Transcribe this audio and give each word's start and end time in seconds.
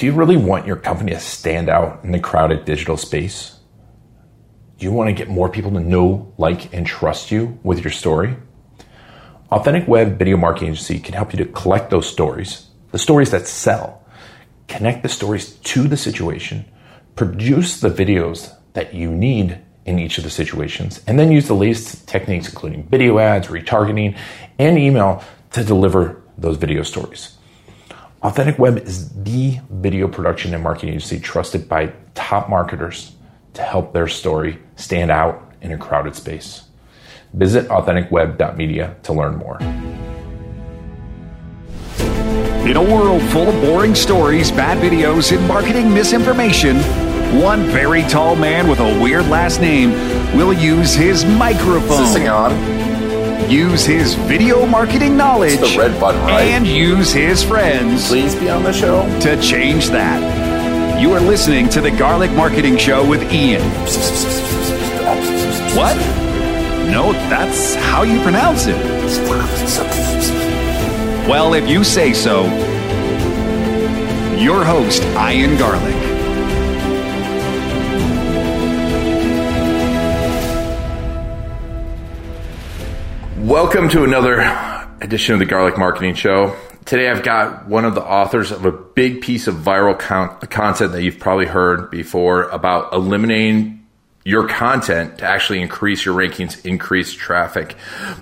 Do 0.00 0.06
you 0.06 0.12
really 0.12 0.38
want 0.38 0.66
your 0.66 0.76
company 0.76 1.12
to 1.12 1.20
stand 1.20 1.68
out 1.68 2.02
in 2.04 2.12
the 2.12 2.18
crowded 2.18 2.64
digital 2.64 2.96
space? 2.96 3.58
Do 4.78 4.86
you 4.86 4.92
want 4.92 5.08
to 5.08 5.12
get 5.12 5.28
more 5.28 5.50
people 5.50 5.72
to 5.72 5.78
know, 5.78 6.32
like, 6.38 6.72
and 6.72 6.86
trust 6.86 7.30
you 7.30 7.58
with 7.62 7.84
your 7.84 7.90
story? 7.90 8.34
Authentic 9.50 9.86
Web 9.86 10.18
Video 10.18 10.38
Marketing 10.38 10.70
Agency 10.70 11.00
can 11.00 11.12
help 11.12 11.34
you 11.34 11.44
to 11.44 11.52
collect 11.52 11.90
those 11.90 12.08
stories, 12.08 12.70
the 12.92 12.98
stories 12.98 13.30
that 13.32 13.46
sell, 13.46 14.02
connect 14.68 15.02
the 15.02 15.08
stories 15.10 15.56
to 15.56 15.86
the 15.86 15.98
situation, 15.98 16.64
produce 17.14 17.78
the 17.78 17.90
videos 17.90 18.56
that 18.72 18.94
you 18.94 19.10
need 19.10 19.60
in 19.84 19.98
each 19.98 20.16
of 20.16 20.24
the 20.24 20.30
situations, 20.30 21.02
and 21.06 21.18
then 21.18 21.30
use 21.30 21.46
the 21.46 21.54
latest 21.54 22.08
techniques, 22.08 22.48
including 22.48 22.84
video 22.84 23.18
ads, 23.18 23.48
retargeting, 23.48 24.16
and 24.58 24.78
email 24.78 25.22
to 25.50 25.62
deliver 25.62 26.22
those 26.38 26.56
video 26.56 26.82
stories. 26.84 27.36
Authentic 28.22 28.58
Web 28.58 28.76
is 28.76 29.08
the 29.22 29.58
video 29.70 30.06
production 30.06 30.52
and 30.52 30.62
marketing 30.62 30.90
agency 30.90 31.18
trusted 31.18 31.66
by 31.70 31.90
top 32.14 32.50
marketers 32.50 33.12
to 33.54 33.62
help 33.62 33.94
their 33.94 34.08
story 34.08 34.58
stand 34.76 35.10
out 35.10 35.50
in 35.62 35.72
a 35.72 35.78
crowded 35.78 36.14
space. 36.14 36.64
Visit 37.32 37.66
authenticweb.media 37.68 38.96
to 39.04 39.12
learn 39.14 39.36
more. 39.36 39.58
In 42.68 42.76
a 42.76 42.82
world 42.82 43.22
full 43.30 43.48
of 43.48 43.58
boring 43.62 43.94
stories, 43.94 44.50
bad 44.50 44.76
videos, 44.78 45.34
and 45.34 45.48
marketing 45.48 45.92
misinformation, 45.94 46.76
one 47.40 47.62
very 47.68 48.02
tall 48.02 48.36
man 48.36 48.68
with 48.68 48.80
a 48.80 49.02
weird 49.02 49.28
last 49.28 49.62
name 49.62 49.92
will 50.36 50.52
use 50.52 50.92
his 50.92 51.24
microphone. 51.24 52.02
Is 52.02 52.12
this 52.12 52.14
thing 52.14 52.28
on? 52.28 52.89
Use 53.50 53.84
his 53.84 54.14
video 54.14 54.64
marketing 54.64 55.16
knowledge. 55.16 55.54
It's 55.54 55.72
the 55.72 55.78
red 55.78 56.00
button, 56.00 56.20
right? 56.20 56.42
And 56.42 56.64
use 56.64 57.12
his 57.12 57.42
friends 57.42 58.06
Please 58.06 58.32
be 58.36 58.48
on 58.48 58.62
the 58.62 58.72
show. 58.72 59.02
to 59.22 59.40
change 59.42 59.88
that. 59.88 61.00
You 61.00 61.12
are 61.14 61.20
listening 61.20 61.68
to 61.70 61.80
the 61.80 61.90
Garlic 61.90 62.30
Marketing 62.30 62.76
Show 62.76 63.04
with 63.08 63.20
Ian. 63.32 63.62
What? 65.76 65.96
No, 66.92 67.12
that's 67.28 67.74
how 67.74 68.02
you 68.02 68.20
pronounce 68.22 68.66
it. 68.68 68.76
Well, 71.28 71.54
if 71.54 71.68
you 71.68 71.82
say 71.82 72.12
so, 72.12 72.44
your 74.36 74.64
host, 74.64 75.02
Ian 75.02 75.58
Garlic. 75.58 75.99
Welcome 83.50 83.88
to 83.88 84.04
another 84.04 84.38
edition 85.00 85.32
of 85.32 85.40
the 85.40 85.44
Garlic 85.44 85.76
Marketing 85.76 86.14
Show. 86.14 86.56
Today 86.84 87.10
I've 87.10 87.24
got 87.24 87.66
one 87.66 87.84
of 87.84 87.96
the 87.96 88.00
authors 88.00 88.52
of 88.52 88.64
a 88.64 88.70
big 88.70 89.22
piece 89.22 89.48
of 89.48 89.56
viral 89.56 89.98
con- 89.98 90.38
content 90.38 90.92
that 90.92 91.02
you've 91.02 91.18
probably 91.18 91.46
heard 91.46 91.90
before 91.90 92.44
about 92.44 92.92
eliminating 92.92 93.88
your 94.24 94.46
content 94.46 95.18
to 95.18 95.24
actually 95.24 95.60
increase 95.62 96.04
your 96.04 96.14
rankings, 96.14 96.64
increase 96.64 97.12
traffic. 97.12 97.74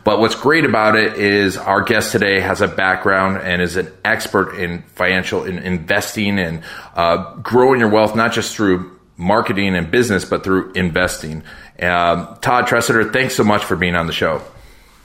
But 0.02 0.18
what's 0.18 0.34
great 0.34 0.64
about 0.64 0.96
it 0.96 1.18
is 1.18 1.58
our 1.58 1.82
guest 1.82 2.10
today 2.10 2.40
has 2.40 2.62
a 2.62 2.66
background 2.66 3.36
and 3.42 3.60
is 3.60 3.76
an 3.76 3.92
expert 4.06 4.54
in 4.54 4.80
financial 4.94 5.44
in 5.44 5.58
investing 5.58 6.38
and 6.38 6.62
uh, 6.94 7.34
growing 7.34 7.80
your 7.80 7.90
wealth, 7.90 8.16
not 8.16 8.32
just 8.32 8.56
through 8.56 8.98
marketing 9.18 9.76
and 9.76 9.90
business, 9.90 10.24
but 10.24 10.42
through 10.42 10.72
investing. 10.72 11.42
Um, 11.82 12.38
Todd 12.40 12.66
Tresidder, 12.66 13.12
thanks 13.12 13.36
so 13.36 13.44
much 13.44 13.62
for 13.62 13.76
being 13.76 13.94
on 13.94 14.06
the 14.06 14.14
show. 14.14 14.40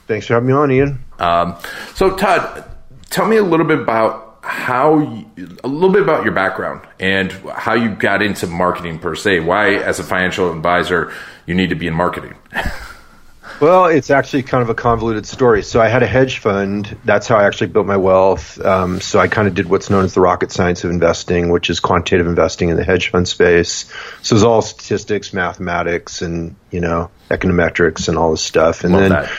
Thanks 0.06 0.26
for 0.26 0.34
having 0.34 0.48
me 0.48 0.52
on, 0.52 0.70
Ian. 0.70 1.04
Um, 1.18 1.56
so, 1.94 2.16
Todd, 2.16 2.64
tell 3.10 3.26
me 3.26 3.36
a 3.36 3.42
little 3.42 3.66
bit 3.66 3.80
about 3.80 4.38
how, 4.42 4.98
you, 4.98 5.56
a 5.64 5.68
little 5.68 5.92
bit 5.92 6.02
about 6.02 6.24
your 6.24 6.34
background 6.34 6.86
and 7.00 7.32
how 7.32 7.74
you 7.74 7.94
got 7.94 8.22
into 8.22 8.46
marketing 8.46 8.98
per 8.98 9.14
se. 9.14 9.40
Why, 9.40 9.74
as 9.74 9.98
a 9.98 10.04
financial 10.04 10.52
advisor, 10.52 11.12
you 11.46 11.54
need 11.54 11.70
to 11.70 11.76
be 11.76 11.86
in 11.86 11.94
marketing. 11.94 12.34
Well, 13.60 13.86
it's 13.86 14.10
actually 14.10 14.42
kind 14.42 14.62
of 14.62 14.68
a 14.68 14.74
convoluted 14.74 15.26
story. 15.26 15.62
So 15.62 15.80
I 15.80 15.88
had 15.88 16.02
a 16.02 16.06
hedge 16.06 16.38
fund. 16.38 16.96
That's 17.04 17.28
how 17.28 17.36
I 17.36 17.46
actually 17.46 17.68
built 17.68 17.86
my 17.86 17.96
wealth. 17.96 18.60
Um, 18.60 19.00
so 19.00 19.20
I 19.20 19.28
kind 19.28 19.46
of 19.46 19.54
did 19.54 19.68
what's 19.68 19.90
known 19.90 20.04
as 20.04 20.14
the 20.14 20.20
rocket 20.20 20.50
science 20.50 20.82
of 20.84 20.90
investing, 20.90 21.50
which 21.50 21.70
is 21.70 21.78
quantitative 21.78 22.26
investing 22.26 22.70
in 22.70 22.76
the 22.76 22.84
hedge 22.84 23.10
fund 23.10 23.28
space. 23.28 23.90
So 24.22 24.34
it's 24.34 24.44
all 24.44 24.60
statistics, 24.60 25.32
mathematics, 25.32 26.20
and 26.20 26.56
you 26.70 26.80
know 26.80 27.10
econometrics 27.30 28.08
and 28.08 28.18
all 28.18 28.32
this 28.32 28.42
stuff. 28.42 28.82
And 28.82 28.92
Love 28.92 29.02
then, 29.02 29.10
that. 29.12 29.30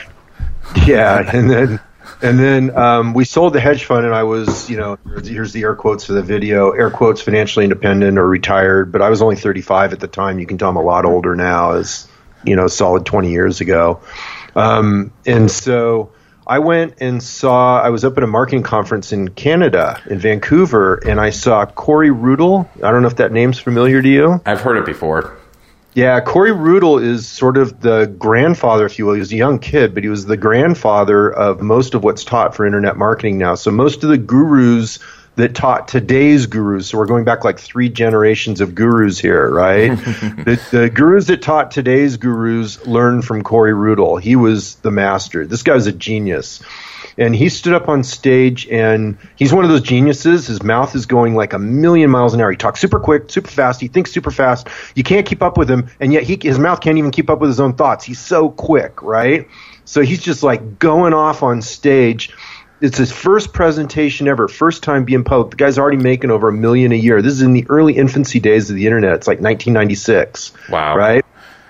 yeah, 0.86 1.36
and 1.36 1.50
then. 1.50 1.80
And 2.22 2.38
then 2.38 2.74
um, 2.74 3.12
we 3.12 3.24
sold 3.24 3.52
the 3.52 3.60
hedge 3.60 3.84
fund, 3.84 4.06
and 4.06 4.14
I 4.14 4.22
was, 4.22 4.70
you 4.70 4.78
know, 4.78 4.96
here's 5.22 5.52
the 5.52 5.62
air 5.62 5.74
quotes 5.74 6.04
for 6.04 6.12
the 6.12 6.22
video, 6.22 6.70
air 6.70 6.88
quotes, 6.88 7.20
financially 7.20 7.64
independent 7.64 8.16
or 8.16 8.26
retired. 8.26 8.90
But 8.90 9.02
I 9.02 9.10
was 9.10 9.20
only 9.20 9.36
35 9.36 9.92
at 9.92 10.00
the 10.00 10.06
time. 10.06 10.38
You 10.38 10.46
can 10.46 10.56
tell 10.56 10.70
I'm 10.70 10.76
a 10.76 10.82
lot 10.82 11.04
older 11.04 11.34
now, 11.34 11.72
as 11.72 12.08
you 12.44 12.56
know, 12.56 12.68
solid 12.68 13.04
20 13.04 13.30
years 13.30 13.60
ago. 13.60 14.00
Um, 14.54 15.12
and 15.26 15.50
so 15.50 16.12
I 16.46 16.60
went 16.60 16.94
and 17.00 17.22
saw, 17.22 17.80
I 17.80 17.90
was 17.90 18.04
up 18.04 18.16
at 18.16 18.22
a 18.22 18.26
marketing 18.26 18.62
conference 18.62 19.12
in 19.12 19.28
Canada, 19.28 20.00
in 20.08 20.18
Vancouver, 20.18 20.94
and 20.94 21.20
I 21.20 21.30
saw 21.30 21.66
Corey 21.66 22.10
Rudl. 22.10 22.68
I 22.82 22.90
don't 22.92 23.02
know 23.02 23.08
if 23.08 23.16
that 23.16 23.32
name's 23.32 23.58
familiar 23.58 24.00
to 24.00 24.08
you. 24.08 24.40
I've 24.46 24.60
heard 24.60 24.78
it 24.78 24.86
before. 24.86 25.36
Yeah, 25.96 26.20
Corey 26.20 26.50
Rudl 26.50 27.02
is 27.02 27.26
sort 27.26 27.56
of 27.56 27.80
the 27.80 28.04
grandfather, 28.04 28.84
if 28.84 28.98
you 28.98 29.06
will. 29.06 29.14
He 29.14 29.20
was 29.20 29.32
a 29.32 29.36
young 29.36 29.58
kid, 29.58 29.94
but 29.94 30.02
he 30.02 30.10
was 30.10 30.26
the 30.26 30.36
grandfather 30.36 31.32
of 31.32 31.62
most 31.62 31.94
of 31.94 32.04
what's 32.04 32.22
taught 32.22 32.54
for 32.54 32.66
internet 32.66 32.98
marketing 32.98 33.38
now. 33.38 33.54
So 33.54 33.70
most 33.70 34.04
of 34.04 34.10
the 34.10 34.18
gurus 34.18 34.98
that 35.36 35.54
taught 35.54 35.88
today's 35.88 36.44
gurus, 36.44 36.88
so 36.88 36.98
we're 36.98 37.06
going 37.06 37.24
back 37.24 37.44
like 37.44 37.58
three 37.58 37.88
generations 37.88 38.60
of 38.60 38.74
gurus 38.74 39.18
here, 39.18 39.50
right? 39.50 39.88
the, 39.96 40.62
the 40.70 40.90
gurus 40.90 41.28
that 41.28 41.40
taught 41.40 41.70
today's 41.70 42.18
gurus 42.18 42.86
learned 42.86 43.24
from 43.24 43.42
Corey 43.42 43.72
Rudl. 43.72 44.20
He 44.20 44.36
was 44.36 44.74
the 44.76 44.90
master. 44.90 45.46
This 45.46 45.62
guy's 45.62 45.86
a 45.86 45.92
genius 45.92 46.62
and 47.18 47.34
he 47.34 47.48
stood 47.48 47.72
up 47.72 47.88
on 47.88 48.02
stage 48.02 48.66
and 48.68 49.18
he's 49.36 49.52
one 49.52 49.64
of 49.64 49.70
those 49.70 49.82
geniuses 49.82 50.46
his 50.46 50.62
mouth 50.62 50.94
is 50.94 51.06
going 51.06 51.34
like 51.34 51.52
a 51.52 51.58
million 51.58 52.10
miles 52.10 52.34
an 52.34 52.40
hour 52.40 52.50
he 52.50 52.56
talks 52.56 52.80
super 52.80 53.00
quick 53.00 53.30
super 53.30 53.50
fast 53.50 53.80
he 53.80 53.88
thinks 53.88 54.12
super 54.12 54.30
fast 54.30 54.68
you 54.94 55.02
can't 55.02 55.26
keep 55.26 55.42
up 55.42 55.56
with 55.56 55.70
him 55.70 55.88
and 56.00 56.12
yet 56.12 56.22
he, 56.22 56.38
his 56.40 56.58
mouth 56.58 56.80
can't 56.80 56.98
even 56.98 57.10
keep 57.10 57.30
up 57.30 57.40
with 57.40 57.48
his 57.48 57.60
own 57.60 57.74
thoughts 57.74 58.04
he's 58.04 58.20
so 58.20 58.50
quick 58.50 59.02
right 59.02 59.48
so 59.84 60.00
he's 60.00 60.22
just 60.22 60.42
like 60.42 60.78
going 60.78 61.14
off 61.14 61.42
on 61.42 61.62
stage 61.62 62.32
it's 62.80 62.98
his 62.98 63.10
first 63.10 63.52
presentation 63.52 64.28
ever, 64.28 64.48
first 64.48 64.82
time 64.82 65.04
being 65.04 65.24
public. 65.24 65.50
The 65.50 65.56
guy's 65.56 65.78
already 65.78 65.96
making 65.96 66.30
over 66.30 66.48
a 66.48 66.52
million 66.52 66.92
a 66.92 66.96
year. 66.96 67.22
This 67.22 67.32
is 67.32 67.42
in 67.42 67.54
the 67.54 67.64
early 67.70 67.96
infancy 67.96 68.38
days 68.38 68.68
of 68.68 68.76
the 68.76 68.84
internet. 68.84 69.14
It's 69.14 69.26
like 69.26 69.40
1996. 69.40 70.52
Wow. 70.68 70.96
Right? 70.96 71.24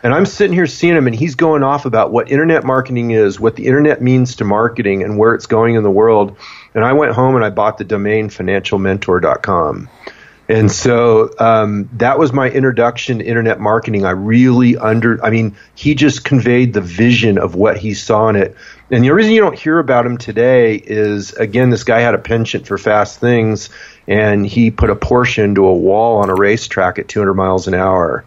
And 0.06 0.14
I'm 0.14 0.24
sitting 0.24 0.52
here 0.52 0.68
seeing 0.68 0.94
him, 0.94 1.08
and 1.08 1.16
he's 1.16 1.34
going 1.34 1.64
off 1.64 1.84
about 1.84 2.12
what 2.12 2.30
internet 2.30 2.62
marketing 2.62 3.10
is, 3.10 3.40
what 3.40 3.56
the 3.56 3.66
internet 3.66 4.00
means 4.00 4.36
to 4.36 4.44
marketing, 4.44 5.02
and 5.02 5.18
where 5.18 5.34
it's 5.34 5.46
going 5.46 5.74
in 5.74 5.82
the 5.82 5.90
world. 5.90 6.36
And 6.76 6.84
I 6.84 6.92
went 6.92 7.12
home 7.12 7.34
and 7.34 7.44
I 7.44 7.50
bought 7.50 7.76
the 7.76 7.82
domain 7.82 8.28
financialmentor.com. 8.28 9.88
And 10.48 10.70
so 10.70 11.34
um, 11.40 11.90
that 11.94 12.20
was 12.20 12.32
my 12.32 12.48
introduction 12.48 13.18
to 13.18 13.24
internet 13.24 13.58
marketing. 13.58 14.04
I 14.04 14.10
really 14.10 14.76
under, 14.76 15.24
I 15.24 15.30
mean, 15.30 15.56
he 15.74 15.96
just 15.96 16.24
conveyed 16.24 16.72
the 16.72 16.80
vision 16.80 17.36
of 17.36 17.56
what 17.56 17.76
he 17.76 17.92
saw 17.92 18.28
in 18.28 18.36
it. 18.36 18.54
And 18.92 19.02
the 19.02 19.10
reason 19.10 19.32
you 19.32 19.40
don't 19.40 19.58
hear 19.58 19.80
about 19.80 20.06
him 20.06 20.18
today 20.18 20.76
is, 20.76 21.32
again, 21.32 21.70
this 21.70 21.82
guy 21.82 21.98
had 21.98 22.14
a 22.14 22.18
penchant 22.18 22.68
for 22.68 22.78
fast 22.78 23.18
things, 23.18 23.70
and 24.06 24.46
he 24.46 24.70
put 24.70 24.88
a 24.88 24.94
Porsche 24.94 25.42
into 25.42 25.66
a 25.66 25.74
wall 25.74 26.18
on 26.18 26.30
a 26.30 26.34
racetrack 26.36 27.00
at 27.00 27.08
200 27.08 27.34
miles 27.34 27.66
an 27.66 27.74
hour 27.74 28.24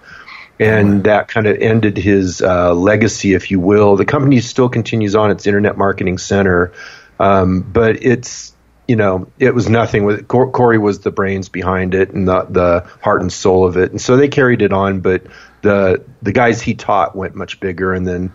and 0.59 1.05
that 1.05 1.29
kind 1.29 1.47
of 1.47 1.57
ended 1.57 1.97
his 1.97 2.41
uh, 2.41 2.73
legacy, 2.73 3.33
if 3.33 3.49
you 3.49 3.59
will. 3.59 3.95
The 3.95 4.05
company 4.05 4.41
still 4.41 4.69
continues 4.69 5.15
on 5.15 5.31
its 5.31 5.47
internet 5.47 5.77
marketing 5.77 6.17
center, 6.17 6.73
um, 7.19 7.61
but 7.61 8.03
it's 8.03 8.53
you 8.87 8.95
know 8.95 9.31
it 9.39 9.53
was 9.55 9.69
nothing. 9.69 10.03
With 10.03 10.27
Cor- 10.27 10.51
Corey 10.51 10.77
was 10.77 10.99
the 10.99 11.11
brains 11.11 11.47
behind 11.47 11.95
it 11.95 12.11
and 12.11 12.27
the 12.27 12.45
the 12.49 12.89
heart 13.01 13.21
and 13.21 13.31
soul 13.31 13.65
of 13.65 13.77
it, 13.77 13.91
and 13.91 14.01
so 14.01 14.17
they 14.17 14.27
carried 14.27 14.61
it 14.61 14.73
on. 14.73 14.99
But 14.99 15.23
the 15.61 16.03
the 16.21 16.33
guys 16.33 16.61
he 16.61 16.73
taught 16.75 17.15
went 17.15 17.35
much 17.35 17.59
bigger, 17.59 17.93
and 17.93 18.05
then. 18.05 18.33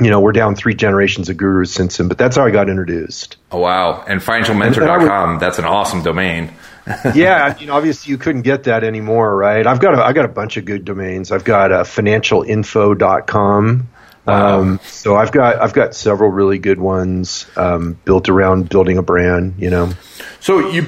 You 0.00 0.10
know, 0.10 0.20
we're 0.20 0.32
down 0.32 0.54
three 0.54 0.74
generations 0.74 1.28
of 1.28 1.36
gurus 1.36 1.72
since 1.72 1.98
him, 1.98 2.08
but 2.08 2.18
that's 2.18 2.36
how 2.36 2.44
I 2.44 2.50
got 2.50 2.68
introduced. 2.68 3.36
Oh, 3.50 3.58
wow. 3.58 4.04
And 4.06 4.20
financialmentor.com, 4.20 5.40
that's 5.40 5.58
an 5.58 5.64
awesome 5.64 6.02
domain. 6.02 6.52
yeah, 7.14 7.58
you 7.58 7.66
know, 7.66 7.74
obviously 7.74 8.10
you 8.10 8.18
couldn't 8.18 8.42
get 8.42 8.64
that 8.64 8.84
anymore, 8.84 9.36
right? 9.36 9.66
I've 9.66 9.80
got 9.80 9.94
a, 9.94 10.04
I 10.04 10.12
got 10.12 10.24
a 10.24 10.28
bunch 10.28 10.56
of 10.56 10.64
good 10.64 10.84
domains. 10.84 11.32
I've 11.32 11.44
got 11.44 11.72
uh, 11.72 11.84
financialinfo.com. 11.84 13.88
Wow. 14.26 14.60
Um, 14.60 14.80
so 14.84 15.16
I've 15.16 15.32
got 15.32 15.56
I've 15.56 15.72
got 15.72 15.94
several 15.94 16.30
really 16.30 16.58
good 16.58 16.78
ones 16.78 17.46
um, 17.56 17.98
built 18.04 18.28
around 18.28 18.68
building 18.68 18.98
a 18.98 19.02
brand. 19.02 19.54
You 19.58 19.70
know. 19.70 19.92
So 20.40 20.70
you 20.70 20.86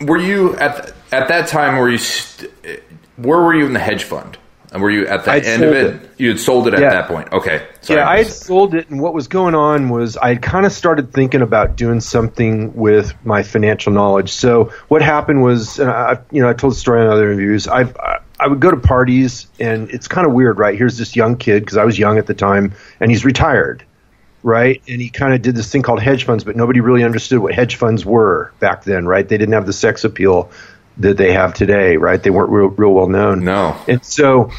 were 0.00 0.18
you 0.18 0.56
at 0.56 0.92
at 1.12 1.28
that 1.28 1.46
time 1.46 1.78
were 1.78 1.88
you 1.88 1.98
st- 1.98 2.50
where 3.16 3.40
were 3.40 3.54
you 3.54 3.64
in 3.64 3.74
the 3.74 3.80
hedge 3.80 4.04
fund? 4.04 4.38
And 4.74 4.82
were 4.82 4.90
you 4.90 5.06
at 5.06 5.24
the 5.24 5.30
I'd 5.30 5.44
end 5.46 5.62
of 5.62 5.72
it? 5.72 5.94
it. 5.94 6.10
You 6.18 6.30
had 6.30 6.40
sold 6.40 6.66
it 6.66 6.74
at 6.74 6.80
Yeah. 6.80 6.90
that 6.90 7.06
point. 7.06 7.32
Okay. 7.32 7.62
Sorry, 7.80 8.00
yeah, 8.00 8.08
I 8.08 8.18
had 8.18 8.26
sold 8.26 8.74
it, 8.74 8.90
and 8.90 9.00
what 9.00 9.14
was 9.14 9.28
going 9.28 9.54
on 9.54 9.88
was 9.88 10.16
I 10.16 10.30
had 10.30 10.42
kind 10.42 10.66
of 10.66 10.72
started 10.72 11.12
thinking 11.12 11.42
about 11.42 11.76
doing 11.76 12.00
something 12.00 12.74
with 12.74 13.14
my 13.24 13.44
financial 13.44 13.92
knowledge. 13.92 14.32
So 14.32 14.72
what 14.88 15.00
happened 15.00 15.44
was, 15.44 15.78
and 15.78 15.88
I, 15.88 16.18
you 16.32 16.42
know, 16.42 16.48
I 16.48 16.54
told 16.54 16.72
the 16.72 16.76
story 16.76 17.02
in 17.02 17.06
other 17.06 17.30
interviews. 17.30 17.68
I 17.68 17.86
I 18.40 18.48
would 18.48 18.58
go 18.58 18.72
to 18.72 18.76
parties, 18.76 19.46
and 19.60 19.88
it's 19.90 20.08
kind 20.08 20.26
of 20.26 20.32
weird, 20.32 20.58
right? 20.58 20.76
Here's 20.76 20.98
this 20.98 21.14
young 21.14 21.36
kid 21.36 21.60
because 21.60 21.76
I 21.76 21.84
was 21.84 21.96
young 21.96 22.18
at 22.18 22.26
the 22.26 22.34
time, 22.34 22.72
and 22.98 23.12
he's 23.12 23.24
retired, 23.24 23.84
right? 24.42 24.82
And 24.88 25.00
he 25.00 25.08
kind 25.08 25.34
of 25.34 25.40
did 25.40 25.54
this 25.54 25.70
thing 25.70 25.82
called 25.82 26.02
hedge 26.02 26.24
funds, 26.24 26.42
but 26.42 26.56
nobody 26.56 26.80
really 26.80 27.04
understood 27.04 27.38
what 27.38 27.54
hedge 27.54 27.76
funds 27.76 28.04
were 28.04 28.50
back 28.58 28.82
then, 28.82 29.06
right? 29.06 29.26
They 29.26 29.38
didn't 29.38 29.54
have 29.54 29.66
the 29.66 29.72
sex 29.72 30.02
appeal 30.02 30.50
that 30.98 31.16
they 31.16 31.32
have 31.32 31.54
today, 31.54 31.96
right? 31.96 32.22
They 32.22 32.30
weren't 32.30 32.50
real, 32.50 32.68
real 32.68 32.92
well 32.92 33.08
known. 33.08 33.44
No. 33.44 33.76
And 33.88 34.04
so, 34.04 34.50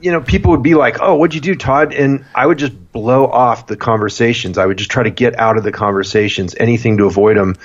you 0.00 0.12
know, 0.12 0.20
people 0.20 0.52
would 0.52 0.62
be 0.62 0.74
like, 0.74 0.98
"Oh, 1.00 1.16
what'd 1.16 1.34
you 1.34 1.40
do, 1.40 1.54
Todd?" 1.54 1.92
And 1.92 2.24
I 2.34 2.46
would 2.46 2.58
just 2.58 2.92
blow 2.92 3.26
off 3.26 3.66
the 3.66 3.76
conversations. 3.76 4.58
I 4.58 4.66
would 4.66 4.78
just 4.78 4.90
try 4.90 5.02
to 5.02 5.10
get 5.10 5.38
out 5.38 5.56
of 5.56 5.64
the 5.64 5.72
conversations, 5.72 6.54
anything 6.58 6.98
to 6.98 7.06
avoid 7.06 7.36
them. 7.36 7.56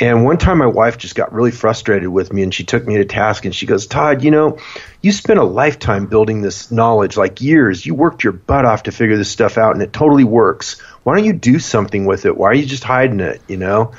And 0.00 0.24
one 0.24 0.38
time, 0.38 0.58
my 0.58 0.66
wife 0.66 0.96
just 0.98 1.14
got 1.14 1.32
really 1.32 1.50
frustrated 1.50 2.08
with 2.08 2.32
me, 2.32 2.42
and 2.42 2.52
she 2.52 2.64
took 2.64 2.86
me 2.86 2.96
to 2.96 3.04
task. 3.04 3.44
And 3.44 3.54
she 3.54 3.66
goes, 3.66 3.86
"Todd, 3.86 4.24
you 4.24 4.30
know, 4.30 4.58
you 5.00 5.12
spent 5.12 5.38
a 5.38 5.44
lifetime 5.44 6.06
building 6.06 6.40
this 6.40 6.70
knowledge, 6.70 7.16
like 7.16 7.40
years. 7.40 7.84
You 7.84 7.94
worked 7.94 8.24
your 8.24 8.32
butt 8.32 8.64
off 8.64 8.84
to 8.84 8.92
figure 8.92 9.16
this 9.16 9.30
stuff 9.30 9.58
out, 9.58 9.74
and 9.74 9.82
it 9.82 9.92
totally 9.92 10.24
works. 10.24 10.80
Why 11.04 11.14
don't 11.14 11.24
you 11.24 11.34
do 11.34 11.58
something 11.58 12.06
with 12.06 12.24
it? 12.26 12.36
Why 12.36 12.48
are 12.48 12.54
you 12.54 12.66
just 12.66 12.84
hiding 12.84 13.20
it? 13.20 13.40
You 13.48 13.58
know?" 13.58 13.92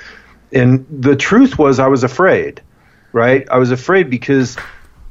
And 0.52 0.86
the 0.92 1.16
truth 1.16 1.58
was, 1.58 1.80
I 1.80 1.88
was 1.88 2.04
afraid 2.04 2.62
right? 3.14 3.48
I 3.50 3.58
was 3.58 3.72
afraid 3.72 4.10
because 4.10 4.58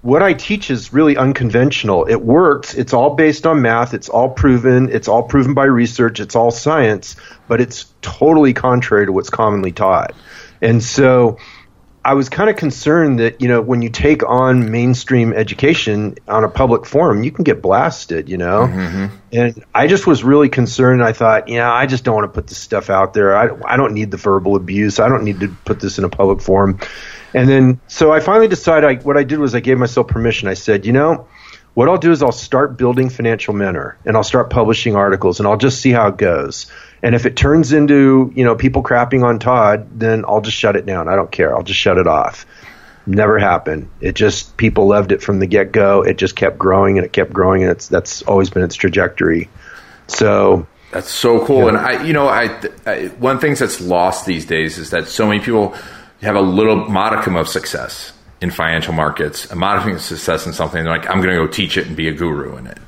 what 0.03 0.23
I 0.23 0.35
teach 0.35 0.71
is 0.71 0.93
really 0.93 1.17
unconventional. 1.17 2.05
It 2.07 2.21
works. 2.21 2.75
It's 2.75 2.93
all 2.93 3.15
based 3.15 3.47
on 3.47 3.63
math. 3.63 3.95
It's 3.95 4.09
all 4.09 4.29
proven. 4.29 4.91
It's 4.91 5.09
all 5.09 5.23
proven 5.23 5.55
by 5.55 5.65
research. 5.65 6.19
It's 6.19 6.35
all 6.35 6.51
science, 6.51 7.17
but 7.49 7.61
it's 7.61 7.87
totally 8.03 8.53
contrary 8.53 9.07
to 9.07 9.13
what's 9.13 9.31
commonly 9.31 9.71
taught. 9.73 10.13
And 10.61 10.83
so 10.83 11.39
I 12.05 12.15
was 12.15 12.29
kind 12.29 12.51
of 12.51 12.57
concerned 12.57 13.21
that, 13.21 13.41
you 13.41 13.49
know, 13.49 13.61
when 13.61 13.81
you 13.81 13.89
take 13.89 14.29
on 14.29 14.73
mainstream 14.73 15.33
education 15.33 16.17
on 16.27 16.43
a 16.43 16.49
public 16.49 16.85
forum, 16.85 17.23
you 17.23 17.31
can 17.31 17.45
get 17.45 17.63
blasted, 17.63 18.29
you 18.29 18.37
know? 18.37 18.67
Mm-hmm. 18.67 19.17
And 19.33 19.65
I 19.73 19.87
just 19.87 20.07
was 20.07 20.25
really 20.25 20.49
concerned. 20.49 21.03
I 21.03 21.13
thought, 21.13 21.49
you 21.49 21.59
know, 21.59 21.71
I 21.71 21.87
just 21.87 22.03
don't 22.03 22.17
want 22.17 22.25
to 22.25 22.35
put 22.35 22.49
this 22.49 22.59
stuff 22.59 22.91
out 22.91 23.15
there. 23.15 23.37
I, 23.37 23.51
I 23.65 23.77
don't 23.77 23.95
need 23.95 24.11
the 24.11 24.17
verbal 24.17 24.57
abuse. 24.57 24.99
I 24.99 25.09
don't 25.09 25.23
need 25.23 25.41
to 25.41 25.49
put 25.65 25.79
this 25.79 25.99
in 25.99 26.05
a 26.05 26.09
public 26.09 26.41
forum. 26.41 26.81
And 27.35 27.49
then, 27.49 27.81
so 27.87 28.13
I 28.13 28.21
finally 28.21 28.49
decided 28.49 28.89
I, 28.89 28.95
what 29.03 29.17
I 29.17 29.23
did 29.23 29.39
was 29.39 29.55
I 29.55 29.61
gave 29.61 29.79
myself 29.79 30.09
permission. 30.09 30.49
I 30.49 30.55
said, 30.55 30.85
you 30.85 30.93
know, 30.93 31.29
what 31.75 31.89
I'll 31.89 31.99
do 31.99 32.11
is 32.11 32.23
I'll 32.23 32.33
start 32.33 32.77
building 32.77 33.09
Financial 33.09 33.55
Mentor 33.55 33.97
and 34.05 34.17
I'll 34.17 34.25
start 34.25 34.51
publishing 34.51 34.97
articles 34.97 35.39
and 35.39 35.49
I'll 35.49 35.57
just 35.57 35.81
see 35.81 35.91
how 35.91 36.09
it 36.09 36.19
goes. 36.19 36.67
And 37.03 37.15
if 37.15 37.27
it 37.27 37.35
turns 37.35 37.73
into, 37.73 38.33
you 38.35 38.45
know, 38.45 38.55
people 38.55 38.83
crapping 38.83 39.25
on 39.25 39.39
Todd, 39.39 39.89
then 39.99 40.25
I'll 40.27 40.41
just 40.41 40.57
shut 40.57 40.77
it 40.77 40.87
down. 40.87 41.09
I 41.09 41.17
don't 41.17 41.33
care. 41.33 41.55
I'll 41.55 41.65
just 41.65 41.81
shut 41.81 41.99
it 41.99 42.07
off. 42.07 42.47
Never 43.07 43.39
happened. 43.39 43.91
It 44.01 44.15
just 44.15 44.57
people 44.57 44.87
loved 44.87 45.11
it 45.11 45.21
from 45.21 45.41
the 45.41 45.47
get 45.47 45.73
go. 45.73 46.03
It 46.03 46.17
just 46.17 46.37
kept 46.37 46.59
growing 46.59 46.99
and 46.99 47.05
it 47.05 47.13
kept 47.13 47.33
growing 47.33 47.63
and 47.63 47.73
it's 47.73 47.89
that's 47.89 48.23
always 48.23 48.51
been 48.51 48.63
its 48.63 48.77
trajectory. 48.77 49.49
So 50.07 50.67
That's 50.93 51.11
so 51.11 51.45
cool. 51.45 51.69
And 51.69 51.77
I, 51.77 52.05
you 52.05 52.13
know, 52.13 52.29
I, 52.29 52.61
I 52.87 53.07
one 53.19 53.39
thing 53.41 53.55
that's 53.55 53.81
lost 53.81 54.27
these 54.27 54.45
days 54.45 54.79
is 54.79 54.91
that 54.91 55.09
so 55.09 55.27
many 55.27 55.41
people 55.41 55.75
have 56.21 56.37
a 56.37 56.41
little 56.41 56.77
modicum 56.77 57.35
of 57.35 57.49
success 57.49 58.13
in 58.41 58.51
financial 58.51 58.93
markets, 58.93 59.51
a 59.51 59.57
modicum 59.57 59.95
of 59.95 60.03
success 60.03 60.47
in 60.47 60.53
something. 60.53 60.85
They're 60.85 60.93
like, 60.93 61.09
I'm 61.09 61.23
going 61.23 61.35
to 61.35 61.47
go 61.47 61.47
teach 61.47 61.77
it 61.77 61.87
and 61.87 61.97
be 61.97 62.09
a 62.09 62.13
guru 62.13 62.57
in 62.57 62.67
it. 62.67 62.79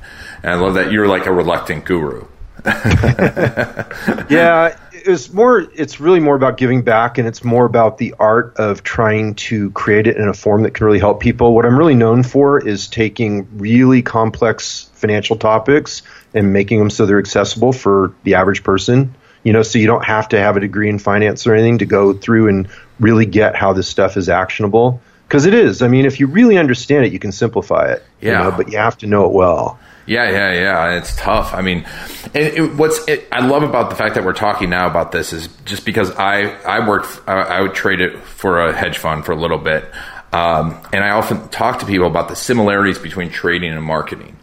And 0.43 0.51
I 0.51 0.55
love 0.55 0.75
that 0.75 0.91
you're 0.91 1.07
like 1.07 1.25
a 1.25 1.33
reluctant 1.33 1.85
guru. 1.85 2.25
yeah, 4.29 4.75
it's 4.91 5.31
more. 5.31 5.59
It's 5.75 5.99
really 5.99 6.19
more 6.19 6.35
about 6.35 6.57
giving 6.57 6.81
back, 6.81 7.19
and 7.19 7.27
it's 7.27 7.43
more 7.43 7.65
about 7.65 7.99
the 7.99 8.15
art 8.19 8.57
of 8.57 8.81
trying 8.81 9.35
to 9.35 9.69
create 9.71 10.07
it 10.07 10.17
in 10.17 10.27
a 10.27 10.33
form 10.33 10.63
that 10.63 10.71
can 10.71 10.87
really 10.87 10.97
help 10.97 11.19
people. 11.19 11.53
What 11.53 11.65
I'm 11.65 11.77
really 11.77 11.93
known 11.93 12.23
for 12.23 12.59
is 12.59 12.87
taking 12.87 13.59
really 13.59 14.01
complex 14.01 14.89
financial 14.93 15.35
topics 15.35 16.01
and 16.33 16.53
making 16.53 16.79
them 16.79 16.89
so 16.89 17.05
they're 17.05 17.19
accessible 17.19 17.71
for 17.71 18.15
the 18.23 18.35
average 18.35 18.63
person. 18.63 19.13
You 19.43 19.53
know, 19.53 19.61
so 19.61 19.77
you 19.77 19.85
don't 19.85 20.03
have 20.03 20.29
to 20.29 20.39
have 20.39 20.57
a 20.57 20.59
degree 20.59 20.89
in 20.89 20.97
finance 20.97 21.45
or 21.45 21.53
anything 21.53 21.77
to 21.77 21.85
go 21.85 22.13
through 22.13 22.47
and 22.47 22.67
really 22.99 23.27
get 23.27 23.55
how 23.55 23.73
this 23.73 23.87
stuff 23.87 24.17
is 24.17 24.27
actionable. 24.27 25.01
Because 25.35 25.47
it 25.47 25.53
is. 25.53 25.81
I 25.81 25.89
mean, 25.89 26.05
if 26.05 26.17
you 26.21 26.27
really 26.27 26.57
understand 26.57 27.03
it, 27.05 27.11
you 27.11 27.19
can 27.19 27.33
simplify 27.33 27.91
it. 27.91 28.05
you 28.21 28.31
Yeah. 28.31 28.43
know, 28.43 28.51
but 28.51 28.71
you 28.71 28.77
have 28.77 28.97
to 28.99 29.05
know 29.05 29.25
it 29.25 29.33
well. 29.33 29.77
Yeah, 30.05 30.31
yeah, 30.31 30.53
yeah. 30.53 30.97
It's 30.97 31.13
tough. 31.17 31.53
I 31.53 31.61
mean, 31.61 31.85
and 32.33 32.37
it, 32.37 32.75
what's 32.75 33.05
it, 33.09 33.27
I 33.33 33.45
love 33.45 33.61
about 33.61 33.89
the 33.89 33.97
fact 33.97 34.15
that 34.15 34.23
we're 34.23 34.31
talking 34.31 34.69
now 34.69 34.87
about 34.87 35.11
this 35.11 35.33
is 35.33 35.49
just 35.65 35.85
because 35.85 36.09
I 36.11 36.51
I 36.63 36.87
worked 36.87 37.19
I, 37.27 37.33
I 37.41 37.61
would 37.61 37.73
trade 37.73 37.99
it 37.99 38.17
for 38.23 38.65
a 38.65 38.71
hedge 38.71 38.97
fund 38.97 39.25
for 39.25 39.33
a 39.33 39.35
little 39.35 39.57
bit, 39.57 39.83
um, 40.31 40.79
and 40.93 41.03
I 41.03 41.09
often 41.09 41.49
talk 41.49 41.79
to 41.79 41.85
people 41.85 42.07
about 42.07 42.29
the 42.29 42.35
similarities 42.37 42.97
between 42.97 43.29
trading 43.29 43.73
and 43.73 43.83
marketing 43.83 44.37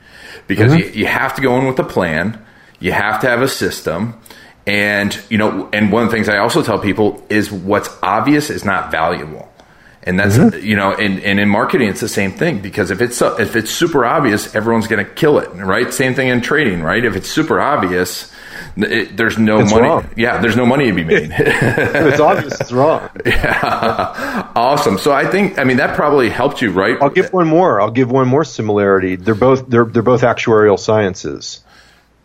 because 0.47 0.75
you, 0.75 0.85
you 0.89 1.06
have 1.06 1.35
to 1.37 1.41
go 1.41 1.59
in 1.59 1.67
with 1.67 1.79
a 1.79 1.85
plan, 1.85 2.44
you 2.81 2.93
have 2.93 3.21
to 3.23 3.29
have 3.29 3.41
a 3.41 3.49
system, 3.49 4.21
and 4.67 5.19
you 5.31 5.39
know, 5.39 5.71
and 5.73 5.91
one 5.91 6.03
of 6.03 6.11
the 6.11 6.15
things 6.15 6.29
I 6.29 6.37
also 6.37 6.62
tell 6.62 6.79
people 6.79 7.25
is 7.31 7.50
what's 7.50 7.89
obvious 8.03 8.50
is 8.50 8.62
not 8.62 8.91
valuable. 8.91 9.49
And 10.05 10.19
that's 10.19 10.37
mm-hmm. 10.37 10.65
you 10.67 10.75
know, 10.75 10.93
and, 10.93 11.21
and 11.21 11.39
in 11.39 11.49
marketing 11.49 11.89
it's 11.89 12.01
the 12.01 12.09
same 12.09 12.33
thing 12.33 12.59
because 12.61 12.91
if 12.91 13.01
it's 13.01 13.17
so- 13.17 13.39
if 13.39 13.55
it's 13.55 13.71
super 13.71 14.05
obvious, 14.05 14.53
everyone's 14.55 14.89
going 14.89 15.05
to 15.05 15.11
kill 15.11 15.39
it, 15.39 15.49
right? 15.55 15.93
Same 15.95 16.15
thing 16.15 16.27
in 16.29 16.41
trading, 16.41 16.83
right? 16.83 17.05
If 17.05 17.15
it's 17.15 17.29
super 17.29 17.61
obvious, 17.61 18.33
it, 18.77 19.17
there's 19.17 19.39
no 19.39 19.61
It's 19.61 19.71
money. 19.73 19.85
wrong. 19.87 20.09
Yeah, 20.17 20.41
there's 20.41 20.57
no 20.57 20.67
money 20.67 20.87
to 20.87 20.93
be 20.93 21.05
made. 21.05 21.31
If 21.31 21.95
it's 21.95 22.21
obvious, 22.21 22.61
it's 22.61 22.73
wrong. 22.73 23.09
Yeah, 23.27 24.51
awesome. 24.57 24.99
So 24.99 25.13
I 25.13 25.25
think 25.27 25.59
I 25.59 25.65
mean 25.65 25.77
that 25.77 25.95
probably 25.95 26.31
helped 26.31 26.61
you, 26.63 26.73
right? 26.73 26.97
I'll 27.01 27.11
give 27.11 27.33
one 27.33 27.47
more. 27.47 27.81
I'll 27.81 27.91
give 27.93 28.11
one 28.11 28.27
more 28.27 28.45
similarity. 28.45 29.15
They're 29.17 29.35
both 29.37 29.69
they're 29.69 29.85
they're 29.85 30.03
both 30.03 30.23
actuarial 30.23 30.79
sciences. 30.79 31.61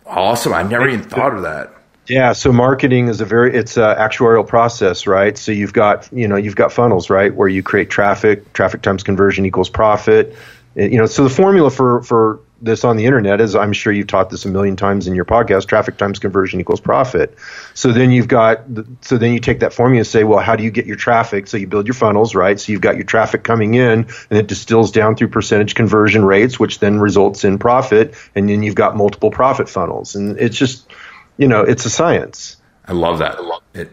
awesome. 0.05 0.53
I've 0.53 0.71
never 0.71 0.87
even 0.89 1.07
thought 1.07 1.35
of 1.35 1.43
that. 1.43 1.73
Yeah, 2.07 2.33
so 2.33 2.53
marketing 2.53 3.09
is 3.09 3.19
a 3.19 3.25
very 3.25 3.53
it's 3.53 3.75
a 3.75 3.95
actuarial 3.99 4.47
process, 4.47 5.07
right? 5.07 5.37
So 5.37 5.51
you've 5.51 5.73
got 5.73 6.07
you 6.13 6.27
know 6.27 6.37
you've 6.37 6.55
got 6.55 6.71
funnels, 6.71 7.09
right, 7.09 7.33
where 7.35 7.49
you 7.49 7.63
create 7.63 7.89
traffic, 7.89 8.53
traffic 8.53 8.81
times 8.81 9.03
conversion 9.03 9.45
equals 9.45 9.69
profit. 9.69 10.35
Uh, 10.77 10.83
You 10.83 10.97
know, 10.99 11.05
so 11.05 11.23
the 11.23 11.29
formula 11.29 11.69
for 11.69 12.01
for 12.03 12.39
this 12.61 12.83
on 12.83 12.97
the 12.97 13.05
internet 13.05 13.39
is 13.39 13.55
I'm 13.55 13.73
sure 13.73 13.93
you've 13.93 14.07
taught 14.07 14.29
this 14.31 14.45
a 14.45 14.49
million 14.49 14.75
times 14.75 15.05
in 15.05 15.13
your 15.15 15.25
podcast. 15.25 15.67
Traffic 15.67 15.97
times 15.97 16.17
conversion 16.17 16.59
equals 16.59 16.79
profit. 16.79 17.37
So 17.73 17.91
then 17.91 18.09
you've 18.11 18.27
got 18.29 18.63
so 19.01 19.17
then 19.17 19.33
you 19.33 19.39
take 19.39 19.59
that 19.59 19.73
formula 19.73 19.99
and 19.99 20.07
say, 20.07 20.23
well, 20.23 20.39
how 20.39 20.55
do 20.55 20.63
you 20.63 20.71
get 20.71 20.85
your 20.85 20.95
traffic? 20.95 21.47
So 21.47 21.57
you 21.57 21.67
build 21.67 21.87
your 21.87 21.93
funnels, 21.93 22.33
right? 22.35 22.57
So 22.59 22.71
you've 22.71 22.81
got 22.81 22.95
your 22.95 23.03
traffic 23.05 23.43
coming 23.43 23.73
in, 23.73 24.07
and 24.29 24.39
it 24.39 24.47
distills 24.47 24.91
down 24.91 25.17
through 25.17 25.27
percentage 25.27 25.75
conversion 25.75 26.23
rates, 26.23 26.57
which 26.57 26.79
then 26.79 26.99
results 26.99 27.43
in 27.43 27.59
profit, 27.59 28.15
and 28.33 28.47
then 28.49 28.63
you've 28.63 28.75
got 28.75 28.95
multiple 28.95 29.29
profit 29.29 29.67
funnels, 29.67 30.15
and 30.15 30.39
it's 30.39 30.57
just 30.57 30.89
you 31.37 31.47
know, 31.47 31.61
it's 31.61 31.85
a 31.85 31.89
science. 31.89 32.57
I 32.85 32.93
love 32.93 33.19
that. 33.19 33.37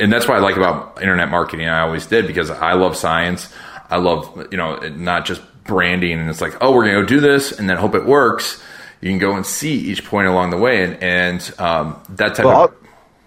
And 0.01 0.13
that's 0.13 0.29
what 0.29 0.37
I 0.37 0.41
like 0.41 0.57
about 0.57 1.01
internet 1.01 1.29
marketing. 1.29 1.69
I 1.69 1.81
always 1.81 2.07
did 2.07 2.27
because 2.27 2.51
I 2.51 2.75
love 2.75 2.97
science. 2.97 3.53
I 3.91 3.97
love, 3.97 4.49
you 4.51 4.57
know, 4.57 4.77
not 4.77 5.27
just 5.27 5.43
branding 5.65 6.21
and 6.21 6.31
it's 6.31 6.41
like, 6.41 6.57
oh, 6.61 6.73
we're 6.73 6.85
going 6.85 6.95
to 6.95 7.03
go 7.03 7.07
do 7.07 7.21
this 7.21 7.59
and 7.59 7.69
then 7.69 7.77
hope 7.77 7.95
it 7.95 8.05
works. 8.05 8.63
You 9.01 9.11
can 9.11 9.19
go 9.19 9.37
and 9.37 9.45
see 9.45 9.75
each 9.75 10.05
point 10.05 10.29
along 10.29 10.51
the 10.51 10.57
way. 10.59 10.85
And, 10.85 11.03
and 11.03 11.55
um, 11.59 12.01
that 12.11 12.37
type 12.37 12.47
Well, 12.47 12.65
of. 12.65 12.75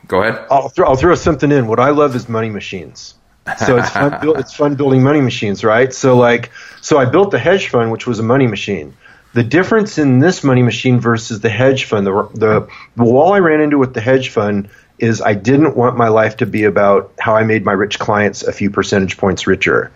Go 0.07 0.23
ahead. 0.23 0.45
I'll 0.49 0.69
throw, 0.69 0.87
I'll 0.87 0.95
throw 0.95 1.15
something 1.15 1.51
in. 1.51 1.67
What 1.67 1.79
I 1.79 1.89
love 1.89 2.15
is 2.15 2.29
money 2.29 2.49
machines. 2.49 3.15
So 3.57 3.77
it's 3.77 3.89
fun, 3.89 4.19
it's 4.37 4.53
fun 4.53 4.75
building 4.75 5.03
money 5.03 5.21
machines, 5.21 5.63
right? 5.63 5.93
So 5.93 6.15
like, 6.17 6.51
so 6.81 6.97
I 6.97 7.05
built 7.05 7.31
the 7.31 7.39
hedge 7.39 7.67
fund, 7.67 7.91
which 7.91 8.07
was 8.07 8.19
a 8.19 8.23
money 8.23 8.47
machine. 8.47 8.95
The 9.37 9.43
difference 9.43 9.99
in 9.99 10.17
this 10.17 10.43
money 10.43 10.63
machine 10.63 10.99
versus 10.99 11.41
the 11.41 11.49
hedge 11.49 11.85
fund, 11.85 12.07
the, 12.07 12.27
the, 12.33 12.67
the 12.95 13.03
wall 13.03 13.33
I 13.33 13.37
ran 13.37 13.61
into 13.61 13.77
with 13.77 13.93
the 13.93 14.01
hedge 14.01 14.29
fund 14.29 14.67
is 14.97 15.21
I 15.21 15.35
didn't 15.35 15.77
want 15.77 15.95
my 15.95 16.07
life 16.07 16.37
to 16.37 16.47
be 16.47 16.63
about 16.63 17.13
how 17.19 17.35
I 17.35 17.43
made 17.43 17.63
my 17.63 17.73
rich 17.73 17.99
clients 17.99 18.41
a 18.41 18.51
few 18.51 18.71
percentage 18.71 19.15
points 19.15 19.45
richer. 19.45 19.91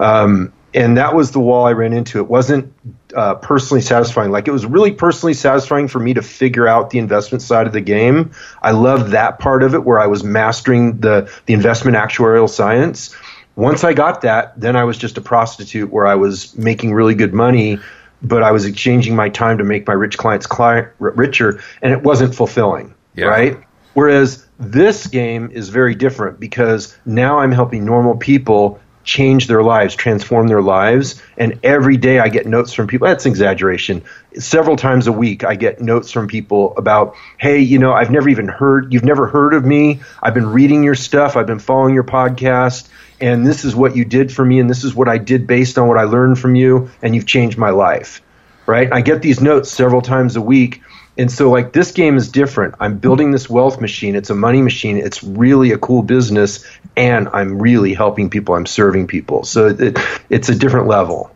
Um, 0.00 0.52
and 0.74 0.96
that 0.96 1.14
was 1.14 1.30
the 1.30 1.38
wall 1.38 1.64
I 1.64 1.74
ran 1.74 1.92
into. 1.92 2.18
It 2.18 2.26
wasn't 2.26 2.74
uh, 3.14 3.36
personally 3.36 3.82
satisfying. 3.82 4.32
Like 4.32 4.48
it 4.48 4.52
was 4.52 4.66
really 4.66 4.90
personally 4.90 5.34
satisfying 5.34 5.86
for 5.86 6.00
me 6.00 6.14
to 6.14 6.22
figure 6.22 6.66
out 6.66 6.90
the 6.90 6.98
investment 6.98 7.42
side 7.42 7.68
of 7.68 7.72
the 7.72 7.80
game. 7.80 8.32
I 8.60 8.72
loved 8.72 9.12
that 9.12 9.38
part 9.38 9.62
of 9.62 9.74
it 9.74 9.84
where 9.84 10.00
I 10.00 10.08
was 10.08 10.24
mastering 10.24 10.98
the 10.98 11.32
the 11.46 11.54
investment 11.54 11.96
actuarial 11.96 12.50
science. 12.50 13.14
Once 13.54 13.84
I 13.84 13.92
got 13.92 14.22
that, 14.22 14.58
then 14.58 14.74
I 14.74 14.82
was 14.82 14.98
just 14.98 15.18
a 15.18 15.20
prostitute 15.20 15.92
where 15.92 16.06
I 16.06 16.16
was 16.16 16.56
making 16.56 16.94
really 16.94 17.14
good 17.14 17.32
money, 17.32 17.78
but 18.22 18.42
I 18.42 18.52
was 18.52 18.64
exchanging 18.64 19.16
my 19.16 19.28
time 19.28 19.58
to 19.58 19.64
make 19.64 19.86
my 19.86 19.94
rich 19.94 20.16
clients 20.18 20.46
client 20.46 20.88
richer, 20.98 21.60
and 21.80 21.92
it 21.92 22.02
wasn't 22.02 22.34
fulfilling. 22.34 22.94
Yeah. 23.14 23.26
Right? 23.26 23.60
Whereas 23.94 24.46
this 24.58 25.06
game 25.06 25.50
is 25.52 25.68
very 25.68 25.94
different 25.94 26.40
because 26.40 26.96
now 27.04 27.40
I'm 27.40 27.52
helping 27.52 27.84
normal 27.84 28.16
people 28.16 28.80
change 29.04 29.48
their 29.48 29.62
lives, 29.62 29.94
transform 29.94 30.48
their 30.48 30.62
lives. 30.62 31.20
And 31.36 31.58
every 31.62 31.96
day 31.96 32.20
I 32.20 32.28
get 32.28 32.46
notes 32.46 32.72
from 32.72 32.86
people. 32.86 33.08
That's 33.08 33.26
an 33.26 33.32
exaggeration. 33.32 34.04
Several 34.38 34.76
times 34.76 35.06
a 35.06 35.12
week 35.12 35.44
I 35.44 35.56
get 35.56 35.80
notes 35.80 36.12
from 36.12 36.28
people 36.28 36.74
about, 36.76 37.16
hey, 37.38 37.58
you 37.58 37.78
know, 37.78 37.92
I've 37.92 38.10
never 38.10 38.28
even 38.28 38.48
heard, 38.48 38.92
you've 38.92 39.04
never 39.04 39.26
heard 39.26 39.54
of 39.54 39.64
me. 39.64 40.00
I've 40.22 40.34
been 40.34 40.50
reading 40.50 40.84
your 40.84 40.94
stuff. 40.94 41.36
I've 41.36 41.46
been 41.46 41.58
following 41.58 41.94
your 41.94 42.04
podcast. 42.04 42.88
And 43.22 43.46
this 43.46 43.64
is 43.64 43.74
what 43.74 43.96
you 43.96 44.04
did 44.04 44.32
for 44.32 44.44
me. 44.44 44.58
And 44.58 44.68
this 44.68 44.84
is 44.84 44.94
what 44.94 45.08
I 45.08 45.16
did 45.16 45.46
based 45.46 45.78
on 45.78 45.88
what 45.88 45.96
I 45.96 46.04
learned 46.04 46.38
from 46.38 46.54
you. 46.54 46.90
And 47.00 47.14
you've 47.14 47.26
changed 47.26 47.56
my 47.56 47.70
life. 47.70 48.20
Right. 48.66 48.92
I 48.92 49.00
get 49.00 49.22
these 49.22 49.40
notes 49.40 49.70
several 49.70 50.02
times 50.02 50.36
a 50.36 50.40
week 50.40 50.82
and 51.18 51.30
so, 51.30 51.50
like, 51.50 51.72
this 51.72 51.92
game 51.92 52.16
is 52.16 52.28
different. 52.30 52.76
I'm 52.80 52.96
building 52.98 53.32
this 53.32 53.48
wealth 53.48 53.80
machine. 53.80 54.16
It's 54.16 54.30
a 54.30 54.34
money 54.34 54.62
machine. 54.62 54.96
It's 54.96 55.22
really 55.22 55.72
a 55.72 55.78
cool 55.78 56.02
business, 56.02 56.64
and 56.96 57.28
I'm 57.28 57.60
really 57.60 57.92
helping 57.92 58.30
people. 58.30 58.54
I'm 58.54 58.64
serving 58.64 59.08
people. 59.08 59.44
So 59.44 59.68
it, 59.68 59.98
it's 60.30 60.48
a 60.48 60.54
different 60.54 60.86
level. 60.86 61.30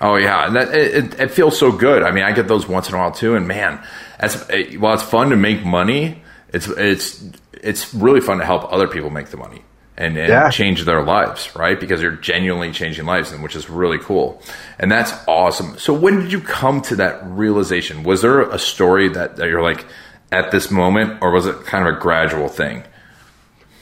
Oh 0.00 0.16
yeah, 0.16 0.48
that 0.50 0.74
it, 0.74 1.20
it, 1.20 1.30
feels 1.30 1.58
so 1.58 1.72
good. 1.72 2.02
I 2.04 2.12
mean, 2.12 2.24
I 2.24 2.32
get 2.32 2.48
those 2.48 2.68
once 2.68 2.88
in 2.88 2.94
a 2.94 2.98
while 2.98 3.12
too, 3.12 3.34
and 3.34 3.46
man, 3.46 3.84
as 4.18 4.48
eh, 4.48 4.76
while 4.76 4.94
it's 4.94 5.02
fun 5.02 5.30
to 5.30 5.36
make 5.36 5.64
money, 5.64 6.22
it's 6.54 6.68
it's 6.68 7.22
it's 7.52 7.92
really 7.92 8.20
fun 8.20 8.38
to 8.38 8.46
help 8.46 8.72
other 8.72 8.88
people 8.88 9.10
make 9.10 9.26
the 9.26 9.36
money 9.36 9.62
and, 10.00 10.16
and 10.16 10.28
yeah. 10.28 10.50
change 10.50 10.84
their 10.84 11.02
lives, 11.02 11.54
right? 11.54 11.78
Because 11.78 12.00
you're 12.00 12.12
genuinely 12.12 12.72
changing 12.72 13.04
lives, 13.04 13.32
and 13.32 13.42
which 13.42 13.54
is 13.54 13.68
really 13.68 13.98
cool. 13.98 14.42
And 14.78 14.90
that's 14.90 15.12
awesome. 15.28 15.78
So 15.78 15.92
when 15.92 16.20
did 16.20 16.32
you 16.32 16.40
come 16.40 16.80
to 16.82 16.96
that 16.96 17.20
realization? 17.24 18.02
Was 18.02 18.22
there 18.22 18.40
a 18.40 18.58
story 18.58 19.10
that, 19.10 19.36
that 19.36 19.48
you're 19.48 19.62
like 19.62 19.84
at 20.32 20.50
this 20.50 20.70
moment, 20.70 21.18
or 21.20 21.30
was 21.30 21.46
it 21.46 21.64
kind 21.66 21.86
of 21.86 21.94
a 21.94 21.98
gradual 21.98 22.48
thing? 22.48 22.82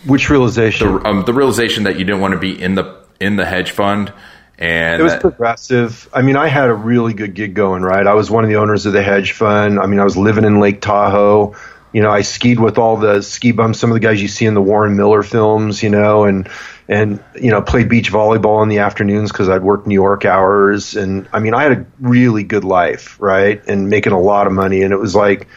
Which 0.06 0.28
realization? 0.28 0.94
The, 0.94 1.08
um, 1.08 1.24
the 1.24 1.32
realization 1.32 1.84
that 1.84 1.98
you 1.98 2.04
didn't 2.04 2.20
want 2.20 2.34
to 2.34 2.40
be 2.40 2.60
in 2.60 2.74
the 2.74 2.98
in 3.20 3.36
the 3.36 3.44
hedge 3.44 3.70
fund. 3.70 4.12
And 4.58 5.00
it 5.00 5.04
was 5.04 5.12
that, 5.12 5.20
progressive. 5.20 6.08
I 6.12 6.22
mean, 6.22 6.36
I 6.36 6.48
had 6.48 6.68
a 6.68 6.74
really 6.74 7.14
good 7.14 7.34
gig 7.34 7.54
going, 7.54 7.82
right? 7.82 8.04
I 8.04 8.14
was 8.14 8.28
one 8.28 8.42
of 8.42 8.50
the 8.50 8.56
owners 8.56 8.86
of 8.86 8.92
the 8.92 9.04
hedge 9.04 9.32
fund. 9.32 9.78
I 9.78 9.86
mean, 9.86 10.00
I 10.00 10.04
was 10.04 10.16
living 10.16 10.44
in 10.44 10.58
Lake 10.58 10.80
Tahoe 10.80 11.54
you 11.98 12.04
know, 12.04 12.12
I 12.12 12.20
skied 12.20 12.60
with 12.60 12.78
all 12.78 12.96
the 12.96 13.22
ski 13.22 13.50
bums, 13.50 13.80
some 13.80 13.90
of 13.90 13.94
the 13.94 14.00
guys 14.00 14.22
you 14.22 14.28
see 14.28 14.46
in 14.46 14.54
the 14.54 14.62
Warren 14.62 14.96
Miller 14.96 15.24
films, 15.24 15.82
you 15.82 15.90
know, 15.90 16.26
and 16.26 16.48
and 16.86 17.18
you 17.34 17.50
know, 17.50 17.60
played 17.60 17.88
beach 17.88 18.12
volleyball 18.12 18.62
in 18.62 18.68
the 18.68 18.78
afternoons 18.78 19.32
because 19.32 19.48
I'd 19.48 19.64
work 19.64 19.84
New 19.84 19.96
York 19.96 20.24
hours, 20.24 20.94
and 20.94 21.28
I 21.32 21.40
mean, 21.40 21.54
I 21.54 21.64
had 21.64 21.72
a 21.72 21.86
really 21.98 22.44
good 22.44 22.62
life, 22.62 23.20
right, 23.20 23.60
and 23.66 23.90
making 23.90 24.12
a 24.12 24.20
lot 24.20 24.46
of 24.46 24.52
money, 24.52 24.82
and 24.82 24.92
it 24.92 24.96
was 24.96 25.16
like 25.16 25.48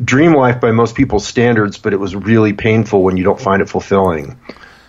dream 0.00 0.32
life 0.32 0.60
by 0.60 0.70
most 0.70 0.94
people's 0.94 1.26
standards, 1.26 1.76
but 1.76 1.92
it 1.92 1.98
was 1.98 2.14
really 2.14 2.52
painful 2.52 3.02
when 3.02 3.16
you 3.16 3.24
don't 3.24 3.40
find 3.40 3.60
it 3.60 3.68
fulfilling. 3.68 4.38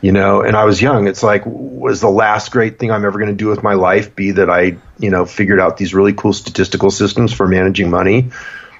You 0.01 0.11
know, 0.11 0.41
and 0.41 0.55
I 0.55 0.65
was 0.65 0.79
young. 0.83 1.07
It's 1.07 1.23
like, 1.23 1.41
was 1.47 1.99
the 1.99 2.11
last 2.11 2.51
great 2.51 2.77
thing 2.77 2.91
I'm 2.91 3.05
ever 3.05 3.17
going 3.17 3.31
to 3.31 3.35
do 3.35 3.47
with 3.47 3.63
my 3.63 3.73
life 3.73 4.15
be 4.15 4.33
that 4.33 4.51
I, 4.51 4.77
you 4.99 5.09
know, 5.09 5.25
figured 5.25 5.59
out 5.59 5.77
these 5.77 5.95
really 5.95 6.13
cool 6.13 6.33
statistical 6.33 6.91
systems 6.91 7.33
for 7.33 7.47
managing 7.47 7.89
money? 7.89 8.29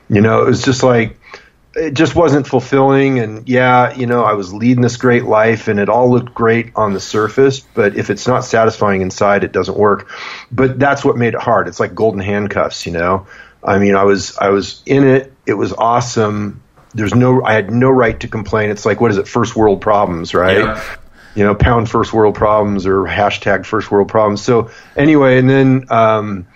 You 0.08 0.22
know, 0.22 0.44
it 0.44 0.46
was 0.46 0.64
just 0.64 0.84
like, 0.84 1.18
it 1.76 1.94
just 1.94 2.16
wasn't 2.16 2.48
fulfilling. 2.48 3.20
And 3.20 3.48
yeah 3.48 3.96
you 3.96 4.06
know 4.06 4.24
i 4.24 4.34
was 4.34 4.54
leading 4.54 4.82
this 4.82 4.98
great 4.98 5.24
life 5.24 5.68
and 5.68 5.80
it 5.80 5.90
all 5.90 6.10
looked 6.12 6.34
great 6.34 6.72
on 6.76 6.94
the 6.94 7.00
surface 7.00 7.60
but 7.60 7.96
if 7.96 8.10
it's 8.10 8.28
not 8.28 8.44
satisfying 8.44 9.02
inside 9.02 9.44
it 9.44 9.52
doesn't 9.52 9.78
work. 9.78 10.10
But 10.52 10.80
that's 10.80 11.04
what 11.04 11.18
made 11.18 11.34
it 11.34 11.42
hard. 11.42 11.68
It's 11.68 11.80
like 11.80 11.96
golden 11.96 12.20
handcuffs 12.20 12.86
you 12.86 12.92
know? 12.92 13.28
I 13.64 13.80
mean 13.80 13.96
i 13.96 14.04
was 14.04 14.38
i 14.38 14.50
was 14.50 14.82
in 14.86 15.04
it. 15.06 15.34
It 15.46 15.54
was 15.54 15.74
awesome. 15.74 16.62
There's 16.94 17.16
no 17.16 17.44
i 17.44 17.54
had 17.54 17.72
no 17.72 17.90
right 17.90 18.20
to 18.20 18.28
complain. 18.28 18.70
It's 18.70 18.86
like 18.86 19.00
what 19.00 19.12
is 19.12 19.18
it? 19.18 19.28
First 19.28 19.56
world 19.56 19.82
problems 19.82 20.34
right? 20.34 20.58
Yeah. 20.58 20.96
you 21.36 21.44
know 21.46 21.56
pound 21.56 21.90
first 21.90 22.12
world 22.12 22.36
problems 22.36 22.86
or 22.86 23.04
hashtag 23.04 23.66
first 23.66 23.90
world 23.92 24.10
problems. 24.10 24.42
So 24.42 24.72
anyway 24.96 25.38
and 25.38 25.50
then 25.50 25.86
um 25.90 26.48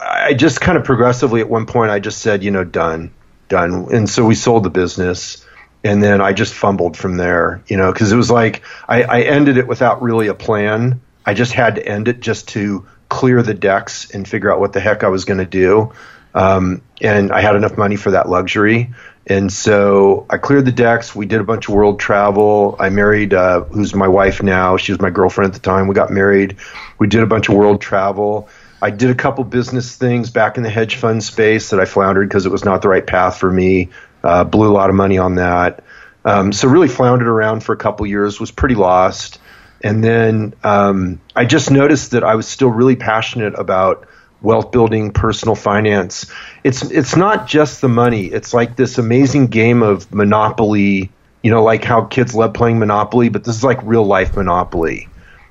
i 0.00 0.32
just 0.32 0.60
kind 0.60 0.78
of 0.78 0.84
progressively 0.84 1.40
at 1.40 1.50
one 1.50 1.66
point 1.66 1.90
i 1.90 1.98
just 1.98 2.20
said 2.20 2.44
you 2.44 2.52
know 2.52 2.62
done 2.62 3.10
done. 3.48 3.88
And 3.92 4.08
so 4.08 4.24
we 4.24 4.34
sold 4.34 4.64
the 4.64 4.70
business. 4.70 5.44
And 5.84 6.02
then 6.02 6.20
I 6.20 6.32
just 6.32 6.54
fumbled 6.54 6.96
from 6.96 7.16
there, 7.16 7.62
you 7.68 7.76
know, 7.76 7.92
because 7.92 8.10
it 8.10 8.16
was 8.16 8.30
like 8.30 8.62
I, 8.88 9.02
I 9.04 9.20
ended 9.20 9.58
it 9.58 9.68
without 9.68 10.02
really 10.02 10.26
a 10.26 10.34
plan. 10.34 11.00
I 11.24 11.34
just 11.34 11.52
had 11.52 11.76
to 11.76 11.86
end 11.86 12.08
it 12.08 12.20
just 12.20 12.48
to 12.48 12.86
clear 13.08 13.42
the 13.42 13.54
decks 13.54 14.10
and 14.10 14.26
figure 14.26 14.52
out 14.52 14.60
what 14.60 14.72
the 14.72 14.80
heck 14.80 15.04
I 15.04 15.08
was 15.08 15.24
going 15.24 15.38
to 15.38 15.46
do. 15.46 15.92
Um, 16.34 16.82
and 17.00 17.32
I 17.32 17.40
had 17.40 17.56
enough 17.56 17.76
money 17.78 17.96
for 17.96 18.10
that 18.10 18.28
luxury. 18.28 18.92
And 19.26 19.52
so 19.52 20.26
I 20.30 20.38
cleared 20.38 20.64
the 20.64 20.72
decks. 20.72 21.14
We 21.14 21.26
did 21.26 21.40
a 21.40 21.44
bunch 21.44 21.68
of 21.68 21.74
world 21.74 22.00
travel. 22.00 22.76
I 22.78 22.88
married, 22.88 23.34
uh, 23.34 23.64
who's 23.64 23.94
my 23.94 24.08
wife 24.08 24.42
now. 24.42 24.78
She 24.78 24.92
was 24.92 25.00
my 25.00 25.10
girlfriend 25.10 25.54
at 25.54 25.62
the 25.62 25.64
time. 25.64 25.86
We 25.86 25.94
got 25.94 26.10
married. 26.10 26.56
We 26.98 27.08
did 27.08 27.22
a 27.22 27.26
bunch 27.26 27.48
of 27.48 27.54
world 27.54 27.80
travel. 27.80 28.48
I 28.80 28.90
did 28.90 29.10
a 29.10 29.14
couple 29.14 29.44
business 29.44 29.96
things 29.96 30.30
back 30.30 30.56
in 30.56 30.62
the 30.62 30.70
hedge 30.70 30.96
fund 30.96 31.22
space 31.22 31.70
that 31.70 31.80
I 31.80 31.84
floundered 31.84 32.28
because 32.28 32.46
it 32.46 32.52
was 32.52 32.64
not 32.64 32.82
the 32.82 32.88
right 32.88 33.06
path 33.06 33.38
for 33.38 33.50
me. 33.50 33.90
Uh, 34.22 34.44
blew 34.44 34.70
a 34.70 34.74
lot 34.74 34.90
of 34.90 34.96
money 34.96 35.18
on 35.18 35.36
that. 35.36 35.82
Um, 36.24 36.52
so 36.52 36.68
really 36.68 36.88
floundered 36.88 37.28
around 37.28 37.60
for 37.60 37.72
a 37.72 37.76
couple 37.76 38.06
years, 38.06 38.38
was 38.38 38.50
pretty 38.50 38.74
lost. 38.74 39.40
And 39.82 40.02
then 40.02 40.54
um, 40.64 41.20
I 41.34 41.44
just 41.44 41.70
noticed 41.70 42.12
that 42.12 42.24
I 42.24 42.34
was 42.34 42.46
still 42.46 42.70
really 42.70 42.96
passionate 42.96 43.54
about 43.58 44.06
wealth 44.42 44.70
building, 44.70 45.12
personal 45.12 45.54
finance. 45.54 46.26
It's 46.64 46.82
it's 46.82 47.16
not 47.16 47.46
just 47.46 47.80
the 47.80 47.88
money. 47.88 48.26
It's 48.26 48.52
like 48.52 48.76
this 48.76 48.98
amazing 48.98 49.46
game 49.46 49.82
of 49.82 50.12
Monopoly. 50.12 51.10
You 51.42 51.50
know, 51.52 51.62
like 51.62 51.84
how 51.84 52.02
kids 52.02 52.34
love 52.34 52.54
playing 52.54 52.80
Monopoly, 52.80 53.28
but 53.28 53.44
this 53.44 53.56
is 53.56 53.64
like 53.64 53.78
real 53.84 54.04
life 54.04 54.36
Monopoly 54.36 55.08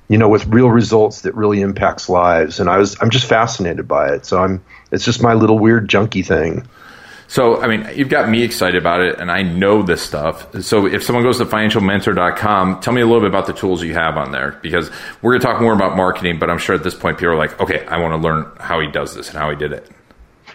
you 0.10 0.18
know, 0.18 0.30
with 0.30 0.46
real 0.48 0.70
results 0.70 1.22
that 1.22 1.36
really 1.36 1.62
impacts 1.62 2.10
lives. 2.10 2.60
And 2.60 2.70
I 2.70 2.78
was, 2.78 2.96
I'm 3.02 3.10
just 3.10 3.26
fascinated 3.26 3.88
by 3.88 4.14
it. 4.14 4.26
So 4.26 4.42
I'm, 4.42 4.64
it's 4.92 5.04
just 5.04 5.22
my 5.22 5.34
little 5.34 5.60
weird 5.60 5.90
junky 5.90 6.26
thing. 6.26 6.68
So, 7.30 7.62
I 7.62 7.68
mean, 7.68 7.90
you've 7.94 8.08
got 8.08 8.30
me 8.30 8.42
excited 8.44 8.78
about 8.78 9.02
it, 9.02 9.20
and 9.20 9.30
I 9.30 9.42
know 9.42 9.84
this 9.84 10.02
stuff. 10.02 10.64
So, 10.64 10.86
if 10.86 11.04
someone 11.04 11.26
goes 11.26 11.40
to 11.40 11.46
financialmentor.com, 11.46 12.80
tell 12.80 12.94
me 12.94 13.02
a 13.02 13.06
little 13.06 13.20
bit 13.20 13.28
about 13.28 13.48
the 13.48 13.54
tools 13.54 13.84
you 13.84 13.94
have 13.96 14.16
on 14.16 14.32
there 14.32 14.58
because 14.62 14.90
we're 15.22 15.34
going 15.34 15.42
to 15.42 15.48
talk 15.48 15.62
more 15.62 15.74
about 15.74 15.98
marketing, 15.98 16.40
but 16.40 16.50
I'm 16.50 16.58
sure 16.58 16.74
at 16.74 16.84
this 16.84 16.96
point 16.96 17.18
people 17.18 17.34
are 17.34 17.36
like, 17.36 17.60
okay, 17.60 17.86
I 17.86 18.00
want 18.00 18.14
to 18.14 18.18
learn 18.18 18.50
how 18.62 18.80
he 18.80 18.90
does 18.90 19.14
this 19.14 19.28
and 19.28 19.38
how 19.38 19.50
he 19.50 19.58
did 19.58 19.74
it. 19.74 19.92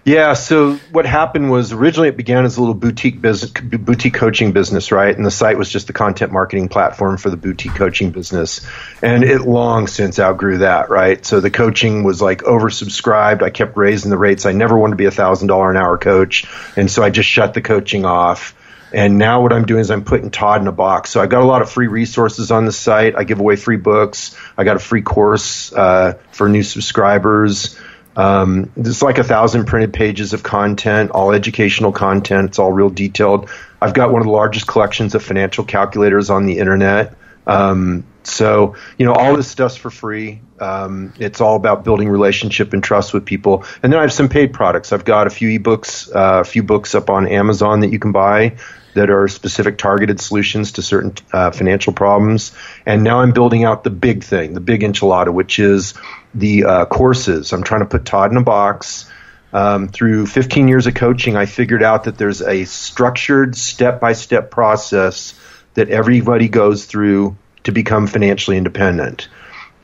Yeah. 0.04 0.32
So 0.32 0.74
what 0.90 1.06
happened 1.06 1.50
was 1.50 1.72
originally 1.72 2.08
it 2.08 2.16
began 2.16 2.44
as 2.44 2.56
a 2.56 2.60
little 2.60 2.74
boutique 2.74 3.20
business, 3.20 3.52
boutique 3.52 4.14
coaching 4.14 4.50
business, 4.50 4.90
right? 4.90 5.14
And 5.14 5.24
the 5.24 5.30
site 5.30 5.56
was 5.56 5.70
just 5.70 5.86
the 5.86 5.92
content 5.92 6.32
marketing 6.32 6.68
platform 6.68 7.18
for 7.18 7.30
the 7.30 7.36
boutique 7.36 7.76
coaching 7.76 8.10
business, 8.10 8.66
and 9.00 9.22
it 9.22 9.42
long 9.42 9.86
since 9.86 10.18
outgrew 10.18 10.58
that, 10.58 10.90
right? 10.90 11.24
So 11.24 11.38
the 11.38 11.50
coaching 11.50 12.02
was 12.02 12.20
like 12.20 12.42
oversubscribed. 12.42 13.42
I 13.42 13.50
kept 13.50 13.76
raising 13.76 14.10
the 14.10 14.18
rates. 14.18 14.44
I 14.44 14.52
never 14.52 14.76
wanted 14.76 14.92
to 14.92 14.96
be 14.96 15.04
a 15.04 15.12
thousand 15.12 15.46
dollar 15.46 15.70
an 15.70 15.76
hour 15.76 15.96
coach, 15.98 16.46
and 16.76 16.90
so 16.90 17.04
I 17.04 17.10
just 17.10 17.28
shut 17.28 17.54
the 17.54 17.62
coaching 17.62 18.04
off. 18.04 18.56
And 18.92 19.16
now 19.18 19.40
what 19.40 19.52
I'm 19.52 19.64
doing 19.64 19.80
is 19.80 19.90
I'm 19.90 20.04
putting 20.04 20.30
Todd 20.30 20.60
in 20.60 20.66
a 20.66 20.72
box. 20.72 21.10
So 21.10 21.22
I 21.22 21.26
got 21.26 21.42
a 21.42 21.46
lot 21.46 21.62
of 21.62 21.70
free 21.70 21.86
resources 21.86 22.50
on 22.50 22.66
the 22.66 22.72
site. 22.72 23.14
I 23.16 23.24
give 23.24 23.40
away 23.40 23.56
free 23.56 23.78
books. 23.78 24.36
I 24.58 24.64
got 24.64 24.76
a 24.76 24.80
free 24.80 25.00
course 25.00 25.72
uh, 25.72 26.18
for 26.32 26.48
new 26.48 26.62
subscribers. 26.62 27.78
Um, 28.16 28.70
there's 28.76 29.02
like 29.02 29.18
a 29.18 29.24
thousand 29.24 29.66
printed 29.66 29.92
pages 29.92 30.32
of 30.32 30.42
content, 30.42 31.10
all 31.12 31.32
educational 31.32 31.92
content. 31.92 32.50
It's 32.50 32.58
all 32.58 32.72
real 32.72 32.90
detailed. 32.90 33.48
I've 33.80 33.94
got 33.94 34.12
one 34.12 34.20
of 34.20 34.26
the 34.26 34.32
largest 34.32 34.66
collections 34.66 35.14
of 35.14 35.22
financial 35.22 35.64
calculators 35.64 36.30
on 36.30 36.46
the 36.46 36.58
internet. 36.58 37.16
Um, 37.46 38.04
so, 38.24 38.76
you 38.98 39.06
know, 39.06 39.12
all 39.12 39.36
this 39.36 39.48
stuff's 39.48 39.76
for 39.76 39.90
free. 39.90 40.40
Um, 40.60 41.12
it's 41.18 41.40
all 41.40 41.56
about 41.56 41.84
building 41.84 42.08
relationship 42.08 42.72
and 42.72 42.82
trust 42.82 43.12
with 43.12 43.24
people. 43.24 43.64
And 43.82 43.92
then 43.92 43.98
I 43.98 44.02
have 44.02 44.12
some 44.12 44.28
paid 44.28 44.52
products. 44.52 44.92
I've 44.92 45.04
got 45.04 45.26
a 45.26 45.30
few 45.30 45.58
ebooks, 45.58 46.14
uh, 46.14 46.40
a 46.40 46.44
few 46.44 46.62
books 46.62 46.94
up 46.94 47.10
on 47.10 47.26
Amazon 47.26 47.80
that 47.80 47.90
you 47.90 47.98
can 47.98 48.12
buy 48.12 48.56
that 48.94 49.10
are 49.10 49.26
specific 49.26 49.78
targeted 49.78 50.20
solutions 50.20 50.72
to 50.72 50.82
certain 50.82 51.14
uh, 51.32 51.50
financial 51.50 51.92
problems. 51.92 52.52
And 52.86 53.02
now 53.02 53.20
I'm 53.20 53.32
building 53.32 53.64
out 53.64 53.84
the 53.84 53.90
big 53.90 54.22
thing, 54.22 54.54
the 54.54 54.60
big 54.60 54.82
enchilada, 54.82 55.32
which 55.32 55.58
is 55.58 55.94
the 56.34 56.64
uh, 56.64 56.84
courses. 56.86 57.52
I'm 57.52 57.62
trying 57.62 57.80
to 57.80 57.86
put 57.86 58.04
Todd 58.04 58.30
in 58.30 58.36
a 58.36 58.42
box. 58.42 59.10
Um, 59.54 59.88
through 59.88 60.26
15 60.26 60.66
years 60.66 60.86
of 60.86 60.94
coaching, 60.94 61.36
I 61.36 61.44
figured 61.44 61.82
out 61.82 62.04
that 62.04 62.16
there's 62.16 62.40
a 62.40 62.64
structured 62.64 63.54
step 63.54 64.00
by 64.00 64.14
step 64.14 64.50
process 64.50 65.34
that 65.74 65.90
everybody 65.90 66.48
goes 66.48 66.86
through 66.86 67.36
to 67.64 67.72
become 67.72 68.06
financially 68.06 68.56
independent. 68.56 69.28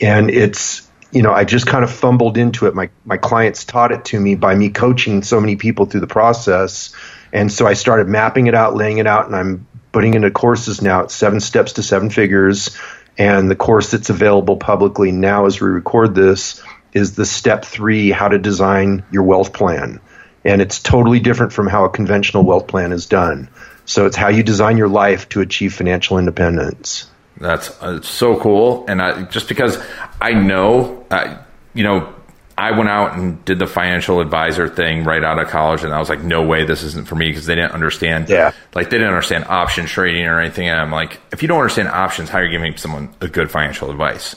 And 0.01 0.31
it's, 0.31 0.89
you 1.13 1.23
know, 1.23 1.33
I 1.33 1.45
just 1.45 1.67
kind 1.67 1.85
of 1.85 1.91
fumbled 1.91 2.39
into 2.39 2.67
it. 2.67 2.75
My, 2.75 2.89
my 3.05 3.19
clients 3.19 3.65
taught 3.65 3.93
it 3.93 4.07
to 4.07 4.21
me 4.21 4.37
by 4.37 4.55
me 4.55 4.71
coaching 4.71 5.23
so 5.23 5.41
many 5.41 5.57
people 5.57 5.85
through 5.85 6.01
the 6.01 6.07
process. 6.07 6.95
And 7.33 7.53
so 7.53 7.67
I 7.67 7.75
started 7.75 8.09
mapping 8.09 8.47
it 8.47 8.55
out, 8.55 8.75
laying 8.75 8.99
it 8.99 9.07
out, 9.07 9.27
and 9.27 9.37
I'm 9.37 9.67
putting 9.93 10.15
into 10.15 10.31
courses 10.31 10.83
now. 10.83 11.01
It's 11.01 11.15
seven 11.15 11.41
steps 11.41 11.75
to 11.75 11.83
seven 11.83 12.11
figures. 12.11 12.77
And 13.19 13.51
the 13.51 13.57
course 13.57 13.91
that's 13.91 14.11
available 14.11 14.57
publicly 14.57 15.11
now 15.11 15.47
as 15.47 15.61
we 15.61 15.69
record 15.69 16.15
this 16.15 16.63
is 16.93 17.17
the 17.17 17.27
step 17.27 17.65
three 17.65 18.11
how 18.11 18.29
to 18.29 18.39
design 18.39 19.05
your 19.11 19.25
wealth 19.25 19.53
plan. 19.53 20.01
And 20.45 20.63
it's 20.63 20.79
totally 20.79 21.21
different 21.21 21.53
from 21.53 21.67
how 21.67 21.85
a 21.85 21.91
conventional 21.91 22.45
wealth 22.45 22.69
plan 22.69 22.93
is 22.93 23.07
done. 23.07 23.49
So 23.85 24.07
it's 24.07 24.17
how 24.17 24.29
you 24.29 24.43
design 24.43 24.79
your 24.79 24.89
life 24.89 25.29
to 25.31 25.41
achieve 25.41 25.75
financial 25.75 26.19
independence. 26.19 27.11
That's 27.39 27.71
uh, 27.83 28.03
so 28.03 28.39
cool. 28.39 28.85
And 28.89 29.03
I, 29.03 29.23
just 29.23 29.49
because 29.49 29.79
I 30.21 30.33
know, 30.33 31.07
you 31.75 31.83
know, 31.83 32.15
I 32.59 32.73
went 32.73 32.89
out 32.89 33.17
and 33.17 33.43
did 33.45 33.61
the 33.61 33.69
financial 33.69 34.21
advisor 34.21 34.69
thing 34.69 35.05
right 35.05 35.23
out 35.23 35.39
of 35.39 35.47
college, 35.47 35.85
and 35.85 35.95
I 35.95 36.01
was 36.01 36.09
like, 36.09 36.25
no 36.25 36.43
way, 36.43 36.65
this 36.65 36.83
isn't 36.83 37.07
for 37.07 37.15
me 37.15 37.31
because 37.31 37.47
they 37.47 37.55
didn't 37.55 37.71
understand. 37.71 38.29
Yeah. 38.29 38.53
Like, 38.75 38.91
they 38.91 38.99
didn't 38.99 39.11
understand 39.11 39.45
option 39.45 39.87
trading 39.87 40.27
or 40.27 40.41
anything. 40.41 40.69
And 40.69 40.81
I'm 40.81 40.91
like, 40.91 41.21
if 41.31 41.41
you 41.41 41.47
don't 41.47 41.61
understand 41.61 41.89
options, 41.89 42.31
how 42.31 42.39
are 42.39 42.45
you 42.45 42.51
giving 42.51 42.77
someone 42.77 43.15
a 43.21 43.29
good 43.29 43.49
financial 43.49 43.93
advice? 43.93 44.35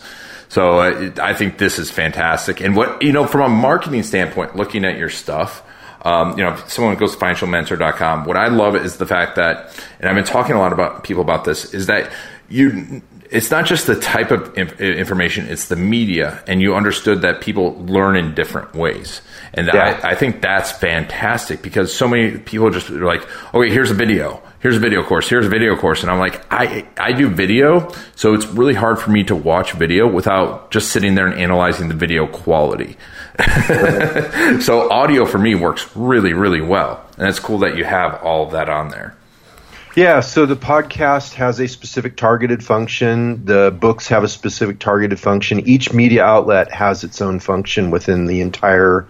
So 0.49 0.79
uh, 0.79 1.11
I 1.19 1.33
think 1.33 1.57
this 1.57 1.79
is 1.79 1.89
fantastic. 1.89 2.61
And 2.61 2.75
what, 2.75 3.01
you 3.01 3.11
know, 3.11 3.25
from 3.25 3.41
a 3.41 3.49
marketing 3.49 4.03
standpoint, 4.03 4.55
looking 4.55 4.85
at 4.85 4.97
your 4.97 5.09
stuff, 5.09 5.63
um, 6.03 6.37
you 6.37 6.43
know, 6.43 6.53
if 6.53 6.69
someone 6.69 6.95
goes 6.97 7.15
to 7.15 7.17
financialmentor.com, 7.17 8.25
what 8.25 8.37
I 8.37 8.49
love 8.49 8.75
is 8.75 8.97
the 8.97 9.07
fact 9.07 9.35
that, 9.37 9.83
and 9.99 10.07
I've 10.07 10.15
been 10.15 10.25
talking 10.25 10.55
a 10.55 10.59
lot 10.59 10.73
about 10.73 11.03
people 11.03 11.23
about 11.23 11.45
this, 11.45 11.73
is 11.73 11.87
that 11.87 12.11
you 12.49 13.01
it's 13.31 13.49
not 13.49 13.65
just 13.65 13.87
the 13.87 13.95
type 13.95 14.29
of 14.29 14.57
information 14.57 15.47
it's 15.47 15.69
the 15.69 15.75
media 15.77 16.43
and 16.47 16.61
you 16.61 16.75
understood 16.75 17.21
that 17.21 17.39
people 17.39 17.73
learn 17.85 18.17
in 18.17 18.35
different 18.35 18.75
ways. 18.75 19.21
And 19.53 19.67
yeah. 19.67 19.99
I, 20.03 20.11
I, 20.11 20.15
think 20.15 20.41
that's 20.41 20.71
fantastic 20.71 21.61
because 21.61 21.93
so 21.93 22.07
many 22.07 22.37
people 22.37 22.69
just 22.69 22.89
are 22.89 23.05
like 23.05 23.25
okay 23.55 23.71
here's 23.71 23.89
a 23.89 23.95
video. 23.95 24.41
Here's 24.59 24.75
a 24.75 24.79
video 24.79 25.01
course. 25.01 25.29
Here's 25.29 25.45
a 25.45 25.49
video 25.49 25.75
course. 25.77 26.03
And 26.03 26.11
i'm 26.11 26.19
like 26.19 26.45
i 26.51 26.85
i 26.97 27.13
do 27.13 27.29
video 27.29 27.89
so 28.15 28.33
it's 28.33 28.45
really 28.47 28.73
hard 28.73 28.99
for 28.99 29.11
me 29.11 29.23
to 29.23 29.35
watch 29.35 29.71
video 29.73 30.07
without 30.07 30.69
just 30.69 30.89
sitting 30.91 31.15
there 31.15 31.27
and 31.27 31.39
analyzing 31.39 31.87
the 31.87 31.95
video 31.95 32.27
quality. 32.27 32.97
So 34.61 34.89
audio 34.91 35.25
for 35.25 35.37
me 35.37 35.55
works 35.55 35.89
really 35.95 36.33
really 36.33 36.61
well. 36.61 37.05
And 37.17 37.27
it's 37.29 37.39
cool 37.39 37.59
that 37.59 37.77
you 37.77 37.85
have 37.85 38.21
all 38.21 38.45
of 38.45 38.51
that 38.51 38.67
on 38.67 38.89
there 38.89 39.15
yeah, 39.95 40.21
so 40.21 40.45
the 40.45 40.55
podcast 40.55 41.33
has 41.33 41.59
a 41.59 41.67
specific 41.67 42.15
targeted 42.15 42.63
function. 42.63 43.45
The 43.45 43.75
books 43.77 44.07
have 44.07 44.23
a 44.23 44.27
specific 44.27 44.79
targeted 44.79 45.19
function. 45.19 45.67
Each 45.67 45.91
media 45.93 46.23
outlet 46.23 46.71
has 46.71 47.03
its 47.03 47.21
own 47.21 47.39
function 47.39 47.91
within 47.91 48.25
the 48.25 48.41
entire 48.41 49.07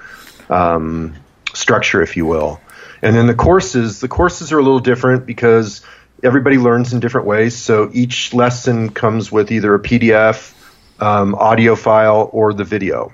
um, 0.49 1.15
structure, 1.53 2.01
if 2.01 2.17
you 2.17 2.25
will. 2.25 2.59
And 3.01 3.15
then 3.15 3.27
the 3.27 3.35
courses, 3.35 3.99
the 3.99 4.07
courses 4.07 4.51
are 4.51 4.59
a 4.59 4.63
little 4.63 4.79
different 4.79 5.25
because 5.25 5.81
everybody 6.23 6.57
learns 6.57 6.93
in 6.93 6.99
different 6.99 7.27
ways. 7.27 7.55
So 7.55 7.89
each 7.93 8.33
lesson 8.33 8.89
comes 8.89 9.31
with 9.31 9.51
either 9.51 9.75
a 9.75 9.79
PDF, 9.79 10.53
um, 10.99 11.35
audio 11.35 11.75
file, 11.75 12.29
or 12.31 12.53
the 12.53 12.63
video. 12.63 13.13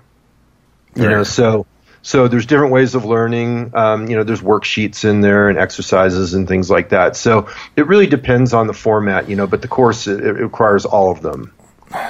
You 0.96 1.10
know, 1.10 1.24
so 1.24 1.68
so 2.02 2.28
there's 2.28 2.46
different 2.46 2.72
ways 2.72 2.96
of 2.96 3.06
learning. 3.06 3.72
Um, 3.76 4.08
you 4.08 4.16
know, 4.16 4.24
there's 4.24 4.42
worksheets 4.42 5.04
in 5.04 5.22
there 5.22 5.50
and 5.50 5.58
exercises 5.58 6.34
and 6.34 6.48
things 6.48 6.70
like 6.70 6.90
that. 6.90 7.16
So 7.16 7.48
it 7.76 7.88
really 7.88 8.08
depends 8.08 8.54
on 8.54 8.68
the 8.68 8.74
format, 8.74 9.30
you 9.30 9.36
know, 9.36 9.48
but 9.48 9.62
the 9.62 9.68
course, 9.68 10.08
it, 10.08 10.24
it 10.24 10.34
requires 10.34 10.86
all 10.86 11.12
of 11.12 11.22
them, 11.22 11.54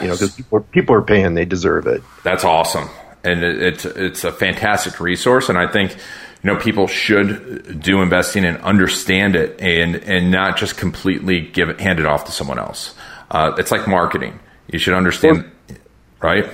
you 0.02 0.08
know, 0.08 0.14
because 0.14 0.36
people, 0.36 0.60
people, 0.62 0.96
are 0.96 1.02
paying, 1.02 1.34
they 1.34 1.46
deserve 1.46 1.88
it. 1.88 2.04
That's 2.24 2.44
awesome. 2.44 2.90
And 3.24 3.44
it, 3.44 3.62
it's, 3.62 3.86
it's 3.86 4.24
a 4.24 4.32
fantastic 4.32 5.00
resource. 5.00 5.50
And 5.50 5.58
I 5.58 5.68
think, 5.68 5.94
you 5.94 6.54
know, 6.54 6.58
people 6.58 6.88
should 6.88 7.82
do 7.82 8.02
investing 8.02 8.46
and 8.46 8.58
understand 8.60 9.36
it 9.36 9.60
and, 9.60 9.96
and 9.96 10.32
not 10.32 10.58
just 10.58 10.78
completely 10.78 11.42
give 11.42 11.70
it, 11.70 11.80
hand 11.80 12.00
it 12.00 12.06
off 12.06 12.26
to 12.26 12.32
someone 12.32 12.60
else. 12.60 12.94
Uh, 13.32 13.54
it's 13.58 13.72
like 13.72 13.88
marketing. 13.88 14.40
You 14.72 14.80
should 14.80 14.94
understand, 14.94 15.50
well, 15.70 15.78
right? 16.22 16.50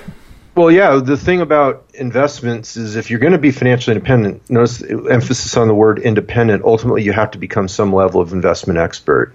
Well, 0.56 0.70
yeah. 0.70 0.98
The 0.98 1.18
thing 1.18 1.42
about 1.42 1.86
investments 1.96 2.78
is 2.78 2.96
if 2.96 3.10
you're 3.10 3.20
going 3.20 3.34
to 3.34 3.40
be 3.40 3.52
financially 3.52 3.96
independent, 3.96 4.48
notice 4.50 4.78
the 4.78 5.08
emphasis 5.10 5.58
on 5.58 5.68
the 5.68 5.74
word 5.74 6.00
independent. 6.00 6.64
Ultimately, 6.64 7.02
you 7.02 7.12
have 7.12 7.32
to 7.32 7.40
become 7.40 7.68
some 7.68 7.94
level 7.94 8.22
of 8.22 8.34
investment 8.34 8.78
expert. 8.78 9.34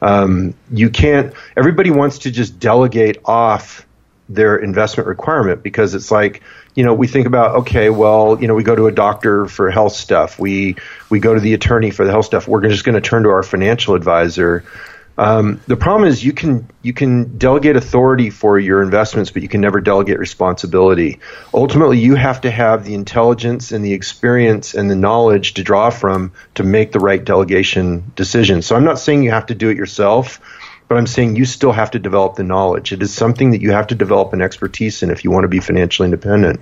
Um, 0.00 0.54
you 0.70 0.90
can't. 0.90 1.34
Everybody 1.56 1.90
wants 1.90 2.20
to 2.20 2.30
just 2.30 2.60
delegate 2.60 3.18
off 3.24 3.86
their 4.28 4.56
investment 4.56 5.08
requirement 5.08 5.62
because 5.62 5.94
it's 5.94 6.10
like 6.10 6.42
you 6.74 6.84
know 6.84 6.94
we 6.94 7.06
think 7.06 7.26
about 7.26 7.56
okay 7.56 7.90
well 7.90 8.40
you 8.40 8.46
know 8.46 8.54
we 8.54 8.62
go 8.62 8.74
to 8.74 8.86
a 8.86 8.92
doctor 8.92 9.46
for 9.46 9.70
health 9.70 9.92
stuff 9.92 10.38
we 10.38 10.76
we 11.10 11.18
go 11.18 11.34
to 11.34 11.40
the 11.40 11.54
attorney 11.54 11.90
for 11.90 12.04
the 12.04 12.10
health 12.12 12.24
stuff 12.24 12.48
we're 12.48 12.66
just 12.66 12.84
going 12.84 12.94
to 12.94 13.00
turn 13.00 13.24
to 13.24 13.28
our 13.28 13.42
financial 13.42 13.94
advisor 13.94 14.64
um, 15.18 15.60
the 15.66 15.76
problem 15.76 16.08
is 16.08 16.24
you 16.24 16.32
can 16.32 16.68
you 16.80 16.92
can 16.92 17.36
delegate 17.36 17.76
authority 17.76 18.30
for 18.30 18.58
your 18.58 18.82
investments, 18.82 19.30
but 19.30 19.42
you 19.42 19.48
can 19.48 19.60
never 19.60 19.80
delegate 19.80 20.18
responsibility. 20.18 21.20
Ultimately, 21.52 21.98
you 21.98 22.14
have 22.14 22.40
to 22.42 22.50
have 22.50 22.84
the 22.84 22.94
intelligence 22.94 23.72
and 23.72 23.84
the 23.84 23.92
experience 23.92 24.74
and 24.74 24.90
the 24.90 24.96
knowledge 24.96 25.54
to 25.54 25.62
draw 25.62 25.90
from 25.90 26.32
to 26.54 26.62
make 26.62 26.92
the 26.92 27.00
right 27.00 27.22
delegation 27.22 28.12
decision. 28.16 28.62
So 28.62 28.74
I'm 28.74 28.84
not 28.84 28.98
saying 28.98 29.22
you 29.22 29.30
have 29.30 29.46
to 29.46 29.54
do 29.54 29.68
it 29.68 29.76
yourself, 29.76 30.40
but 30.88 30.96
I'm 30.96 31.06
saying 31.06 31.36
you 31.36 31.44
still 31.44 31.72
have 31.72 31.90
to 31.90 31.98
develop 31.98 32.36
the 32.36 32.44
knowledge. 32.44 32.92
It 32.92 33.02
is 33.02 33.12
something 33.12 33.50
that 33.50 33.60
you 33.60 33.72
have 33.72 33.88
to 33.88 33.94
develop 33.94 34.32
an 34.32 34.40
expertise 34.40 35.02
in 35.02 35.10
if 35.10 35.24
you 35.24 35.30
want 35.30 35.44
to 35.44 35.48
be 35.48 35.60
financially 35.60 36.06
independent. 36.06 36.60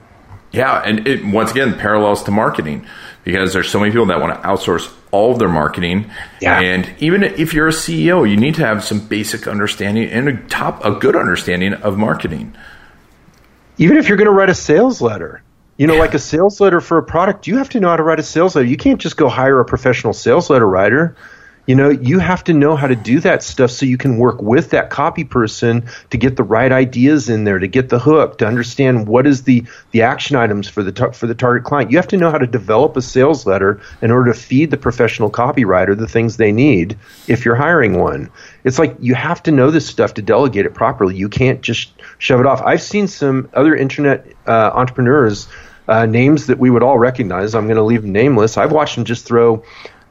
Yeah, 0.52 0.82
and 0.84 1.06
it 1.06 1.24
once 1.24 1.52
again 1.52 1.78
parallels 1.78 2.24
to 2.24 2.30
marketing 2.30 2.86
because 3.24 3.52
there's 3.52 3.68
so 3.68 3.78
many 3.78 3.92
people 3.92 4.06
that 4.06 4.20
want 4.20 4.34
to 4.34 4.48
outsource 4.48 4.92
all 5.10 5.32
of 5.32 5.38
their 5.38 5.48
marketing. 5.48 6.10
Yeah. 6.40 6.60
And 6.60 6.92
even 6.98 7.22
if 7.22 7.54
you're 7.54 7.68
a 7.68 7.72
CEO, 7.72 8.28
you 8.28 8.36
need 8.36 8.54
to 8.56 8.64
have 8.64 8.82
some 8.82 9.06
basic 9.06 9.46
understanding 9.46 10.08
and 10.08 10.28
a 10.28 10.36
top 10.48 10.84
a 10.84 10.92
good 10.92 11.16
understanding 11.16 11.74
of 11.74 11.98
marketing. 11.98 12.56
Even 13.78 13.96
if 13.96 14.08
you're 14.08 14.16
going 14.16 14.26
to 14.26 14.32
write 14.32 14.50
a 14.50 14.54
sales 14.54 15.00
letter, 15.00 15.42
you 15.76 15.86
know, 15.86 15.94
yeah. 15.94 16.00
like 16.00 16.14
a 16.14 16.18
sales 16.18 16.60
letter 16.60 16.80
for 16.80 16.98
a 16.98 17.02
product, 17.02 17.46
you 17.46 17.56
have 17.56 17.70
to 17.70 17.80
know 17.80 17.88
how 17.88 17.96
to 17.96 18.02
write 18.02 18.20
a 18.20 18.22
sales 18.22 18.54
letter. 18.54 18.68
You 18.68 18.76
can't 18.76 19.00
just 19.00 19.16
go 19.16 19.28
hire 19.28 19.60
a 19.60 19.64
professional 19.64 20.12
sales 20.12 20.50
letter 20.50 20.66
writer. 20.66 21.16
You 21.70 21.76
know, 21.76 21.88
you 21.88 22.18
have 22.18 22.42
to 22.44 22.52
know 22.52 22.74
how 22.74 22.88
to 22.88 22.96
do 22.96 23.20
that 23.20 23.44
stuff 23.44 23.70
so 23.70 23.86
you 23.86 23.96
can 23.96 24.16
work 24.16 24.42
with 24.42 24.70
that 24.70 24.90
copy 24.90 25.22
person 25.22 25.86
to 26.10 26.18
get 26.18 26.34
the 26.34 26.42
right 26.42 26.72
ideas 26.72 27.28
in 27.28 27.44
there, 27.44 27.60
to 27.60 27.68
get 27.68 27.90
the 27.90 28.00
hook, 28.00 28.38
to 28.38 28.46
understand 28.48 29.06
what 29.06 29.24
is 29.24 29.44
the 29.44 29.62
the 29.92 30.02
action 30.02 30.34
items 30.34 30.68
for 30.68 30.82
the 30.82 30.90
tar- 30.90 31.12
for 31.12 31.28
the 31.28 31.34
target 31.36 31.62
client. 31.62 31.92
You 31.92 31.98
have 31.98 32.08
to 32.08 32.16
know 32.16 32.28
how 32.28 32.38
to 32.38 32.46
develop 32.48 32.96
a 32.96 33.02
sales 33.02 33.46
letter 33.46 33.80
in 34.02 34.10
order 34.10 34.32
to 34.32 34.36
feed 34.36 34.72
the 34.72 34.78
professional 34.78 35.30
copywriter 35.30 35.96
the 35.96 36.08
things 36.08 36.36
they 36.36 36.50
need 36.50 36.98
if 37.28 37.44
you're 37.44 37.54
hiring 37.54 38.00
one. 38.00 38.30
It's 38.64 38.80
like 38.80 38.96
you 38.98 39.14
have 39.14 39.40
to 39.44 39.52
know 39.52 39.70
this 39.70 39.86
stuff 39.86 40.14
to 40.14 40.22
delegate 40.22 40.66
it 40.66 40.74
properly. 40.74 41.14
You 41.14 41.28
can't 41.28 41.60
just 41.60 41.92
shove 42.18 42.40
it 42.40 42.46
off. 42.46 42.60
I've 42.62 42.82
seen 42.82 43.06
some 43.06 43.48
other 43.54 43.76
internet 43.76 44.26
uh, 44.44 44.72
entrepreneurs 44.74 45.46
uh, 45.86 46.06
names 46.06 46.48
that 46.48 46.58
we 46.58 46.68
would 46.68 46.82
all 46.82 46.98
recognize. 46.98 47.54
I'm 47.54 47.66
going 47.66 47.76
to 47.76 47.84
leave 47.84 48.02
them 48.02 48.10
nameless. 48.10 48.56
I've 48.56 48.72
watched 48.72 48.96
them 48.96 49.04
just 49.04 49.24
throw 49.24 49.62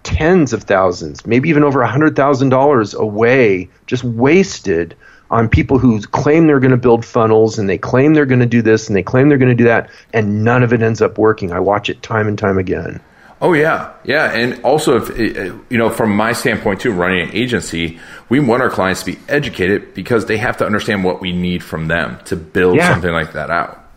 tens 0.03 0.53
of 0.53 0.63
thousands, 0.63 1.25
maybe 1.25 1.49
even 1.49 1.63
over 1.63 1.81
a 1.81 1.88
$100,000 1.88 2.95
away, 2.95 3.69
just 3.88 4.03
wasted 4.03 4.95
on 5.31 5.47
people 5.47 5.77
who 5.77 6.01
claim 6.01 6.47
they're 6.47 6.59
going 6.59 6.71
to 6.71 6.77
build 6.77 7.05
funnels 7.05 7.59
and 7.59 7.69
they 7.69 7.77
claim 7.77 8.13
they're 8.13 8.25
going 8.25 8.39
to 8.39 8.45
do 8.45 8.62
this 8.62 8.88
and 8.88 8.95
they 8.95 9.03
claim 9.03 9.29
they're 9.29 9.38
going 9.38 9.49
to 9.49 9.55
do 9.55 9.65
that, 9.65 9.89
and 10.13 10.43
none 10.43 10.63
of 10.63 10.73
it 10.73 10.81
ends 10.81 11.01
up 11.01 11.17
working. 11.17 11.51
I 11.51 11.59
watch 11.59 11.89
it 11.89 12.01
time 12.01 12.27
and 12.27 12.38
time 12.38 12.57
again. 12.57 12.99
Oh 13.41 13.53
yeah, 13.53 13.93
yeah, 14.03 14.33
and 14.33 14.62
also 14.65 14.97
if 14.97 15.09
eh, 15.12 15.39
eh, 15.39 15.53
you 15.69 15.77
know, 15.77 15.89
from 15.89 16.13
my 16.13 16.33
standpoint 16.33 16.81
too, 16.81 16.91
running 16.91 17.21
an 17.21 17.33
agency, 17.33 17.97
we 18.27 18.41
want 18.41 18.62
our 18.62 18.69
clients 18.69 19.03
to 19.03 19.13
be 19.13 19.19
educated 19.29 19.93
because 19.93 20.25
they 20.25 20.38
have 20.38 20.57
to 20.57 20.65
understand 20.65 21.05
what 21.05 21.21
we 21.21 21.31
need 21.31 21.63
from 21.63 21.88
them 21.88 22.19
to 22.25 22.35
build 22.35 22.75
yeah. 22.75 22.91
something 22.91 23.13
like 23.13 23.31
that 23.33 23.49
out. 23.49 23.89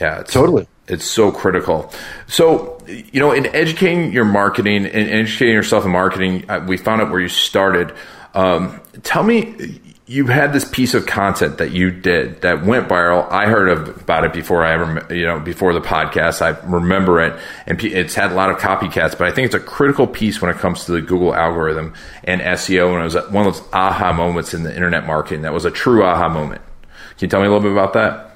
Yeah, 0.00 0.22
totally. 0.22 0.66
It's 0.88 1.04
so 1.04 1.32
critical. 1.32 1.92
So, 2.28 2.78
you 2.86 3.18
know, 3.20 3.32
in 3.32 3.46
educating 3.46 4.12
your 4.12 4.24
marketing 4.24 4.86
and 4.86 5.10
educating 5.10 5.54
yourself 5.54 5.84
in 5.84 5.90
marketing, 5.90 6.48
uh, 6.48 6.64
we 6.66 6.76
found 6.76 7.02
out 7.02 7.10
where 7.10 7.20
you 7.20 7.28
started. 7.28 7.92
Um, 8.34 8.80
tell 9.02 9.24
me, 9.24 9.80
you 10.08 10.26
had 10.26 10.52
this 10.52 10.64
piece 10.64 10.94
of 10.94 11.04
content 11.04 11.58
that 11.58 11.72
you 11.72 11.90
did 11.90 12.42
that 12.42 12.64
went 12.64 12.88
viral. 12.88 13.28
I 13.32 13.46
heard 13.46 13.68
of, 13.68 14.02
about 14.02 14.22
it 14.22 14.32
before 14.32 14.64
I 14.64 14.74
ever, 14.74 15.14
you 15.14 15.26
know, 15.26 15.40
before 15.40 15.74
the 15.74 15.80
podcast. 15.80 16.40
I 16.40 16.50
remember 16.64 17.20
it, 17.20 17.40
and 17.66 17.82
it's 17.82 18.14
had 18.14 18.30
a 18.30 18.34
lot 18.34 18.50
of 18.50 18.58
copycats. 18.58 19.18
But 19.18 19.22
I 19.22 19.32
think 19.32 19.46
it's 19.46 19.56
a 19.56 19.60
critical 19.60 20.06
piece 20.06 20.40
when 20.40 20.52
it 20.52 20.58
comes 20.58 20.84
to 20.84 20.92
the 20.92 21.00
Google 21.02 21.34
algorithm 21.34 21.94
and 22.22 22.40
SEO. 22.40 22.92
And 22.92 23.00
it 23.00 23.04
was 23.04 23.30
one 23.32 23.48
of 23.48 23.54
those 23.54 23.68
aha 23.72 24.12
moments 24.12 24.54
in 24.54 24.62
the 24.62 24.72
internet 24.72 25.06
marketing. 25.06 25.42
That 25.42 25.52
was 25.52 25.64
a 25.64 25.72
true 25.72 26.04
aha 26.04 26.28
moment. 26.28 26.62
Can 27.18 27.26
you 27.26 27.28
tell 27.28 27.40
me 27.40 27.46
a 27.46 27.50
little 27.50 27.62
bit 27.62 27.72
about 27.72 27.94
that? 27.94 28.35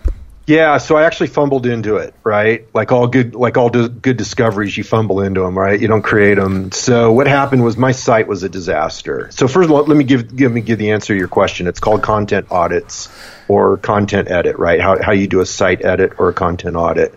Yeah, 0.50 0.78
so 0.78 0.96
I 0.96 1.04
actually 1.04 1.28
fumbled 1.28 1.64
into 1.64 1.98
it, 1.98 2.12
right? 2.24 2.66
Like 2.74 2.90
all 2.90 3.06
good, 3.06 3.36
like 3.36 3.56
all 3.56 3.68
do, 3.68 3.88
good 3.88 4.16
discoveries, 4.16 4.76
you 4.76 4.82
fumble 4.82 5.20
into 5.20 5.42
them, 5.42 5.56
right? 5.56 5.80
You 5.80 5.86
don't 5.86 6.02
create 6.02 6.34
them. 6.34 6.72
So 6.72 7.12
what 7.12 7.28
happened 7.28 7.62
was 7.62 7.76
my 7.76 7.92
site 7.92 8.26
was 8.26 8.42
a 8.42 8.48
disaster. 8.48 9.28
So 9.30 9.46
first 9.46 9.66
of 9.66 9.70
all, 9.70 9.84
let 9.84 9.96
me 9.96 10.02
give, 10.02 10.34
give 10.34 10.50
me 10.50 10.60
give 10.60 10.80
the 10.80 10.90
answer 10.90 11.14
to 11.14 11.16
your 11.16 11.28
question. 11.28 11.68
It's 11.68 11.78
called 11.78 12.02
content 12.02 12.48
audits 12.50 13.08
or 13.46 13.76
content 13.76 14.28
edit, 14.28 14.58
right? 14.58 14.80
How 14.80 15.00
how 15.00 15.12
you 15.12 15.28
do 15.28 15.38
a 15.38 15.46
site 15.46 15.84
edit 15.84 16.14
or 16.18 16.30
a 16.30 16.34
content 16.34 16.74
audit. 16.74 17.14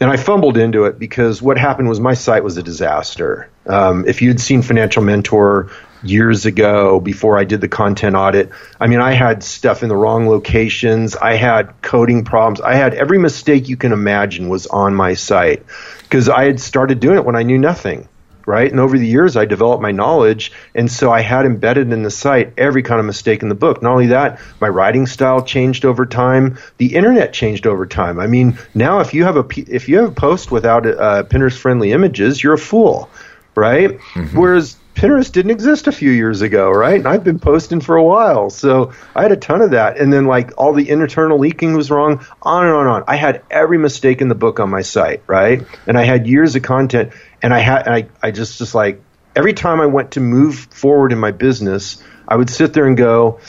And 0.00 0.10
I 0.10 0.16
fumbled 0.16 0.56
into 0.56 0.86
it 0.86 0.98
because 0.98 1.40
what 1.40 1.58
happened 1.58 1.88
was 1.88 2.00
my 2.00 2.14
site 2.14 2.42
was 2.42 2.56
a 2.56 2.64
disaster. 2.64 3.48
Um, 3.64 4.08
if 4.08 4.22
you'd 4.22 4.40
seen 4.40 4.62
Financial 4.62 5.04
Mentor 5.04 5.70
years 6.02 6.46
ago 6.46 7.00
before 7.00 7.38
I 7.38 7.44
did 7.44 7.60
the 7.60 7.68
content 7.68 8.16
audit. 8.16 8.50
I 8.80 8.86
mean, 8.86 9.00
I 9.00 9.12
had 9.12 9.42
stuff 9.42 9.82
in 9.82 9.88
the 9.88 9.96
wrong 9.96 10.28
locations. 10.28 11.16
I 11.16 11.34
had 11.34 11.82
coding 11.82 12.24
problems. 12.24 12.60
I 12.60 12.74
had 12.74 12.94
every 12.94 13.18
mistake 13.18 13.68
you 13.68 13.76
can 13.76 13.92
imagine 13.92 14.48
was 14.48 14.66
on 14.66 14.94
my 14.94 15.14
site 15.14 15.64
because 16.02 16.28
I 16.28 16.44
had 16.44 16.60
started 16.60 17.00
doing 17.00 17.16
it 17.16 17.24
when 17.24 17.36
I 17.36 17.42
knew 17.42 17.58
nothing. 17.58 18.08
right? 18.46 18.70
And 18.70 18.78
over 18.80 18.96
the 18.96 19.06
years, 19.06 19.36
I 19.36 19.44
developed 19.44 19.82
my 19.82 19.90
knowledge, 19.90 20.52
and 20.74 20.90
so 20.90 21.10
I 21.10 21.20
had 21.20 21.44
embedded 21.46 21.92
in 21.92 22.04
the 22.04 22.10
site 22.10 22.54
every 22.56 22.82
kind 22.82 23.00
of 23.00 23.04
mistake 23.06 23.42
in 23.42 23.48
the 23.48 23.56
book. 23.56 23.82
Not 23.82 23.90
only 23.90 24.06
that, 24.08 24.40
my 24.60 24.68
writing 24.68 25.06
style 25.06 25.42
changed 25.42 25.84
over 25.84 26.06
time. 26.06 26.56
The 26.78 26.94
internet 26.94 27.32
changed 27.32 27.66
over 27.66 27.86
time. 27.86 28.20
I 28.20 28.28
mean, 28.28 28.58
now 28.72 29.00
if 29.00 29.12
you 29.14 29.24
have 29.24 29.36
a 29.36 29.44
if 29.56 29.88
you 29.88 29.98
have 29.98 30.08
a 30.12 30.14
post 30.14 30.50
without 30.52 30.86
uh, 30.86 31.24
Pinterest 31.24 31.58
friendly 31.58 31.90
images, 31.92 32.42
you're 32.42 32.54
a 32.54 32.58
fool, 32.58 33.10
right? 33.56 33.98
Mm-hmm. 34.14 34.38
Whereas 34.38 34.76
Pinterest 34.96 35.30
didn't 35.30 35.50
exist 35.50 35.88
a 35.88 35.92
few 35.92 36.10
years 36.10 36.40
ago, 36.40 36.70
right? 36.70 36.96
And 36.96 37.06
I've 37.06 37.22
been 37.22 37.38
posting 37.38 37.80
for 37.80 37.96
a 37.96 38.02
while. 38.02 38.48
So 38.48 38.92
I 39.14 39.22
had 39.22 39.30
a 39.30 39.36
ton 39.36 39.60
of 39.60 39.72
that. 39.72 39.98
And 39.98 40.10
then 40.10 40.24
like 40.24 40.52
all 40.56 40.72
the 40.72 40.88
internal 40.88 41.38
linking 41.38 41.76
was 41.76 41.90
wrong, 41.90 42.24
on 42.40 42.64
and 42.64 42.74
on 42.74 42.80
and 42.80 42.88
on. 42.88 43.04
I 43.06 43.16
had 43.16 43.42
every 43.50 43.76
mistake 43.76 44.22
in 44.22 44.28
the 44.28 44.34
book 44.34 44.58
on 44.58 44.70
my 44.70 44.80
site, 44.80 45.22
right? 45.26 45.66
And 45.86 45.98
I 45.98 46.04
had 46.04 46.26
years 46.26 46.56
of 46.56 46.62
content 46.62 47.12
and 47.42 47.52
I 47.52 47.58
had, 47.58 47.86
and 47.86 47.94
I, 47.94 48.08
I 48.22 48.30
just, 48.30 48.58
just 48.58 48.74
like 48.74 49.02
every 49.36 49.52
time 49.52 49.82
I 49.82 49.86
went 49.86 50.12
to 50.12 50.20
move 50.20 50.56
forward 50.56 51.12
in 51.12 51.18
my 51.18 51.30
business, 51.30 52.02
I 52.26 52.34
would 52.34 52.48
sit 52.48 52.72
there 52.72 52.86
and 52.86 52.96
go, 52.96 53.40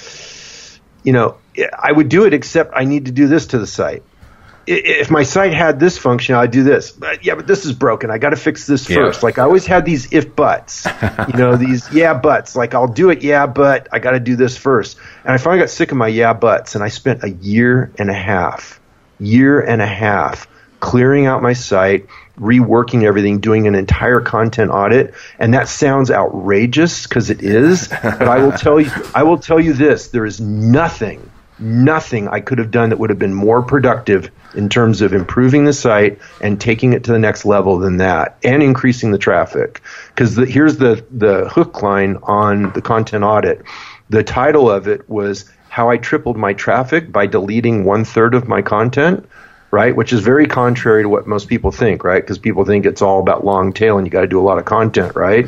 you 1.03 1.13
know, 1.13 1.37
I 1.79 1.93
would 1.93 2.09
do 2.09 2.25
it 2.25 2.33
except 2.33 2.73
I 2.75 2.83
need 2.83 3.05
to 3.05 3.13
do 3.13 3.27
this 3.27 3.47
to 3.47 3.57
the 3.57 3.67
site 3.67 4.03
if 4.67 5.09
my 5.09 5.23
site 5.23 5.53
had 5.53 5.79
this 5.79 5.97
function, 5.97 6.35
I'd 6.35 6.51
do 6.51 6.63
this. 6.63 6.91
But 6.91 7.23
yeah, 7.23 7.35
but 7.35 7.47
this 7.47 7.65
is 7.65 7.71
broken. 7.71 8.11
I 8.11 8.17
got 8.17 8.31
to 8.31 8.35
fix 8.35 8.67
this 8.67 8.89
yeah. 8.89 8.97
first. 8.97 9.23
Like 9.23 9.39
I 9.39 9.43
always 9.43 9.65
had 9.65 9.85
these 9.85 10.11
if 10.11 10.35
buts, 10.35 10.85
you 11.27 11.39
know, 11.39 11.55
these 11.57 11.91
yeah 11.93 12.13
buts. 12.13 12.55
Like 12.55 12.75
I'll 12.75 12.87
do 12.87 13.09
it, 13.09 13.21
yeah, 13.21 13.47
but 13.47 13.87
I 13.91 13.99
got 13.99 14.11
to 14.11 14.19
do 14.19 14.35
this 14.35 14.57
first. 14.57 14.97
And 15.23 15.33
I 15.33 15.37
finally 15.37 15.61
got 15.61 15.69
sick 15.69 15.91
of 15.91 15.97
my 15.97 16.09
yeah 16.09 16.33
buts, 16.33 16.75
and 16.75 16.83
I 16.83 16.89
spent 16.89 17.23
a 17.23 17.29
year 17.29 17.91
and 17.97 18.09
a 18.09 18.13
half, 18.13 18.79
year 19.19 19.61
and 19.61 19.81
a 19.81 19.87
half 19.87 20.47
clearing 20.79 21.25
out 21.25 21.41
my 21.41 21.53
site, 21.53 22.05
reworking 22.37 23.03
everything, 23.03 23.39
doing 23.39 23.67
an 23.67 23.75
entire 23.75 24.19
content 24.19 24.69
audit. 24.69 25.13
And 25.39 25.53
that 25.53 25.69
sounds 25.69 26.11
outrageous 26.11 27.07
because 27.07 27.29
it 27.29 27.41
is. 27.41 27.87
But 27.87 28.27
I 28.27 28.39
will 28.39 28.51
tell 28.51 28.81
you, 28.81 28.91
I 29.15 29.23
will 29.23 29.39
tell 29.39 29.61
you 29.61 29.71
this: 29.71 30.09
there 30.09 30.25
is 30.25 30.41
nothing 30.41 31.26
nothing 31.59 32.27
I 32.27 32.39
could 32.39 32.59
have 32.59 32.71
done 32.71 32.89
that 32.89 32.99
would 32.99 33.09
have 33.09 33.19
been 33.19 33.33
more 33.33 33.61
productive 33.61 34.31
in 34.55 34.69
terms 34.69 35.01
of 35.01 35.13
improving 35.13 35.65
the 35.65 35.73
site 35.73 36.19
and 36.41 36.59
taking 36.59 36.93
it 36.93 37.03
to 37.05 37.11
the 37.11 37.19
next 37.19 37.45
level 37.45 37.79
than 37.79 37.97
that 37.97 38.37
and 38.43 38.61
increasing 38.61 39.11
the 39.11 39.17
traffic. 39.17 39.81
Because 40.09 40.35
here's 40.35 40.77
the, 40.77 41.05
the 41.11 41.49
hook 41.49 41.81
line 41.81 42.17
on 42.23 42.71
the 42.73 42.81
content 42.81 43.23
audit. 43.23 43.63
The 44.09 44.23
title 44.23 44.69
of 44.69 44.87
it 44.87 45.09
was 45.09 45.51
How 45.69 45.89
I 45.89 45.97
Tripled 45.97 46.37
My 46.37 46.53
Traffic 46.53 47.11
by 47.11 47.27
Deleting 47.27 47.83
One 47.83 48.05
Third 48.05 48.35
of 48.35 48.47
My 48.47 48.61
Content. 48.61 49.27
Right, 49.69 49.93
which 49.93 50.13
is 50.13 50.21
very 50.21 50.47
contrary 50.47 51.03
to 51.03 51.09
what 51.09 51.27
most 51.27 51.49
people 51.49 51.73
think, 51.73 52.05
right? 52.05 52.23
Because 52.23 52.37
people 52.37 52.63
think 52.63 52.85
it's 52.85 53.01
all 53.01 53.19
about 53.19 53.43
long 53.43 53.73
tail 53.73 53.97
and 53.97 54.07
you 54.07 54.11
got 54.11 54.21
to 54.21 54.27
do 54.27 54.39
a 54.39 54.41
lot 54.41 54.59
of 54.59 54.63
content, 54.63 55.13
right? 55.13 55.45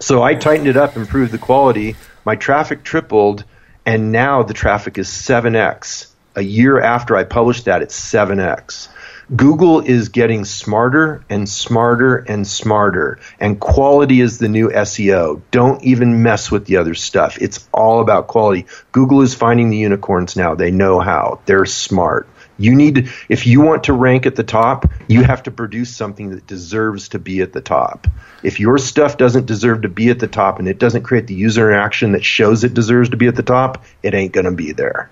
So 0.00 0.22
I 0.22 0.34
tightened 0.34 0.66
it 0.66 0.78
up, 0.78 0.96
improved 0.96 1.30
the 1.30 1.38
quality. 1.38 1.96
My 2.24 2.36
traffic 2.36 2.84
tripled, 2.84 3.44
and 3.88 4.12
now 4.12 4.42
the 4.42 4.52
traffic 4.52 4.98
is 4.98 5.08
7x. 5.08 6.08
A 6.36 6.42
year 6.42 6.78
after 6.78 7.16
I 7.16 7.24
published 7.24 7.64
that, 7.64 7.80
it's 7.80 7.98
7x. 7.98 8.88
Google 9.34 9.80
is 9.80 10.10
getting 10.10 10.44
smarter 10.44 11.24
and 11.30 11.48
smarter 11.48 12.16
and 12.16 12.46
smarter, 12.46 13.18
and 13.40 13.58
quality 13.58 14.20
is 14.20 14.36
the 14.36 14.48
new 14.50 14.68
SEO. 14.68 15.40
Don't 15.50 15.82
even 15.84 16.22
mess 16.22 16.50
with 16.50 16.66
the 16.66 16.76
other 16.76 16.94
stuff. 16.94 17.38
It's 17.40 17.66
all 17.72 18.02
about 18.02 18.26
quality. 18.26 18.66
Google 18.92 19.22
is 19.22 19.34
finding 19.34 19.70
the 19.70 19.78
unicorns 19.78 20.36
now. 20.36 20.54
They 20.54 20.70
know 20.70 21.00
how. 21.00 21.40
They're 21.46 21.64
smart. 21.64 22.28
You 22.58 22.74
need, 22.74 23.10
if 23.28 23.46
you 23.46 23.60
want 23.60 23.84
to 23.84 23.92
rank 23.92 24.26
at 24.26 24.34
the 24.34 24.42
top, 24.42 24.90
you 25.06 25.22
have 25.22 25.44
to 25.44 25.50
produce 25.50 25.94
something 25.94 26.30
that 26.30 26.46
deserves 26.46 27.10
to 27.10 27.18
be 27.18 27.40
at 27.40 27.52
the 27.52 27.60
top. 27.60 28.08
If 28.42 28.58
your 28.58 28.78
stuff 28.78 29.16
doesn't 29.16 29.46
deserve 29.46 29.82
to 29.82 29.88
be 29.88 30.10
at 30.10 30.18
the 30.18 30.26
top 30.26 30.58
and 30.58 30.66
it 30.68 30.78
doesn't 30.78 31.02
create 31.02 31.28
the 31.28 31.34
user 31.34 31.70
interaction 31.70 32.12
that 32.12 32.24
shows 32.24 32.64
it 32.64 32.74
deserves 32.74 33.10
to 33.10 33.16
be 33.16 33.28
at 33.28 33.36
the 33.36 33.44
top, 33.44 33.84
it 34.02 34.12
ain't 34.12 34.32
going 34.32 34.46
to 34.46 34.52
be 34.52 34.72
there. 34.72 35.08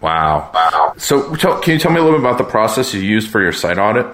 Wow. 0.00 0.50
Wow. 0.52 0.94
So, 0.98 1.34
tell, 1.36 1.60
can 1.60 1.74
you 1.74 1.78
tell 1.78 1.92
me 1.92 2.00
a 2.00 2.02
little 2.02 2.18
bit 2.18 2.26
about 2.26 2.38
the 2.38 2.44
process 2.44 2.92
you 2.92 3.00
used 3.00 3.30
for 3.30 3.40
your 3.40 3.52
site 3.52 3.78
audit? 3.78 4.06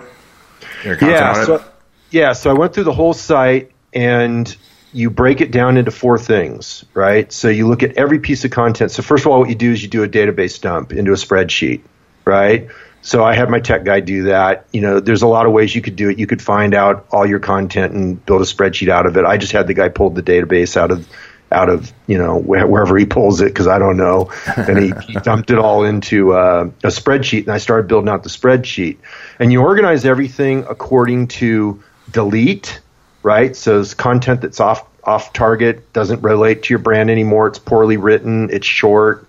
Your 0.85 0.99
yeah. 1.01 1.33
Audit? 1.33 1.47
So, 1.47 1.65
yeah. 2.11 2.33
So 2.33 2.51
I 2.51 2.55
went 2.55 2.75
through 2.75 2.85
the 2.85 2.93
whole 2.93 3.15
site 3.15 3.73
and 3.95 4.55
you 4.93 5.11
break 5.11 5.41
it 5.41 5.51
down 5.51 5.77
into 5.77 5.91
four 5.91 6.19
things, 6.19 6.85
right? 6.95 7.33
So 7.33 7.49
you 7.49 7.67
look 7.67 7.83
at 7.83 7.97
every 7.97 8.19
piece 8.21 8.45
of 8.45 8.51
content. 8.51 8.93
So 8.93 9.03
first 9.03 9.25
of 9.25 9.33
all, 9.33 9.41
what 9.41 9.49
you 9.49 9.55
do 9.55 9.73
is 9.73 9.83
you 9.83 9.89
do 9.89 10.05
a 10.05 10.09
database 10.09 10.61
dump 10.61 10.93
into 10.93 11.11
a 11.13 11.17
spreadsheet 11.17 11.83
right? 12.25 12.69
So 13.05 13.23
I 13.23 13.35
had 13.35 13.51
my 13.51 13.61
tech 13.61 13.85
guy 13.85 14.01
do 14.01 14.25
that. 14.25 14.67
You 14.73 14.81
know, 14.81 14.99
there's 14.99 15.21
a 15.21 15.27
lot 15.27 15.45
of 15.45 15.53
ways 15.53 15.75
you 15.75 15.83
could 15.83 15.95
do 15.95 16.09
it. 16.09 16.19
You 16.19 16.27
could 16.27 16.41
find 16.41 16.75
out 16.75 17.07
all 17.11 17.27
your 17.27 17.39
content 17.39 17.93
and 17.93 18.25
build 18.25 18.41
a 18.41 18.47
spreadsheet 18.47 18.89
out 18.89 19.05
of 19.05 19.19
it. 19.19 19.27
I 19.27 19.37
just 19.37 19.53
had 19.53 19.67
the 19.67 19.75
guy 19.75 19.91
pull 19.91 20.09
the 20.09 20.23
database 20.23 20.75
out 20.77 20.91
of 20.91 21.07
out 21.53 21.69
of 21.69 21.93
you 22.07 22.17
know 22.17 22.39
wherever 22.39 22.97
he 22.97 23.05
pulls 23.05 23.43
it 23.43 23.47
because 23.47 23.67
I 23.67 23.79
don't 23.79 23.99
know, 23.99 24.33
and 24.57 24.79
he, 24.79 24.93
he 25.07 25.15
dumped 25.15 25.51
it 25.51 25.59
all 25.59 25.85
into 25.85 26.33
uh, 26.33 26.71
a 26.83 26.89
spreadsheet, 26.89 27.43
and 27.43 27.51
I 27.51 27.59
started 27.59 27.89
building 27.89 28.09
out 28.09 28.23
the 28.23 28.31
spreadsheet. 28.31 28.97
And 29.39 29.53
you 29.53 29.61
organize 29.61 30.07
everything 30.07 30.65
according 30.69 31.29
to 31.29 31.83
delete, 32.11 32.81
right? 33.23 33.55
So 33.55 33.81
it's 33.81 33.93
content 33.93 34.41
that's 34.41 34.61
off 34.61 34.87
off 35.05 35.35
target 35.35 35.93
doesn't 35.93 36.23
relate 36.23 36.63
to 36.63 36.73
your 36.73 36.79
brand 36.79 37.11
anymore. 37.11 37.49
It's 37.49 37.59
poorly 37.59 37.99
written. 37.99 38.49
It's 38.51 38.67
short. 38.67 39.29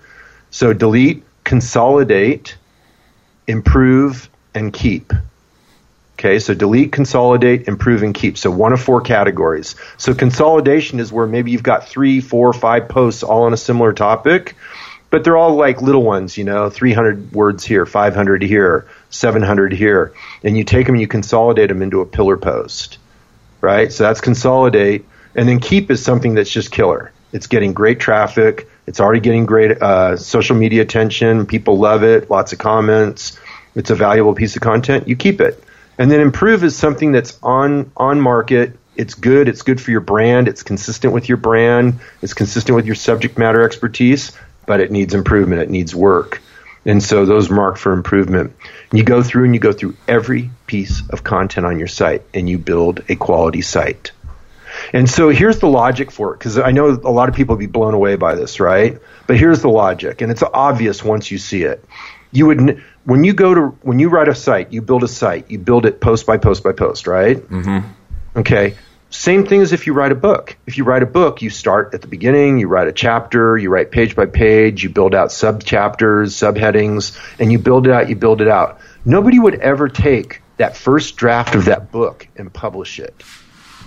So 0.50 0.72
delete, 0.72 1.24
consolidate 1.44 2.56
improve, 3.48 4.30
and 4.54 4.74
keep. 4.74 5.14
Okay, 6.18 6.40
so 6.40 6.54
delete, 6.54 6.94
consolidate, 6.94 7.68
improve, 7.68 8.02
and 8.02 8.16
keep. 8.16 8.38
So 8.38 8.50
one 8.50 8.72
of 8.72 8.82
four 8.82 9.02
categories. 9.02 9.76
So 9.98 10.14
consolidation 10.14 11.00
is 11.02 11.12
where 11.12 11.28
maybe 11.28 11.52
you've 11.52 11.62
got 11.62 11.90
three, 11.90 12.22
four, 12.22 12.54
five 12.54 12.88
posts 12.88 13.22
all 13.22 13.44
on 13.44 13.54
a 13.54 13.58
similar 13.58 13.92
topic, 13.92 14.56
but 15.10 15.24
they're 15.24 15.36
all 15.36 15.56
like 15.56 15.82
little 15.82 16.04
ones, 16.04 16.38
you 16.38 16.46
know, 16.46 16.70
300 16.70 17.34
words 17.34 17.66
here, 17.66 17.86
500 17.86 18.42
here, 18.42 18.88
700 19.10 19.74
here. 19.74 20.14
And 20.42 20.58
you 20.58 20.64
take 20.64 20.86
them 20.86 20.96
and 20.96 21.02
you 21.02 21.08
consolidate 21.08 21.68
them 21.68 21.82
into 21.82 22.00
a 22.00 22.06
pillar 22.06 22.38
post, 22.38 22.98
right? 23.60 23.92
So 23.92 24.06
that's 24.06 24.22
consolidate. 24.22 25.06
And 25.36 25.50
then 25.50 25.60
keep 25.60 25.92
is 25.92 26.02
something 26.02 26.34
that's 26.36 26.50
just 26.50 26.72
killer. 26.72 27.12
It's 27.34 27.48
getting 27.48 27.74
great 27.74 28.00
traffic. 28.00 28.70
It's 28.88 29.00
already 29.00 29.20
getting 29.20 29.46
great 29.46 29.82
uh, 29.82 30.18
social 30.18 30.56
media 30.56 30.82
attention. 30.82 31.46
People 31.46 31.78
love 31.78 32.04
it. 32.04 32.30
Lots 32.30 32.54
of 32.54 32.60
comments. 32.60 33.40
It's 33.76 33.90
a 33.90 33.96
valuable 33.96 34.36
piece 34.36 34.56
of 34.56 34.62
content. 34.62 35.08
You 35.08 35.16
keep 35.16 35.42
it. 35.42 35.62
And 35.98 36.12
then 36.12 36.20
improve 36.20 36.64
is 36.64 36.76
something 36.76 37.12
that's 37.12 37.38
on 37.42 37.92
on 37.96 38.22
market. 38.22 38.78
It's 38.96 39.14
good. 39.14 39.50
It's 39.50 39.62
good 39.62 39.82
for 39.82 39.92
your 39.92 40.02
brand. 40.02 40.48
It's 40.48 40.64
consistent 40.64 41.14
with 41.14 41.28
your 41.28 41.38
brand. 41.38 42.00
It's 42.22 42.34
consistent 42.34 42.76
with 42.76 42.86
your 42.86 42.96
subject 42.96 43.38
matter 43.38 43.64
expertise, 43.64 44.32
but 44.66 44.80
it 44.80 44.92
needs 44.92 45.14
improvement. 45.14 45.62
It 45.62 45.70
needs 45.70 45.94
work. 45.94 46.42
And 46.86 47.02
so 47.02 47.26
those 47.26 47.50
mark 47.50 47.78
for 47.78 47.94
improvement. 47.94 48.56
You 48.92 49.04
go 49.04 49.24
through 49.24 49.46
and 49.46 49.54
you 49.54 49.60
go 49.60 49.74
through 49.74 49.98
every 50.08 50.52
piece 50.68 51.02
of 51.10 51.24
content 51.24 51.66
on 51.66 51.80
your 51.80 51.88
site 51.88 52.22
and 52.34 52.48
you 52.48 52.58
build 52.58 53.04
a 53.10 53.16
quality 53.16 53.62
site. 53.62 54.12
And 54.94 55.10
so 55.10 55.30
here's 55.30 55.60
the 55.60 55.68
logic 55.68 56.12
for 56.12 56.34
it, 56.34 56.40
because 56.40 56.58
I 56.58 56.72
know 56.72 56.90
a 56.90 57.12
lot 57.12 57.30
of 57.30 57.36
people 57.36 57.56
be 57.56 57.68
blown 57.68 57.94
away 57.94 58.16
by 58.16 58.36
this, 58.36 58.60
right? 58.60 59.00
But 59.28 59.38
here's 59.38 59.62
the 59.62 59.70
logic, 59.70 60.22
and 60.22 60.32
it's 60.32 60.44
obvious 60.44 61.04
once 61.04 61.32
you 61.32 61.38
see 61.38 61.64
it. 61.64 61.84
You 62.32 62.48
would 62.48 62.84
when 63.06 63.24
you 63.24 63.34
go 63.34 63.54
to 63.54 63.62
when 63.82 64.00
you 64.00 64.10
write 64.10 64.28
a 64.28 64.36
site, 64.36 64.74
you 64.74 64.82
build 64.82 65.04
a 65.04 65.08
site, 65.08 65.50
you 65.50 65.60
build 65.60 65.86
it 65.86 66.02
post 66.02 66.26
by 66.26 66.38
post 66.38 66.64
by 66.64 66.74
post, 66.74 67.08
right? 67.08 67.38
Mm-hmm. 67.38 68.40
Okay. 68.40 68.76
Same 69.12 69.46
thing 69.46 69.62
as 69.62 69.72
if 69.72 69.88
you 69.88 69.94
write 69.94 70.12
a 70.12 70.16
book. 70.16 70.58
If 70.68 70.78
you 70.78 70.84
write 70.84 71.04
a 71.04 71.06
book, 71.06 71.42
you 71.42 71.50
start 71.50 71.94
at 71.94 72.02
the 72.02 72.08
beginning, 72.08 72.58
you 72.58 72.68
write 72.68 72.90
a 72.90 72.92
chapter, 72.92 73.58
you 73.58 73.70
write 73.70 73.90
page 73.90 74.16
by 74.16 74.26
page, 74.26 74.84
you 74.84 74.90
build 74.90 75.16
out 75.16 75.32
sub 75.32 75.64
chapters, 75.64 76.36
subheadings, 76.36 77.18
and 77.40 77.50
you 77.52 77.60
build 77.60 77.88
it 77.88 77.94
out, 77.94 78.10
you 78.10 78.18
build 78.18 78.42
it 78.42 78.50
out. 78.50 78.80
Nobody 79.06 79.40
would 79.40 79.56
ever 79.56 79.88
take 79.88 80.42
that 80.58 80.76
first 80.76 81.16
draft 81.16 81.56
of 81.56 81.66
that 81.66 81.92
book 81.92 82.28
and 82.36 82.52
publish 82.52 83.00
it, 83.00 83.24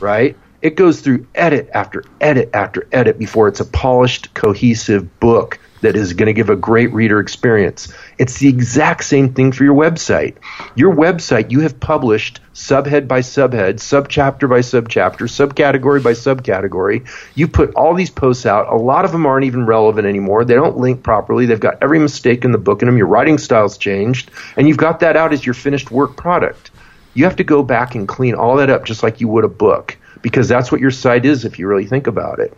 right? 0.01 0.37
It 0.61 0.75
goes 0.75 1.01
through 1.01 1.27
edit 1.37 1.71
after 1.73 2.03
edit 2.21 2.51
after 2.53 2.89
edit 2.91 3.19
before 3.19 3.47
it's 3.47 3.61
a 3.61 3.65
polished, 3.65 4.35
cohesive 4.35 5.21
book 5.21 5.61
that 5.83 5.95
is 5.95 6.13
going 6.15 6.27
to 6.27 6.33
give 6.33 6.51
a 6.51 6.57
great 6.57 6.93
reader 6.93 7.21
experience. 7.21 7.93
It's 8.19 8.39
the 8.39 8.49
exact 8.49 9.05
same 9.05 9.35
thing 9.35 9.53
for 9.53 9.63
your 9.63 9.77
website. 9.77 10.35
Your 10.75 10.93
website, 10.93 11.53
you 11.53 11.61
have 11.61 11.79
published 11.79 12.41
subhead 12.55 13.07
by 13.07 13.21
subhead, 13.21 13.75
subchapter 13.75 14.49
by 14.49 14.59
subchapter, 14.59 15.29
subcategory 15.29 16.03
by 16.03 16.13
subcategory. 16.13 17.09
You 17.37 17.47
put 17.47 17.75
all 17.75 17.95
these 17.95 18.11
posts 18.11 18.45
out. 18.45 18.67
A 18.73 18.75
lot 18.75 19.05
of 19.05 19.13
them 19.13 19.27
aren't 19.27 19.45
even 19.45 19.67
relevant 19.67 20.09
anymore. 20.09 20.45
They 20.45 20.55
don't 20.55 20.79
link 20.79 21.05
properly. 21.05 21.47
They've 21.47 21.61
got 21.61 21.79
every 21.81 22.01
mistake 22.01 22.45
in 22.45 22.51
the 22.51 22.59
book 22.59 22.83
in 22.83 22.87
them. 22.87 22.99
Your 22.99 23.07
writing 23.07 23.39
style's 23.39 23.79
changed, 23.79 24.33
and 24.57 24.67
you've 24.67 24.77
got 24.77 24.99
that 25.01 25.17
out 25.17 25.33
as 25.33 25.47
your 25.47 25.55
finished 25.55 25.93
work 25.93 26.17
product. 26.17 26.73
You 27.15 27.25
have 27.25 27.37
to 27.37 27.45
go 27.45 27.63
back 27.63 27.95
and 27.95 28.09
clean 28.09 28.35
all 28.35 28.57
that 28.57 28.71
up 28.71 28.85
just 28.85 29.05
like 29.05 29.21
you 29.21 29.29
would 29.29 29.45
a 29.45 29.49
book 29.49 29.97
because 30.23 30.49
that's 30.49 30.71
what 30.73 30.81
your 30.81 30.91
site 30.91 31.25
is 31.25 31.45
if 31.45 31.59
you 31.59 31.67
really 31.67 31.87
think 31.87 32.07
about 32.07 32.41
it. 32.41 32.57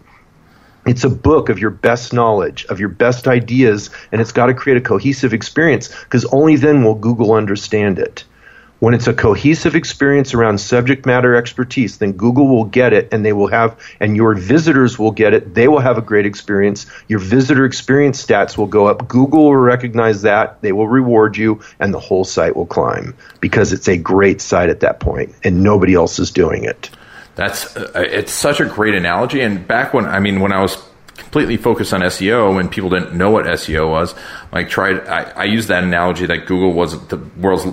It's 0.87 1.05
a 1.05 1.11
book 1.11 1.51
of 1.51 1.59
your 1.59 1.71
best 1.71 2.13
knowledge, 2.13 2.65
of 2.67 2.81
your 2.81 2.89
best 2.89 3.29
ideas, 3.29 3.91
and 4.11 4.21
it's 4.21 4.33
got 4.33 4.47
to 4.47 4.55
create 4.55 4.79
a 4.79 4.81
cohesive 4.81 5.35
experience 5.35 5.89
because 6.05 6.25
only 6.27 6.57
then 6.57 6.83
will 6.83 6.95
Google 6.95 7.33
understand 7.33 7.99
it. 7.99 8.25
When 8.79 8.95
it's 8.95 9.07
a 9.07 9.13
cohesive 9.13 9.75
experience 9.75 10.33
around 10.33 10.57
subject 10.57 11.05
matter 11.05 11.35
expertise, 11.35 11.99
then 11.99 12.13
Google 12.13 12.49
will 12.49 12.65
get 12.65 12.95
it 12.95 13.13
and 13.13 13.23
they 13.23 13.35
will 13.35 13.49
have, 13.49 13.79
and 14.01 14.17
your 14.17 14.35
visitors 14.35 14.99
will 14.99 15.11
get 15.11 15.35
it. 15.35 15.55
They 15.55 15.69
will 15.69 15.81
have 15.81 15.99
a 15.99 16.03
great 16.03 16.25
experience. 16.25 16.87
Your 17.07 17.19
visitor 17.19 17.67
experience 17.67 18.25
stats 18.25 18.57
will 18.57 18.67
go 18.67 18.87
up. 18.87 19.07
Google 19.07 19.45
will 19.45 19.57
recognize 19.57 20.23
that. 20.23 20.63
They 20.63 20.73
will 20.73 20.89
reward 20.89 21.37
you 21.37 21.61
and 21.79 21.93
the 21.93 22.01
whole 22.01 22.25
site 22.25 22.57
will 22.57 22.65
climb 22.65 23.15
because 23.43 23.75
it's 23.75 23.87
a 23.87 23.99
great 23.99 24.41
site 24.41 24.71
at 24.71 24.81
that 24.81 24.99
point 24.99 25.35
and 25.45 25.63
nobody 25.63 25.95
else 25.95 26.19
is 26.19 26.31
doing 26.31 26.65
it. 26.65 26.89
That's, 27.41 27.75
uh, 27.75 27.91
it's 27.95 28.33
such 28.33 28.61
a 28.61 28.67
great 28.67 28.95
analogy. 28.95 29.41
And 29.41 29.67
back 29.67 29.95
when, 29.95 30.05
I 30.05 30.21
mean, 30.21 30.41
when 30.41 30.53
I 30.53 30.61
was 30.61 30.77
completely 31.17 31.57
focused 31.57 31.95
on 31.95 32.03
SEO 32.03 32.61
and 32.61 32.71
people 32.71 32.91
didn't 32.91 33.15
know 33.15 33.31
what 33.31 33.47
SEO 33.47 33.89
was, 33.89 34.15
like 34.53 34.69
tried, 34.69 35.09
I, 35.09 35.23
I 35.23 35.45
used 35.45 35.69
that 35.69 35.83
analogy 35.83 36.27
that 36.27 36.45
Google 36.45 36.75
was 36.75 37.07
the 37.09 37.17
world's 37.39 37.65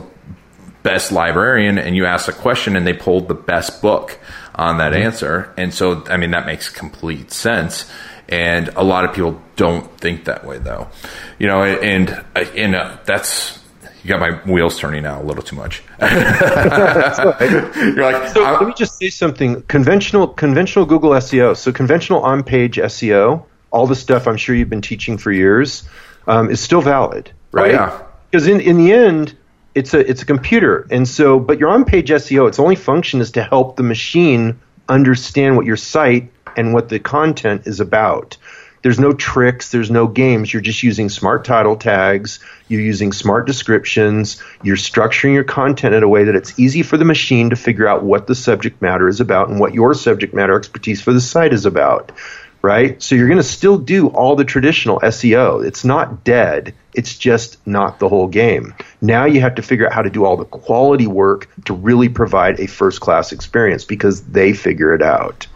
best 0.83 1.11
librarian 1.11 1.77
and 1.77 1.97
you 1.97 2.05
asked 2.05 2.29
a 2.29 2.31
question 2.31 2.77
and 2.77 2.87
they 2.87 2.93
pulled 2.93 3.27
the 3.27 3.33
best 3.33 3.81
book 3.81 4.17
on 4.55 4.77
that 4.77 4.93
mm-hmm. 4.93 5.03
answer. 5.03 5.53
And 5.57 5.73
so, 5.73 6.01
I 6.05 6.15
mean, 6.15 6.31
that 6.31 6.45
makes 6.45 6.69
complete 6.69 7.33
sense. 7.33 7.91
And 8.29 8.69
a 8.69 8.85
lot 8.85 9.03
of 9.03 9.13
people 9.13 9.41
don't 9.57 9.99
think 9.99 10.25
that 10.25 10.45
way, 10.45 10.59
though. 10.59 10.87
You 11.39 11.47
know, 11.47 11.61
and 11.63 12.23
and 12.35 12.73
uh, 12.73 12.99
that's 13.03 13.59
you 14.07 14.13
got 14.17 14.21
my 14.21 14.37
wheels 14.49 14.79
turning 14.79 15.03
now 15.03 15.21
a 15.21 15.23
little 15.23 15.43
too 15.43 15.57
much. 15.57 15.83
You're 15.99 16.09
like, 18.01 18.29
so 18.29 18.41
let 18.41 18.65
me 18.65 18.73
just 18.73 18.97
say 18.97 19.09
something. 19.09 19.63
Conventional 19.63 20.29
conventional 20.29 20.85
Google 20.85 21.09
SEO. 21.11 21.57
So 21.57 21.73
conventional 21.73 22.21
on 22.21 22.41
page 22.43 22.77
SEO, 22.77 23.43
all 23.69 23.85
the 23.85 23.97
stuff 23.97 24.25
I'm 24.25 24.37
sure 24.37 24.55
you've 24.55 24.69
been 24.69 24.81
teaching 24.81 25.17
for 25.17 25.29
years, 25.29 25.83
um, 26.25 26.49
is 26.49 26.61
still 26.61 26.79
valid, 26.79 27.31
oh, 27.33 27.33
right? 27.51 27.71
Oh, 27.71 27.73
yeah. 27.73 28.03
Because 28.31 28.47
in 28.47 28.61
in 28.61 28.77
the 28.77 28.93
end, 28.93 29.35
it's 29.75 29.93
a 29.93 29.99
it's 30.09 30.21
a 30.21 30.25
computer, 30.25 30.87
and 30.89 31.05
so 31.05 31.37
but 31.37 31.59
your 31.59 31.69
on 31.69 31.83
page 31.83 32.09
SEO, 32.09 32.47
its 32.47 32.59
only 32.59 32.75
function 32.75 33.19
is 33.19 33.31
to 33.31 33.43
help 33.43 33.75
the 33.75 33.83
machine 33.83 34.57
understand 34.87 35.57
what 35.57 35.65
your 35.65 35.75
site 35.75 36.31
and 36.55 36.73
what 36.73 36.87
the 36.87 36.99
content 36.99 37.63
is 37.67 37.81
about. 37.81 38.37
There's 38.81 38.99
no 38.99 39.13
tricks, 39.13 39.71
there's 39.71 39.91
no 39.91 40.07
games. 40.07 40.53
You're 40.53 40.61
just 40.61 40.83
using 40.83 41.09
smart 41.09 41.45
title 41.45 41.75
tags, 41.75 42.39
you're 42.67 42.81
using 42.81 43.11
smart 43.11 43.47
descriptions, 43.47 44.41
you're 44.63 44.77
structuring 44.77 45.33
your 45.33 45.43
content 45.43 45.95
in 45.95 46.03
a 46.03 46.07
way 46.07 46.25
that 46.25 46.35
it's 46.35 46.59
easy 46.59 46.83
for 46.83 46.97
the 46.97 47.05
machine 47.05 47.49
to 47.49 47.55
figure 47.55 47.87
out 47.87 48.03
what 48.03 48.27
the 48.27 48.35
subject 48.35 48.81
matter 48.81 49.07
is 49.07 49.19
about 49.19 49.49
and 49.49 49.59
what 49.59 49.73
your 49.73 49.93
subject 49.93 50.33
matter 50.33 50.55
expertise 50.55 51.01
for 51.01 51.13
the 51.13 51.21
site 51.21 51.53
is 51.53 51.65
about 51.65 52.11
right? 52.61 53.01
So 53.01 53.15
you're 53.15 53.27
going 53.27 53.37
to 53.37 53.43
still 53.43 53.77
do 53.77 54.07
all 54.07 54.35
the 54.35 54.43
traditional 54.43 54.99
SEO. 54.99 55.65
It's 55.65 55.85
not 55.85 56.23
dead. 56.23 56.73
It's 56.93 57.17
just 57.17 57.65
not 57.67 57.99
the 57.99 58.09
whole 58.09 58.27
game. 58.27 58.73
Now 58.99 59.25
you 59.25 59.41
have 59.41 59.55
to 59.55 59.61
figure 59.61 59.85
out 59.87 59.93
how 59.93 60.01
to 60.01 60.09
do 60.09 60.25
all 60.25 60.37
the 60.37 60.45
quality 60.45 61.07
work 61.07 61.49
to 61.65 61.73
really 61.73 62.09
provide 62.09 62.59
a 62.59 62.67
first 62.67 62.99
class 62.99 63.31
experience 63.31 63.85
because 63.85 64.23
they 64.23 64.53
figure 64.53 64.93
it 64.93 65.01
out. 65.01 65.47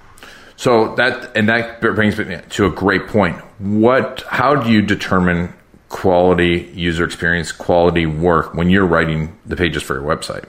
So 0.62 0.94
that 0.94 1.36
and 1.36 1.50
that 1.50 1.82
brings 1.82 2.20
me 2.20 2.38
to 2.52 2.68
a 2.68 2.70
great 2.70 3.08
point. 3.08 3.38
What 3.58 4.22
how 4.28 4.54
do 4.54 4.72
you 4.72 4.84
determine 4.84 5.52
quality 5.90 6.72
user 6.76 7.04
experience, 7.04 7.52
quality 7.52 8.06
work 8.06 8.54
when 8.54 8.70
you're 8.70 8.86
writing 8.86 9.36
the 9.44 9.56
pages 9.56 9.82
for 9.82 9.96
your 9.96 10.04
website? 10.04 10.46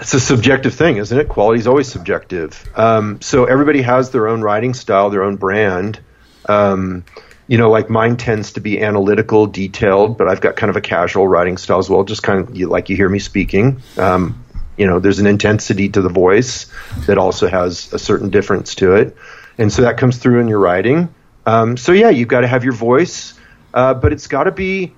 it's 0.00 0.14
a 0.14 0.18
subjective 0.18 0.74
thing, 0.74 0.96
isn't 0.96 1.16
it? 1.16 1.28
Quality 1.28 1.60
is 1.60 1.68
always 1.68 1.86
subjective. 1.86 2.68
Um, 2.74 3.20
so 3.20 3.44
everybody 3.44 3.80
has 3.82 4.10
their 4.10 4.26
own 4.26 4.40
writing 4.40 4.74
style, 4.74 5.10
their 5.10 5.22
own 5.22 5.36
brand. 5.36 6.00
Um, 6.48 7.04
you 7.46 7.58
know, 7.58 7.70
like 7.70 7.90
mine 7.90 8.16
tends 8.16 8.54
to 8.54 8.60
be 8.60 8.82
analytical, 8.82 9.46
detailed, 9.46 10.18
but 10.18 10.26
I've 10.26 10.40
got 10.40 10.56
kind 10.56 10.68
of 10.68 10.74
a 10.74 10.80
casual 10.80 11.28
writing 11.28 11.58
style 11.58 11.78
as 11.78 11.88
well, 11.88 12.02
just 12.02 12.24
kind 12.24 12.40
of 12.40 12.58
like 12.58 12.88
you 12.88 12.96
hear 12.96 13.08
me 13.08 13.20
speaking. 13.20 13.82
Um, 13.96 14.44
you 14.76 14.86
know, 14.86 14.98
there's 14.98 15.18
an 15.18 15.26
intensity 15.26 15.88
to 15.90 16.00
the 16.00 16.08
voice 16.08 16.66
that 17.06 17.18
also 17.18 17.48
has 17.48 17.92
a 17.92 17.98
certain 17.98 18.30
difference 18.30 18.74
to 18.76 18.94
it. 18.94 19.16
And 19.58 19.72
so 19.72 19.82
that 19.82 19.98
comes 19.98 20.18
through 20.18 20.40
in 20.40 20.48
your 20.48 20.58
writing. 20.58 21.14
Um, 21.46 21.76
so 21.76 21.92
yeah, 21.92 22.08
you've 22.08 22.28
got 22.28 22.40
to 22.40 22.46
have 22.46 22.64
your 22.64 22.72
voice, 22.72 23.34
uh, 23.74 23.94
but 23.94 24.12
it's 24.12 24.26
got 24.26 24.44
to 24.44 24.52
be, 24.52 24.94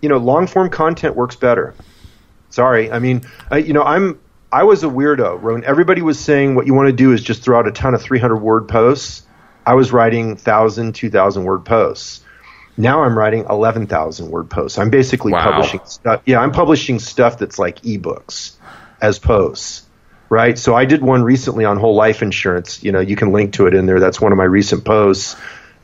you 0.00 0.08
know, 0.08 0.16
long 0.16 0.46
form 0.46 0.70
content 0.70 1.14
works 1.14 1.36
better. 1.36 1.74
Sorry. 2.50 2.90
I 2.90 2.98
mean, 2.98 3.22
I, 3.50 3.58
you 3.58 3.72
know, 3.72 3.82
I'm 3.82 4.18
I 4.50 4.64
was 4.64 4.82
a 4.82 4.88
weirdo. 4.88 5.40
When 5.40 5.64
everybody 5.64 6.02
was 6.02 6.18
saying 6.18 6.54
what 6.54 6.66
you 6.66 6.74
want 6.74 6.88
to 6.88 6.92
do 6.92 7.12
is 7.12 7.22
just 7.22 7.42
throw 7.42 7.58
out 7.58 7.66
a 7.66 7.72
ton 7.72 7.94
of 7.94 8.02
300 8.02 8.36
word 8.36 8.68
posts, 8.68 9.22
I 9.64 9.74
was 9.74 9.92
writing 9.92 10.30
1,000, 10.30 10.94
2,000 10.94 11.44
word 11.44 11.64
posts. 11.64 12.20
Now 12.76 13.02
I'm 13.02 13.16
writing 13.16 13.46
11,000 13.48 14.30
word 14.30 14.50
posts. 14.50 14.78
I'm 14.78 14.90
basically 14.90 15.32
wow. 15.32 15.52
publishing 15.52 15.80
stuff. 15.84 16.22
Yeah, 16.26 16.40
I'm 16.40 16.52
publishing 16.52 16.98
stuff 16.98 17.38
that's 17.38 17.58
like 17.58 17.80
ebooks 17.82 18.56
as 19.02 19.18
posts, 19.18 19.82
right? 20.30 20.58
So 20.58 20.74
I 20.74 20.86
did 20.86 21.02
one 21.02 21.22
recently 21.22 21.66
on 21.66 21.76
whole 21.76 21.96
life 21.96 22.22
insurance. 22.22 22.82
You 22.82 22.92
know, 22.92 23.00
you 23.00 23.16
can 23.16 23.32
link 23.32 23.54
to 23.54 23.66
it 23.66 23.74
in 23.74 23.84
there. 23.84 24.00
That's 24.00 24.20
one 24.20 24.32
of 24.32 24.38
my 24.38 24.44
recent 24.44 24.84
posts. 24.84 25.36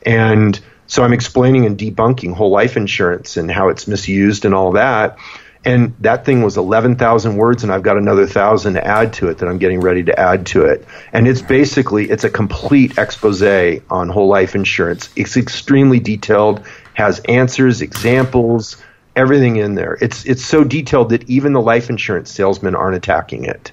And 0.03 0.59
so 0.87 1.03
I'm 1.03 1.13
explaining 1.13 1.65
and 1.65 1.77
debunking 1.77 2.33
whole 2.33 2.49
life 2.49 2.77
insurance 2.77 3.37
and 3.37 3.51
how 3.51 3.69
it's 3.69 3.87
misused 3.87 4.45
and 4.45 4.55
all 4.55 4.71
that. 4.71 5.17
And 5.65 5.93
that 5.99 6.23
thing 6.23 6.41
was 6.41 6.55
11,000 6.55 7.35
words, 7.35 7.63
and 7.63 7.71
I've 7.71 7.83
got 7.83 7.97
another 7.97 8.25
thousand 8.25 8.75
to 8.75 8.87
add 8.87 9.11
to 9.13 9.27
it 9.27 9.39
that 9.39 9.49
I'm 9.49 9.57
getting 9.57 9.81
ready 9.81 10.03
to 10.05 10.17
add 10.17 10.45
to 10.47 10.65
it. 10.65 10.87
And 11.11 11.27
it's 11.27 11.41
basically 11.41 12.09
it's 12.09 12.23
a 12.23 12.29
complete 12.29 12.97
expose 12.97 13.43
on 13.89 14.07
whole 14.07 14.29
life 14.29 14.55
insurance. 14.55 15.09
It's 15.17 15.35
extremely 15.35 15.99
detailed, 15.99 16.65
has 16.93 17.19
answers, 17.19 17.81
examples, 17.81 18.77
everything 19.15 19.57
in 19.57 19.75
there. 19.75 19.97
It's 20.01 20.25
it's 20.25 20.43
so 20.43 20.63
detailed 20.63 21.09
that 21.09 21.29
even 21.29 21.53
the 21.53 21.61
life 21.61 21.89
insurance 21.89 22.31
salesmen 22.31 22.75
aren't 22.75 22.95
attacking 22.95 23.45
it. 23.45 23.71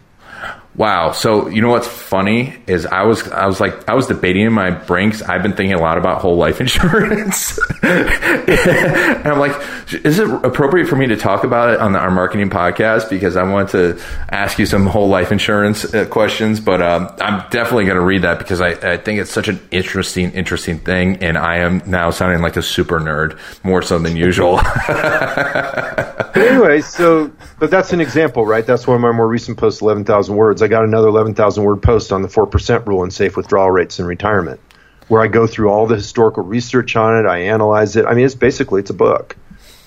Wow. 0.77 1.12
So 1.12 1.49
you 1.49 1.62
know 1.62 1.71
what's 1.71 1.89
funny 1.89 2.55
is 2.67 2.85
I 2.85 3.05
was 3.05 3.27
I 3.29 3.47
was 3.47 3.61
like 3.61 3.89
I 3.89 3.95
was 3.95 4.07
debating 4.09 4.45
in 4.45 4.53
my 4.53 4.71
brains. 4.71 5.23
I've 5.23 5.43
been 5.43 5.55
thinking 5.55 5.75
a 5.75 5.81
lot 5.81 5.97
about 5.97 6.21
whole 6.21 6.37
life 6.37 6.61
insurance, 6.67 7.59
and 7.83 9.27
I'm 9.27 9.39
like, 9.39 9.59
is 10.05 10.19
it 10.19 10.29
appropriate 10.45 10.87
for 10.87 10.97
me 10.97 11.07
to 11.07 11.17
talk 11.17 11.45
about 11.45 11.71
it 11.71 11.81
on 11.81 11.93
the, 11.93 11.99
our 11.99 12.11
marketing 12.11 12.51
podcast? 12.51 13.09
Because 13.09 13.37
I 13.37 13.45
want 13.45 13.71
to 13.71 13.99
ask 14.29 14.59
you 14.59 14.67
some 14.67 14.85
whole 14.87 15.09
life 15.09 15.33
insurance 15.33 15.95
uh, 15.95 16.05
questions, 16.05 16.61
but 16.61 16.83
um, 16.83 17.09
I'm 17.21 17.49
definitely 17.49 17.87
going 17.87 17.97
to 17.97 18.05
read 18.05 18.23
that 18.23 18.39
because 18.39 18.61
I, 18.61 18.73
I 18.73 18.97
think 18.99 19.21
it's 19.21 19.31
such 19.31 19.49
an 19.49 19.59
interesting 19.71 20.33
interesting 20.33 20.79
thing, 20.79 21.23
and 21.23 21.39
I 21.39 21.59
am 21.59 21.81
now 21.87 22.11
sounding 22.11 22.43
like 22.43 22.59
a 22.59 22.62
super 22.62 23.01
nerd 23.01 23.39
more 23.65 23.81
so 23.81 23.99
than 23.99 24.15
usual. 24.15 24.57
anyway, 26.37 26.81
so 26.81 27.31
but 27.59 27.70
that's 27.70 27.92
an 27.92 28.01
example, 28.01 28.44
right? 28.46 28.66
That's 28.66 28.87
one 28.87 28.96
of 28.96 29.01
my 29.01 29.12
more 29.12 29.29
recent 29.29 29.59
posts, 29.59 29.81
eleven 29.81 30.05
thousand 30.05 30.37
words. 30.37 30.62
I 30.62 30.68
got 30.68 30.85
another 30.85 31.09
11,000 31.09 31.62
word 31.64 31.83
post 31.83 32.12
on 32.12 32.22
the 32.22 32.29
4% 32.29 32.87
rule 32.87 33.03
and 33.03 33.12
safe 33.12 33.37
withdrawal 33.37 33.70
rates 33.70 33.99
in 33.99 34.07
retirement, 34.07 34.61
where 35.09 35.22
I 35.22 35.27
go 35.27 35.46
through 35.46 35.70
all 35.70 35.87
the 35.87 35.96
historical 35.96 36.42
research 36.42 36.96
on 36.96 37.18
it. 37.18 37.29
I 37.29 37.38
analyze 37.38 37.96
it. 37.96 38.07
I 38.07 38.14
mean, 38.14 38.25
it's 38.25 38.35
basically, 38.35 38.81
it's 38.81 38.90
a 38.90 38.94
book, 38.94 39.37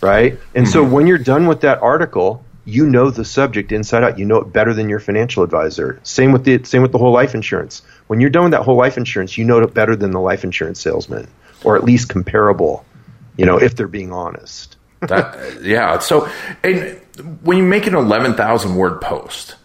right? 0.02 0.34
And 0.56 0.66
mm-hmm. 0.66 0.72
so 0.72 0.84
when 0.84 1.08
you're 1.08 1.18
done 1.18 1.48
with 1.48 1.62
that 1.62 1.82
article, 1.82 2.44
you 2.66 2.86
know 2.86 3.10
the 3.10 3.26
subject 3.26 3.72
inside 3.72 4.04
out. 4.04 4.20
You 4.20 4.26
know 4.26 4.38
it 4.38 4.54
better 4.54 4.74
than 4.74 4.90
your 4.90 5.00
financial 5.00 5.44
advisor. 5.44 6.00
Same 6.04 6.32
with 6.32 6.44
the, 6.44 6.64
same 6.64 6.82
with 6.82 6.92
the 6.92 6.98
whole 6.98 7.12
life 7.12 7.34
insurance. 7.34 7.82
When 8.08 8.20
you're 8.20 8.30
done 8.30 8.44
with 8.44 8.52
that 8.52 8.64
whole 8.64 8.78
life 8.78 8.98
insurance, 8.98 9.38
you 9.38 9.46
know 9.46 9.60
it 9.60 9.74
better 9.74 9.96
than 9.96 10.12
the 10.12 10.20
life 10.20 10.44
insurance 10.44 10.80
salesman, 10.80 11.28
or 11.64 11.76
at 11.76 11.84
least 11.84 12.10
comparable, 12.10 12.86
you 13.38 13.46
know, 13.46 13.58
if 13.58 13.76
they're 13.76 13.88
being 13.88 14.12
honest. 14.12 14.78
That, 15.02 15.62
yeah. 15.62 16.00
So, 16.00 16.30
and 16.64 17.00
when 17.42 17.58
you 17.58 17.64
make 17.64 17.88
an 17.88 17.96
11,000 17.96 18.76
word 18.76 19.02
post, 19.02 19.56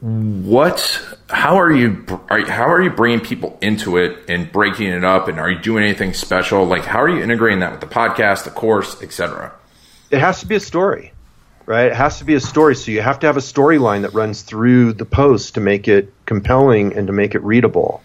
what 0.00 1.02
how 1.30 1.58
are 1.58 1.72
you 1.72 2.04
are, 2.28 2.44
how 2.46 2.70
are 2.70 2.82
you 2.82 2.90
bringing 2.90 3.20
people 3.20 3.58
into 3.62 3.96
it 3.96 4.28
and 4.28 4.52
breaking 4.52 4.88
it 4.88 5.02
up? 5.02 5.28
And 5.28 5.40
are 5.40 5.50
you 5.50 5.58
doing 5.58 5.82
anything 5.82 6.12
special? 6.12 6.66
Like 6.66 6.84
how 6.84 7.00
are 7.00 7.08
you 7.08 7.22
integrating 7.22 7.60
that 7.60 7.72
with 7.72 7.80
the 7.80 7.86
podcast 7.86 8.44
the 8.44 8.50
course 8.50 9.00
etc 9.02 9.54
it 10.10 10.20
has 10.20 10.40
to 10.40 10.46
be 10.46 10.56
a 10.56 10.60
story 10.60 11.14
right? 11.66 11.86
It 11.86 11.94
has 11.94 12.18
to 12.18 12.24
be 12.24 12.34
a 12.34 12.40
story. 12.40 12.74
So 12.74 12.90
you 12.90 13.02
have 13.02 13.20
to 13.20 13.26
have 13.26 13.36
a 13.36 13.40
storyline 13.40 14.02
that 14.02 14.14
runs 14.14 14.42
through 14.42 14.94
the 14.94 15.04
post 15.04 15.54
to 15.54 15.60
make 15.60 15.88
it 15.88 16.12
compelling 16.26 16.94
and 16.94 17.06
to 17.06 17.12
make 17.12 17.34
it 17.34 17.42
readable 17.42 18.02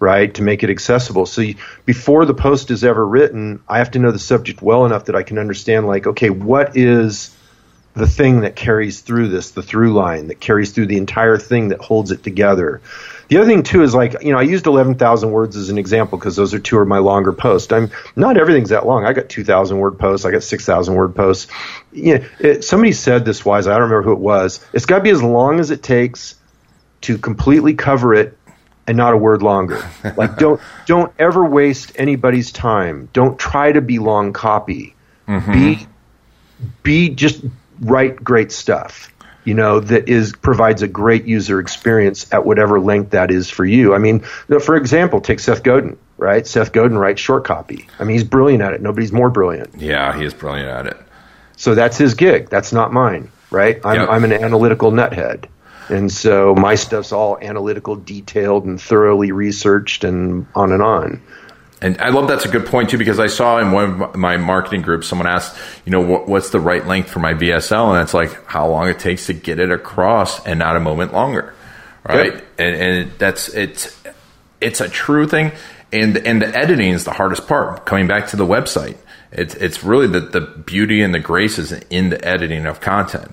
right 0.00 0.34
to 0.34 0.42
make 0.42 0.64
it 0.64 0.70
accessible 0.70 1.26
so 1.26 1.42
you, 1.42 1.54
before 1.84 2.24
the 2.24 2.34
post 2.34 2.70
is 2.70 2.82
ever 2.82 3.06
written 3.06 3.62
i 3.68 3.78
have 3.78 3.90
to 3.90 3.98
know 3.98 4.10
the 4.10 4.18
subject 4.18 4.60
well 4.62 4.84
enough 4.86 5.04
that 5.04 5.14
i 5.14 5.22
can 5.22 5.38
understand 5.38 5.86
like 5.86 6.06
okay 6.06 6.30
what 6.30 6.76
is 6.76 7.34
the 7.94 8.06
thing 8.06 8.42
that 8.42 8.54
carries 8.54 9.00
through 9.00 9.28
this, 9.28 9.50
the 9.50 9.62
through 9.62 9.92
line 9.92 10.28
that 10.28 10.38
carries 10.38 10.70
through 10.70 10.86
the 10.86 10.96
entire 10.96 11.36
thing 11.38 11.68
that 11.68 11.80
holds 11.80 12.12
it 12.12 12.22
together. 12.22 12.80
The 13.28 13.38
other 13.38 13.46
thing 13.46 13.62
too 13.62 13.82
is 13.82 13.94
like, 13.94 14.22
you 14.22 14.32
know, 14.32 14.38
I 14.38 14.42
used 14.42 14.66
11,000 14.66 15.30
words 15.30 15.56
as 15.56 15.70
an 15.70 15.78
example 15.78 16.18
because 16.18 16.36
those 16.36 16.54
are 16.54 16.58
two 16.60 16.78
of 16.78 16.86
my 16.86 16.98
longer 16.98 17.32
posts. 17.32 17.72
I'm 17.72 17.90
not 18.14 18.36
everything's 18.36 18.70
that 18.70 18.86
long. 18.86 19.04
I 19.04 19.12
got 19.12 19.28
2,000 19.28 19.78
word 19.78 19.98
posts. 19.98 20.24
I 20.24 20.30
got 20.30 20.42
6,000 20.42 20.94
word 20.94 21.16
posts. 21.16 21.50
You 21.92 22.18
know, 22.18 22.24
it, 22.38 22.64
somebody 22.64 22.92
said 22.92 23.24
this 23.24 23.44
wise. 23.44 23.66
I 23.66 23.72
don't 23.72 23.82
remember 23.82 24.02
who 24.02 24.12
it 24.12 24.20
was. 24.20 24.64
It's 24.72 24.86
got 24.86 24.98
to 24.98 25.04
be 25.04 25.10
as 25.10 25.22
long 25.22 25.58
as 25.58 25.70
it 25.70 25.82
takes 25.82 26.36
to 27.02 27.18
completely 27.18 27.74
cover 27.74 28.14
it 28.14 28.36
and 28.90 28.96
not 28.96 29.14
a 29.14 29.16
word 29.16 29.40
longer. 29.40 29.80
like 30.16 30.36
don't 30.36 30.60
don't 30.86 31.12
ever 31.16 31.44
waste 31.44 31.92
anybody's 31.94 32.50
time. 32.50 33.08
Don't 33.12 33.38
try 33.38 33.70
to 33.70 33.80
be 33.80 34.00
long 34.00 34.32
copy. 34.32 34.96
Mm-hmm. 35.28 35.52
Be 35.52 35.86
be 36.82 37.08
just 37.10 37.44
write 37.80 38.16
great 38.22 38.50
stuff. 38.50 39.12
you 39.44 39.54
know, 39.54 39.78
that 39.80 40.08
is 40.08 40.32
provides 40.32 40.82
a 40.82 40.88
great 40.88 41.24
user 41.24 41.60
experience 41.60 42.30
at 42.32 42.44
whatever 42.44 42.80
length 42.80 43.12
that 43.12 43.30
is 43.30 43.48
for 43.48 43.64
you. 43.64 43.94
I 43.94 43.98
mean, 43.98 44.20
for 44.20 44.74
example, 44.76 45.20
take 45.20 45.38
Seth 45.40 45.62
Godin, 45.62 45.96
right? 46.18 46.44
Seth 46.46 46.72
Godin 46.72 46.98
writes 46.98 47.20
short 47.20 47.44
copy. 47.44 47.86
I 48.00 48.04
mean, 48.04 48.14
he's 48.14 48.24
brilliant 48.24 48.62
at 48.62 48.72
it. 48.74 48.82
Nobody's 48.82 49.12
more 49.12 49.30
brilliant. 49.30 49.76
Yeah, 49.78 50.16
he 50.18 50.24
is 50.24 50.34
brilliant 50.34 50.68
at 50.68 50.86
it. 50.88 50.96
So 51.56 51.74
that's 51.74 51.96
his 51.96 52.14
gig. 52.14 52.50
That's 52.50 52.72
not 52.72 52.92
mine, 52.92 53.30
right? 53.50 53.80
I'm, 53.84 54.00
Yep. 54.00 54.08
I'm 54.10 54.24
an 54.24 54.32
analytical 54.32 54.90
nuthead. 54.92 55.46
And 55.90 56.10
so 56.10 56.54
my 56.54 56.74
stuff's 56.74 57.12
all 57.12 57.38
analytical, 57.38 57.96
detailed, 57.96 58.64
and 58.64 58.80
thoroughly 58.80 59.32
researched 59.32 60.04
and 60.04 60.46
on 60.54 60.72
and 60.72 60.82
on. 60.82 61.22
And 61.82 61.98
I 62.00 62.10
love 62.10 62.28
that's 62.28 62.44
a 62.44 62.48
good 62.48 62.66
point 62.66 62.90
too 62.90 62.98
because 62.98 63.18
I 63.18 63.26
saw 63.26 63.58
in 63.58 63.72
one 63.72 64.02
of 64.02 64.14
my 64.14 64.36
marketing 64.36 64.82
groups 64.82 65.06
someone 65.06 65.26
asked, 65.26 65.58
you 65.86 65.92
know, 65.92 66.00
what, 66.02 66.28
what's 66.28 66.50
the 66.50 66.60
right 66.60 66.86
length 66.86 67.10
for 67.10 67.20
my 67.20 67.32
VSL, 67.32 67.94
and 67.94 68.02
it's 68.02 68.12
like 68.12 68.44
how 68.46 68.68
long 68.68 68.88
it 68.88 68.98
takes 68.98 69.26
to 69.26 69.32
get 69.32 69.58
it 69.58 69.70
across 69.70 70.44
and 70.46 70.58
not 70.58 70.76
a 70.76 70.80
moment 70.80 71.14
longer, 71.14 71.54
right? 72.04 72.34
Yep. 72.34 72.44
And, 72.58 72.76
and 72.76 73.12
that's 73.18 73.48
it's 73.48 73.98
it's 74.60 74.82
a 74.82 74.90
true 74.90 75.26
thing, 75.26 75.52
and 75.90 76.18
and 76.18 76.42
the 76.42 76.54
editing 76.54 76.90
is 76.90 77.04
the 77.04 77.12
hardest 77.12 77.48
part. 77.48 77.86
Coming 77.86 78.06
back 78.06 78.28
to 78.28 78.36
the 78.36 78.46
website, 78.46 78.98
it's 79.32 79.54
it's 79.54 79.82
really 79.82 80.06
the 80.06 80.20
the 80.20 80.42
beauty 80.42 81.00
and 81.00 81.14
the 81.14 81.18
grace 81.18 81.58
is 81.58 81.72
in 81.72 82.10
the 82.10 82.22
editing 82.22 82.66
of 82.66 82.82
content. 82.82 83.30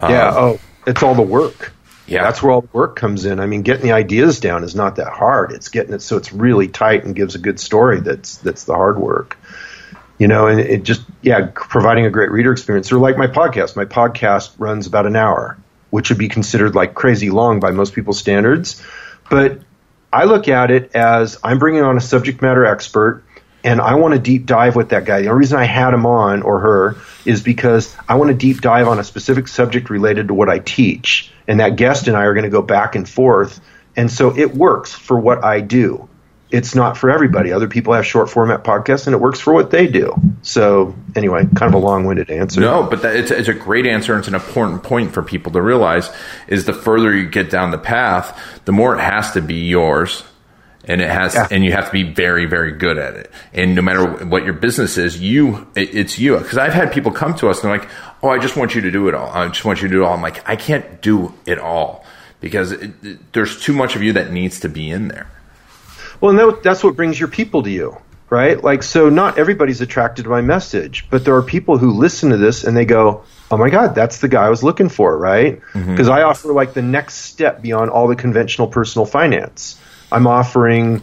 yeah. 0.00 0.28
Um, 0.28 0.34
oh, 0.36 0.60
it's 0.86 1.02
all 1.02 1.14
the 1.14 1.20
work. 1.20 1.74
Yeah. 2.12 2.24
That's 2.24 2.42
where 2.42 2.52
all 2.52 2.60
the 2.60 2.68
work 2.72 2.94
comes 2.96 3.24
in. 3.24 3.40
I 3.40 3.46
mean, 3.46 3.62
getting 3.62 3.84
the 3.84 3.92
ideas 3.92 4.38
down 4.38 4.64
is 4.64 4.74
not 4.74 4.96
that 4.96 5.12
hard. 5.12 5.52
It's 5.52 5.68
getting 5.68 5.94
it 5.94 6.02
so 6.02 6.18
it's 6.18 6.30
really 6.30 6.68
tight 6.68 7.04
and 7.04 7.16
gives 7.16 7.34
a 7.34 7.38
good 7.38 7.58
story. 7.58 8.00
That's 8.00 8.36
that's 8.36 8.64
the 8.64 8.74
hard 8.74 8.98
work. 8.98 9.38
You 10.18 10.28
know, 10.28 10.46
and 10.46 10.60
it 10.60 10.82
just 10.82 11.02
yeah, 11.22 11.50
providing 11.54 12.04
a 12.04 12.10
great 12.10 12.30
reader 12.30 12.52
experience. 12.52 12.92
Or 12.92 12.98
like 12.98 13.16
my 13.16 13.28
podcast. 13.28 13.76
My 13.76 13.86
podcast 13.86 14.52
runs 14.58 14.86
about 14.86 15.06
an 15.06 15.16
hour, 15.16 15.56
which 15.88 16.10
would 16.10 16.18
be 16.18 16.28
considered 16.28 16.74
like 16.74 16.92
crazy 16.92 17.30
long 17.30 17.60
by 17.60 17.70
most 17.70 17.94
people's 17.94 18.18
standards. 18.18 18.82
But 19.30 19.60
I 20.12 20.24
look 20.24 20.48
at 20.48 20.70
it 20.70 20.94
as 20.94 21.38
I'm 21.42 21.58
bringing 21.58 21.82
on 21.82 21.96
a 21.96 22.00
subject 22.00 22.42
matter 22.42 22.66
expert 22.66 23.24
and 23.64 23.80
I 23.80 23.94
want 23.94 24.14
to 24.14 24.20
deep 24.20 24.46
dive 24.46 24.76
with 24.76 24.90
that 24.90 25.04
guy. 25.04 25.22
The 25.22 25.28
only 25.28 25.40
reason 25.40 25.58
I 25.58 25.64
had 25.64 25.94
him 25.94 26.06
on 26.06 26.42
or 26.42 26.60
her 26.60 26.96
is 27.24 27.42
because 27.42 27.96
I 28.08 28.16
want 28.16 28.30
to 28.30 28.36
deep 28.36 28.60
dive 28.60 28.88
on 28.88 28.98
a 28.98 29.04
specific 29.04 29.48
subject 29.48 29.90
related 29.90 30.28
to 30.28 30.34
what 30.34 30.48
I 30.48 30.58
teach. 30.58 31.32
And 31.46 31.60
that 31.60 31.76
guest 31.76 32.08
and 32.08 32.16
I 32.16 32.24
are 32.24 32.34
going 32.34 32.44
to 32.44 32.50
go 32.50 32.62
back 32.62 32.94
and 32.94 33.08
forth. 33.08 33.60
And 33.96 34.10
so 34.10 34.36
it 34.36 34.54
works 34.54 34.92
for 34.92 35.18
what 35.18 35.44
I 35.44 35.60
do. 35.60 36.08
It's 36.50 36.74
not 36.74 36.98
for 36.98 37.10
everybody. 37.10 37.50
Other 37.50 37.66
people 37.66 37.94
have 37.94 38.06
short 38.06 38.28
format 38.28 38.62
podcasts 38.62 39.06
and 39.06 39.14
it 39.14 39.18
works 39.20 39.40
for 39.40 39.54
what 39.54 39.70
they 39.70 39.86
do. 39.86 40.14
So 40.42 40.94
anyway, 41.16 41.46
kind 41.56 41.74
of 41.74 41.74
a 41.74 41.84
long 41.84 42.04
winded 42.04 42.30
answer. 42.30 42.60
No, 42.60 42.82
but 42.82 43.00
that, 43.02 43.16
it's, 43.16 43.30
it's 43.30 43.48
a 43.48 43.54
great 43.54 43.86
answer. 43.86 44.12
and 44.12 44.20
It's 44.20 44.28
an 44.28 44.34
important 44.34 44.82
point 44.82 45.14
for 45.14 45.22
people 45.22 45.52
to 45.52 45.62
realize 45.62 46.10
is 46.48 46.66
the 46.66 46.74
further 46.74 47.16
you 47.16 47.26
get 47.26 47.48
down 47.48 47.70
the 47.70 47.78
path, 47.78 48.38
the 48.66 48.72
more 48.72 48.94
it 48.94 49.00
has 49.00 49.32
to 49.32 49.40
be 49.40 49.54
yours. 49.54 50.24
And 50.84 51.00
it 51.00 51.08
has, 51.08 51.34
Yeah. 51.34 51.46
and 51.50 51.64
you 51.64 51.70
have 51.72 51.86
to 51.86 51.92
be 51.92 52.02
very, 52.02 52.46
very 52.46 52.72
good 52.72 52.98
at 52.98 53.14
it. 53.14 53.30
And 53.54 53.74
no 53.76 53.82
matter 53.82 54.04
what 54.26 54.44
your 54.44 54.52
business 54.54 54.98
is, 54.98 55.20
you, 55.20 55.66
it, 55.76 55.94
it's 55.94 56.18
you. 56.18 56.36
Because 56.38 56.58
I've 56.58 56.72
had 56.74 56.92
people 56.92 57.12
come 57.12 57.34
to 57.34 57.48
us 57.48 57.62
and 57.62 57.70
they're 57.70 57.78
like, 57.78 57.88
"Oh, 58.22 58.30
I 58.30 58.38
just 58.38 58.56
want 58.56 58.74
you 58.74 58.80
to 58.80 58.90
do 58.90 59.06
it 59.08 59.14
all. 59.14 59.30
I 59.30 59.46
just 59.48 59.64
want 59.64 59.80
you 59.80 59.88
to 59.88 59.94
do 59.94 60.02
it 60.02 60.06
all." 60.06 60.14
I'm 60.14 60.22
like, 60.22 60.48
I 60.48 60.56
can't 60.56 61.00
do 61.00 61.34
it 61.46 61.58
all 61.60 62.04
because 62.40 62.72
it, 62.72 62.90
it, 63.04 63.32
there's 63.32 63.60
too 63.62 63.72
much 63.72 63.94
of 63.94 64.02
you 64.02 64.14
that 64.14 64.32
needs 64.32 64.58
to 64.60 64.68
be 64.68 64.90
in 64.90 65.06
there. 65.06 65.28
Well, 66.20 66.30
and 66.30 66.38
that, 66.38 66.62
that's 66.64 66.82
what 66.82 66.96
brings 66.96 67.18
your 67.18 67.28
people 67.28 67.62
to 67.62 67.70
you, 67.70 67.96
right? 68.28 68.60
Like, 68.62 68.82
so 68.82 69.08
not 69.08 69.38
everybody's 69.38 69.80
attracted 69.80 70.24
to 70.24 70.28
my 70.30 70.40
message, 70.40 71.06
but 71.10 71.24
there 71.24 71.36
are 71.36 71.42
people 71.42 71.78
who 71.78 71.92
listen 71.92 72.30
to 72.30 72.36
this 72.36 72.64
and 72.64 72.76
they 72.76 72.84
go, 72.86 73.22
"Oh 73.52 73.56
my 73.56 73.70
God, 73.70 73.94
that's 73.94 74.18
the 74.18 74.28
guy 74.28 74.46
I 74.46 74.50
was 74.50 74.64
looking 74.64 74.88
for," 74.88 75.16
right? 75.16 75.60
Mm-hmm. 75.74 75.92
Because 75.92 76.08
I 76.08 76.22
offer 76.22 76.52
like 76.52 76.74
the 76.74 76.82
next 76.82 77.14
step 77.18 77.62
beyond 77.62 77.90
all 77.90 78.08
the 78.08 78.16
conventional 78.16 78.66
personal 78.66 79.06
finance. 79.06 79.78
I'm 80.12 80.26
offering, 80.26 81.02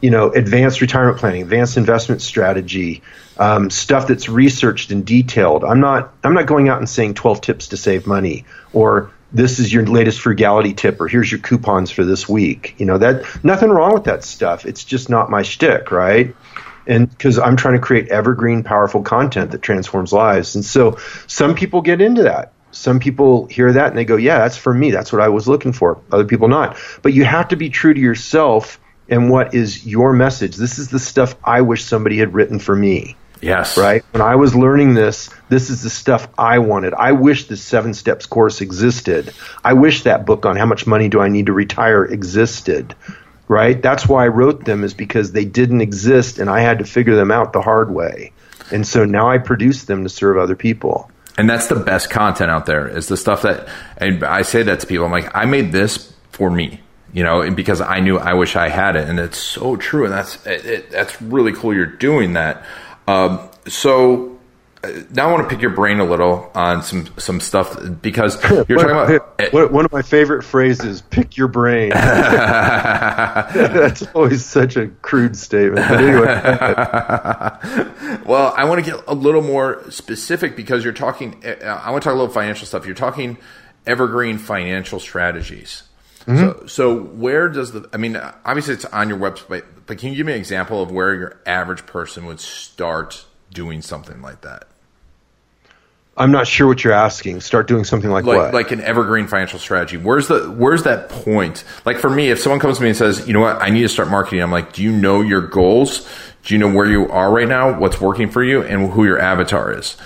you 0.00 0.10
know, 0.10 0.30
advanced 0.30 0.80
retirement 0.80 1.18
planning, 1.18 1.42
advanced 1.42 1.76
investment 1.76 2.22
strategy, 2.22 3.02
um, 3.38 3.70
stuff 3.70 4.06
that's 4.06 4.28
researched 4.28 4.90
and 4.90 5.04
detailed. 5.04 5.64
I'm 5.64 5.80
not 5.80 6.12
I'm 6.24 6.34
not 6.34 6.46
going 6.46 6.68
out 6.68 6.78
and 6.78 6.88
saying 6.88 7.14
12 7.14 7.40
tips 7.40 7.68
to 7.68 7.76
save 7.76 8.06
money 8.06 8.44
or 8.72 9.12
this 9.30 9.58
is 9.58 9.72
your 9.72 9.84
latest 9.86 10.20
frugality 10.20 10.72
tip 10.72 11.00
or 11.00 11.08
here's 11.08 11.30
your 11.30 11.40
coupons 11.40 11.90
for 11.90 12.04
this 12.04 12.28
week. 12.28 12.74
You 12.78 12.86
know 12.86 12.98
that 12.98 13.44
nothing 13.44 13.70
wrong 13.70 13.92
with 13.94 14.04
that 14.04 14.24
stuff. 14.24 14.66
It's 14.66 14.84
just 14.84 15.08
not 15.08 15.30
my 15.30 15.42
shtick, 15.42 15.90
right? 15.90 16.34
And 16.86 17.08
because 17.08 17.38
I'm 17.38 17.56
trying 17.56 17.74
to 17.74 17.80
create 17.80 18.08
evergreen, 18.08 18.64
powerful 18.64 19.02
content 19.02 19.50
that 19.50 19.60
transforms 19.60 20.12
lives. 20.12 20.54
And 20.54 20.64
so 20.64 20.96
some 21.26 21.54
people 21.54 21.82
get 21.82 22.00
into 22.00 22.22
that. 22.22 22.52
Some 22.78 23.00
people 23.00 23.46
hear 23.46 23.72
that 23.72 23.88
and 23.88 23.98
they 23.98 24.04
go, 24.04 24.16
yeah, 24.16 24.38
that's 24.38 24.56
for 24.56 24.72
me. 24.72 24.90
That's 24.90 25.12
what 25.12 25.20
I 25.20 25.28
was 25.28 25.48
looking 25.48 25.72
for. 25.72 26.00
Other 26.12 26.24
people 26.24 26.48
not. 26.48 26.78
But 27.02 27.12
you 27.12 27.24
have 27.24 27.48
to 27.48 27.56
be 27.56 27.70
true 27.70 27.92
to 27.92 28.00
yourself 28.00 28.80
and 29.08 29.30
what 29.30 29.54
is 29.54 29.86
your 29.86 30.12
message. 30.12 30.56
This 30.56 30.78
is 30.78 30.88
the 30.88 30.98
stuff 30.98 31.34
I 31.42 31.62
wish 31.62 31.84
somebody 31.84 32.18
had 32.18 32.34
written 32.34 32.58
for 32.58 32.76
me 32.76 33.16
Yes. 33.40 33.76
right? 33.76 34.04
When 34.12 34.22
I 34.22 34.36
was 34.36 34.54
learning 34.54 34.94
this, 34.94 35.30
this 35.48 35.70
is 35.70 35.82
the 35.82 35.90
stuff 35.90 36.28
I 36.36 36.58
wanted. 36.58 36.94
I 36.94 37.12
wish 37.12 37.46
the 37.46 37.56
seven 37.56 37.94
steps 37.94 38.26
course 38.26 38.60
existed. 38.60 39.32
I 39.64 39.74
wish 39.74 40.02
that 40.02 40.26
book 40.26 40.46
on 40.46 40.56
how 40.56 40.66
much 40.66 40.86
money 40.86 41.08
do 41.08 41.20
I 41.20 41.28
need 41.28 41.46
to 41.46 41.52
retire 41.52 42.04
existed, 42.04 42.94
right? 43.46 43.80
That's 43.80 44.08
why 44.08 44.24
I 44.24 44.28
wrote 44.28 44.64
them 44.64 44.84
is 44.84 44.94
because 44.94 45.32
they 45.32 45.44
didn't 45.44 45.80
exist 45.80 46.38
and 46.38 46.50
I 46.50 46.60
had 46.60 46.78
to 46.78 46.84
figure 46.84 47.16
them 47.16 47.30
out 47.30 47.52
the 47.52 47.62
hard 47.62 47.90
way. 47.90 48.32
And 48.70 48.86
so 48.86 49.04
now 49.04 49.30
I 49.30 49.38
produce 49.38 49.84
them 49.84 50.02
to 50.02 50.08
serve 50.08 50.36
other 50.36 50.56
people. 50.56 51.10
And 51.38 51.48
that's 51.48 51.68
the 51.68 51.76
best 51.76 52.10
content 52.10 52.50
out 52.50 52.66
there 52.66 52.88
is 52.88 53.06
the 53.06 53.16
stuff 53.16 53.42
that, 53.42 53.68
and 53.96 54.24
I 54.24 54.42
say 54.42 54.64
that 54.64 54.80
to 54.80 54.86
people. 54.86 55.06
I'm 55.06 55.12
like, 55.12 55.34
I 55.34 55.44
made 55.44 55.72
this 55.72 56.12
for 56.32 56.50
me, 56.50 56.80
you 57.12 57.22
know, 57.22 57.48
because 57.50 57.80
I 57.80 58.00
knew 58.00 58.18
I 58.18 58.34
wish 58.34 58.56
I 58.56 58.68
had 58.68 58.96
it. 58.96 59.08
And 59.08 59.20
it's 59.20 59.38
so 59.38 59.76
true. 59.76 60.04
And 60.04 60.12
that's, 60.12 60.44
it, 60.44 60.66
it, 60.66 60.90
that's 60.90 61.22
really 61.22 61.52
cool. 61.52 61.72
You're 61.72 61.86
doing 61.86 62.32
that. 62.34 62.66
Um, 63.06 63.48
so 63.66 64.37
now 65.10 65.28
I 65.28 65.32
want 65.32 65.48
to 65.48 65.54
pick 65.54 65.60
your 65.60 65.72
brain 65.72 65.98
a 65.98 66.04
little 66.04 66.50
on 66.54 66.82
some, 66.82 67.08
some 67.18 67.40
stuff 67.40 67.76
because 68.00 68.42
you're 68.68 68.78
talking 68.78 68.90
about, 68.90 69.42
One- 69.52 69.72
one 69.72 69.84
of 69.84 69.92
my 69.92 70.02
favorite 70.02 70.44
phrases, 70.44 71.02
pick 71.02 71.36
your 71.36 71.48
brain. 71.48 71.90
That's 71.90 74.02
always 74.14 74.44
such 74.44 74.76
a 74.76 74.88
crude 74.88 75.36
statement. 75.36 75.86
But 75.88 76.00
anyway, 76.00 76.40
Well, 78.24 78.54
I 78.56 78.64
want 78.64 78.84
to 78.84 78.90
get 78.90 79.02
a 79.06 79.14
little 79.14 79.42
more 79.42 79.90
specific 79.90 80.56
because 80.56 80.84
you're 80.84 80.92
talking. 80.92 81.42
uh, 81.44 81.64
I 81.64 81.90
want 81.90 82.02
to 82.02 82.08
talk 82.08 82.14
a 82.14 82.18
little 82.18 82.32
financial 82.32 82.66
stuff. 82.66 82.86
You're 82.86 82.94
talking 82.94 83.38
evergreen 83.86 84.38
financial 84.38 85.00
strategies. 85.00 85.82
So, 86.26 86.64
so 86.66 86.94
where 86.94 87.48
does 87.48 87.72
the? 87.72 87.88
I 87.90 87.96
mean, 87.96 88.14
obviously 88.44 88.74
it's 88.74 88.84
on 88.84 89.08
your 89.08 89.16
website, 89.16 89.64
but 89.86 89.96
can 89.96 90.10
you 90.10 90.16
give 90.16 90.26
me 90.26 90.34
an 90.34 90.38
example 90.38 90.82
of 90.82 90.90
where 90.90 91.14
your 91.14 91.40
average 91.46 91.86
person 91.86 92.26
would 92.26 92.38
start 92.38 93.24
doing 93.52 93.82
something 93.82 94.20
like 94.22 94.42
that? 94.42 94.66
I'm 96.16 96.32
not 96.32 96.48
sure 96.48 96.66
what 96.66 96.82
you're 96.82 96.92
asking. 96.92 97.40
Start 97.42 97.68
doing 97.68 97.84
something 97.84 98.10
like, 98.10 98.24
Like, 98.24 98.36
what? 98.36 98.54
like 98.54 98.72
an 98.72 98.80
evergreen 98.80 99.28
financial 99.28 99.60
strategy. 99.60 99.96
Where's 99.96 100.26
the 100.26 100.50
where's 100.50 100.82
that 100.82 101.08
point? 101.08 101.62
Like 101.84 101.98
for 101.98 102.10
me, 102.10 102.30
if 102.30 102.40
someone 102.40 102.58
comes 102.58 102.78
to 102.78 102.82
me 102.82 102.88
and 102.88 102.98
says, 102.98 103.28
you 103.28 103.32
know 103.32 103.40
what, 103.40 103.62
I 103.62 103.70
need 103.70 103.82
to 103.82 103.88
start 103.88 104.08
marketing, 104.08 104.42
I'm 104.42 104.50
like, 104.50 104.72
do 104.72 104.82
you 104.82 104.90
know 104.90 105.20
your 105.20 105.42
goals? 105.42 106.08
Do 106.42 106.54
you 106.54 106.58
know 106.58 106.72
where 106.72 106.86
you 106.86 107.08
are 107.10 107.30
right 107.30 107.46
now? 107.46 107.78
What's 107.78 108.00
working 108.00 108.30
for 108.30 108.42
you, 108.42 108.62
and 108.62 108.90
who 108.90 109.04
your 109.04 109.20
avatar 109.20 109.72
is? 109.72 109.96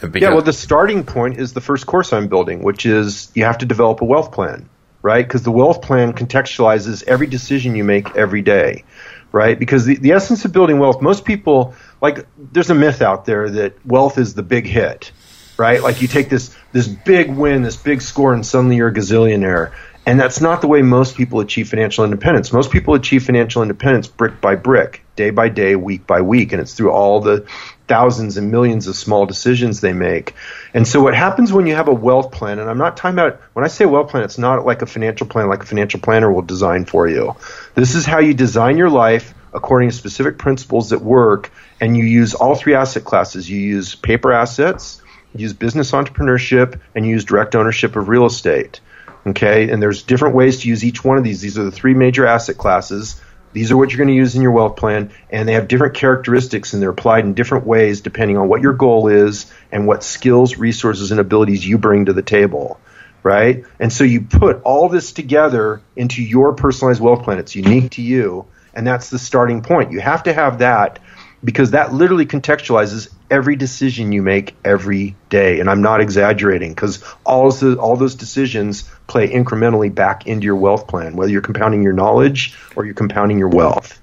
Because, 0.00 0.20
Yeah, 0.20 0.30
well, 0.30 0.42
the 0.42 0.52
starting 0.52 1.04
point 1.04 1.38
is 1.38 1.52
the 1.52 1.60
first 1.60 1.86
course 1.86 2.12
I'm 2.12 2.26
building, 2.28 2.62
which 2.62 2.84
is 2.84 3.30
you 3.34 3.44
have 3.44 3.58
to 3.58 3.66
develop 3.66 4.00
a 4.00 4.04
wealth 4.04 4.32
plan, 4.32 4.68
right? 5.00 5.24
Because 5.26 5.44
the 5.44 5.52
wealth 5.52 5.80
plan 5.80 6.12
contextualizes 6.12 7.04
every 7.04 7.28
decision 7.28 7.76
you 7.76 7.84
make 7.84 8.14
every 8.16 8.42
day, 8.42 8.84
right? 9.30 9.56
Because 9.58 9.84
the, 9.84 9.96
the 9.96 10.10
essence 10.12 10.44
of 10.44 10.52
building 10.52 10.80
wealth, 10.80 11.00
most 11.00 11.24
people, 11.24 11.74
like, 12.02 12.26
there's 12.36 12.68
a 12.68 12.74
myth 12.74 13.00
out 13.00 13.24
there 13.24 13.48
that 13.48 13.86
wealth 13.86 14.18
is 14.18 14.34
the 14.34 14.42
big 14.42 14.66
hit, 14.66 15.12
right? 15.56 15.80
Like, 15.82 16.02
you 16.02 16.08
take 16.08 16.28
this, 16.28 16.54
this 16.72 16.88
big 16.88 17.30
win, 17.30 17.62
this 17.62 17.76
big 17.76 18.02
score, 18.02 18.34
and 18.34 18.44
suddenly 18.44 18.76
you're 18.76 18.88
a 18.88 18.92
gazillionaire. 18.92 19.72
And 20.04 20.18
that's 20.18 20.40
not 20.40 20.62
the 20.62 20.66
way 20.66 20.82
most 20.82 21.16
people 21.16 21.38
achieve 21.38 21.68
financial 21.68 22.04
independence. 22.04 22.52
Most 22.52 22.72
people 22.72 22.94
achieve 22.94 23.24
financial 23.24 23.62
independence 23.62 24.08
brick 24.08 24.40
by 24.40 24.56
brick, 24.56 25.04
day 25.14 25.30
by 25.30 25.48
day, 25.48 25.76
week 25.76 26.04
by 26.04 26.22
week, 26.22 26.50
and 26.52 26.60
it's 26.60 26.74
through 26.74 26.90
all 26.90 27.20
the 27.20 27.46
thousands 27.86 28.36
and 28.36 28.50
millions 28.50 28.88
of 28.88 28.96
small 28.96 29.26
decisions 29.26 29.80
they 29.80 29.92
make. 29.92 30.34
And 30.74 30.88
so 30.88 31.00
what 31.00 31.14
happens 31.14 31.52
when 31.52 31.68
you 31.68 31.76
have 31.76 31.86
a 31.86 31.94
wealth 31.94 32.32
plan, 32.32 32.58
and 32.58 32.68
I'm 32.68 32.78
not 32.78 32.96
talking 32.96 33.16
about 33.16 33.40
when 33.52 33.64
I 33.64 33.68
say 33.68 33.86
wealth 33.86 34.10
plan, 34.10 34.24
it's 34.24 34.38
not 34.38 34.66
like 34.66 34.82
a 34.82 34.86
financial 34.86 35.28
plan 35.28 35.48
like 35.48 35.62
a 35.62 35.66
financial 35.66 36.00
planner 36.00 36.32
will 36.32 36.42
design 36.42 36.84
for 36.84 37.06
you. 37.06 37.36
This 37.76 37.94
is 37.94 38.04
how 38.04 38.18
you 38.18 38.34
design 38.34 38.78
your 38.78 38.90
life 38.90 39.34
according 39.52 39.90
to 39.90 39.94
specific 39.94 40.38
principles 40.38 40.90
that 40.90 41.02
work, 41.02 41.52
and 41.82 41.96
you 41.96 42.04
use 42.04 42.32
all 42.32 42.54
three 42.54 42.74
asset 42.74 43.04
classes. 43.04 43.50
You 43.50 43.58
use 43.58 43.96
paper 43.96 44.32
assets, 44.32 45.02
use 45.34 45.52
business 45.52 45.90
entrepreneurship, 45.90 46.78
and 46.94 47.04
use 47.04 47.24
direct 47.24 47.56
ownership 47.56 47.96
of 47.96 48.08
real 48.08 48.24
estate. 48.24 48.80
Okay, 49.26 49.68
and 49.68 49.82
there's 49.82 50.04
different 50.04 50.36
ways 50.36 50.60
to 50.60 50.68
use 50.68 50.84
each 50.84 51.04
one 51.04 51.18
of 51.18 51.24
these. 51.24 51.40
These 51.40 51.58
are 51.58 51.64
the 51.64 51.72
three 51.72 51.94
major 51.94 52.24
asset 52.24 52.56
classes. 52.56 53.20
These 53.52 53.72
are 53.72 53.76
what 53.76 53.90
you're 53.90 53.98
going 53.98 54.08
to 54.08 54.14
use 54.14 54.36
in 54.36 54.42
your 54.42 54.52
wealth 54.52 54.76
plan, 54.76 55.10
and 55.28 55.48
they 55.48 55.54
have 55.54 55.66
different 55.66 55.94
characteristics 55.94 56.72
and 56.72 56.80
they're 56.80 56.90
applied 56.90 57.24
in 57.24 57.34
different 57.34 57.66
ways 57.66 58.00
depending 58.00 58.38
on 58.38 58.48
what 58.48 58.62
your 58.62 58.74
goal 58.74 59.08
is 59.08 59.52
and 59.72 59.86
what 59.86 60.04
skills, 60.04 60.56
resources, 60.56 61.10
and 61.10 61.18
abilities 61.20 61.66
you 61.66 61.78
bring 61.78 62.04
to 62.04 62.12
the 62.12 62.22
table. 62.22 62.80
right? 63.22 63.64
And 63.78 63.92
so 63.92 64.04
you 64.04 64.22
put 64.22 64.62
all 64.62 64.88
this 64.88 65.12
together 65.12 65.82
into 65.96 66.22
your 66.22 66.54
personalized 66.54 67.00
wealth 67.00 67.22
plan. 67.24 67.38
It's 67.38 67.54
unique 67.54 67.92
to 67.92 68.02
you, 68.02 68.46
and 68.74 68.86
that's 68.86 69.10
the 69.10 69.18
starting 69.18 69.62
point. 69.62 69.92
You 69.92 70.00
have 70.00 70.24
to 70.24 70.32
have 70.32 70.58
that 70.58 70.98
because 71.44 71.72
that 71.72 71.92
literally 71.92 72.26
contextualizes 72.26 73.08
every 73.30 73.56
decision 73.56 74.12
you 74.12 74.22
make 74.22 74.54
every 74.64 75.16
day. 75.28 75.60
And 75.60 75.68
I'm 75.68 75.82
not 75.82 76.00
exaggerating 76.00 76.72
because 76.72 77.02
all 77.24 77.50
those, 77.50 77.76
all 77.76 77.96
those 77.96 78.14
decisions 78.14 78.88
play 79.06 79.28
incrementally 79.28 79.92
back 79.92 80.26
into 80.26 80.44
your 80.44 80.56
wealth 80.56 80.86
plan, 80.86 81.16
whether 81.16 81.32
you're 81.32 81.42
compounding 81.42 81.82
your 81.82 81.92
knowledge 81.92 82.56
or 82.76 82.84
you're 82.84 82.94
compounding 82.94 83.38
your 83.38 83.48
wealth. 83.48 84.00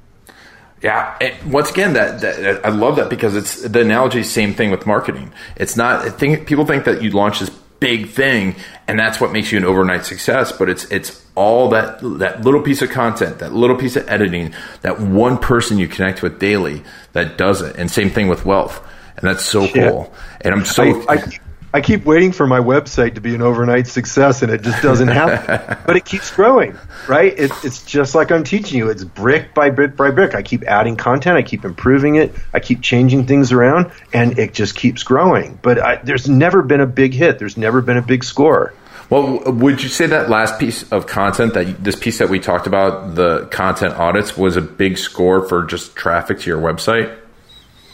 Yeah, 0.81 1.17
and 1.19 1.51
once 1.51 1.69
again, 1.71 1.93
that, 1.93 2.21
that, 2.21 2.65
I 2.65 2.69
love 2.69 2.95
that 2.97 3.09
because 3.09 3.35
it's 3.35 3.61
the 3.67 3.81
analogy. 3.81 4.23
Same 4.23 4.53
thing 4.53 4.71
with 4.71 4.85
marketing. 4.85 5.33
It's 5.57 5.75
not. 5.75 6.17
Think 6.17 6.47
people 6.47 6.65
think 6.65 6.85
that 6.85 7.01
you 7.01 7.11
launch 7.11 7.41
this 7.41 7.51
big 7.80 8.09
thing 8.09 8.55
and 8.88 8.99
that's 8.99 9.21
what 9.21 9.32
makes 9.32 9.51
you 9.51 9.57
an 9.57 9.65
overnight 9.65 10.05
success. 10.05 10.51
But 10.51 10.69
it's 10.69 10.86
it's 10.86 11.25
all 11.36 11.69
that 11.69 11.99
that 12.19 12.41
little 12.41 12.61
piece 12.61 12.82
of 12.82 12.89
content 12.89 13.39
that 13.39 13.53
little 13.53 13.77
piece 13.77 13.95
of 13.95 14.07
editing 14.09 14.53
that 14.82 14.99
one 14.99 15.38
person 15.38 15.77
you 15.77 15.88
connect 15.88 16.21
with 16.21 16.39
daily 16.39 16.84
that 17.13 17.38
does 17.38 17.61
it. 17.61 17.75
And 17.77 17.89
same 17.89 18.09
thing 18.09 18.27
with 18.27 18.45
wealth. 18.45 18.86
And 19.17 19.27
that's 19.27 19.43
so 19.43 19.63
yeah. 19.63 19.89
cool. 19.89 20.13
And 20.41 20.53
i'm 20.53 20.65
so 20.65 20.84
I, 21.07 21.15
I, 21.15 21.39
I 21.72 21.82
keep 21.82 22.03
waiting 22.05 22.32
for 22.32 22.47
my 22.47 22.59
website 22.59 23.15
to 23.15 23.22
be 23.22 23.36
an 23.36 23.41
overnight 23.41 23.86
success, 23.86 24.41
and 24.41 24.51
it 24.51 24.63
just 24.63 24.82
doesn't 24.82 25.09
happen. 25.09 25.78
but 25.86 25.95
it 25.95 26.05
keeps 26.05 26.32
growing, 26.32 26.76
right? 27.07 27.38
It, 27.38 27.51
it's 27.63 27.84
just 27.86 28.15
like 28.15 28.32
I'm 28.32 28.43
teaching 28.43 28.80
you. 28.80 28.89
It's 28.89 29.03
brick 29.03 29.53
by 29.53 29.70
brick 29.70 29.95
by 29.95 30.09
brick. 30.09 30.34
I 30.34 30.41
keep 30.41 30.63
adding 30.63 30.95
content. 30.95 31.38
I 31.38 31.43
keep 31.43 31.65
improving 31.65 32.15
it. 32.15 32.34
I 32.53 32.59
keep 32.59 32.82
changing 32.82 33.28
things 33.28 33.51
around, 33.51 33.91
and 34.13 34.39
it 34.39 34.53
just 34.53 34.76
keeps 34.76 35.03
growing. 35.03 35.59
But 35.61 35.80
I, 35.80 35.95
there's 35.97 36.28
never 36.28 36.63
been 36.63 36.82
a 36.82 36.88
big 36.88 37.13
hit. 37.13 37.38
There's 37.38 37.57
never 37.57 37.82
been 37.82 37.97
a 37.97 38.01
big 38.01 38.24
score. 38.24 38.74
Well, 39.11 39.39
would 39.43 39.82
you 39.82 39.89
say 39.89 40.05
that 40.07 40.30
last 40.30 40.59
piece 40.59 40.91
of 40.91 41.07
content 41.07 41.55
that 41.55 41.84
this 41.84 41.95
piece 41.95 42.20
that 42.20 42.30
we 42.30 42.39
talked 42.39 42.67
about, 42.67 43.15
the 43.15 43.47
content 43.47 43.95
audits, 43.95 44.38
was 44.38 44.55
a 44.55 44.61
big 44.61 44.97
score 44.97 45.47
for 45.47 45.65
just 45.65 45.95
traffic 45.95 46.39
to 46.39 46.49
your 46.49 46.61
website? 46.61 47.15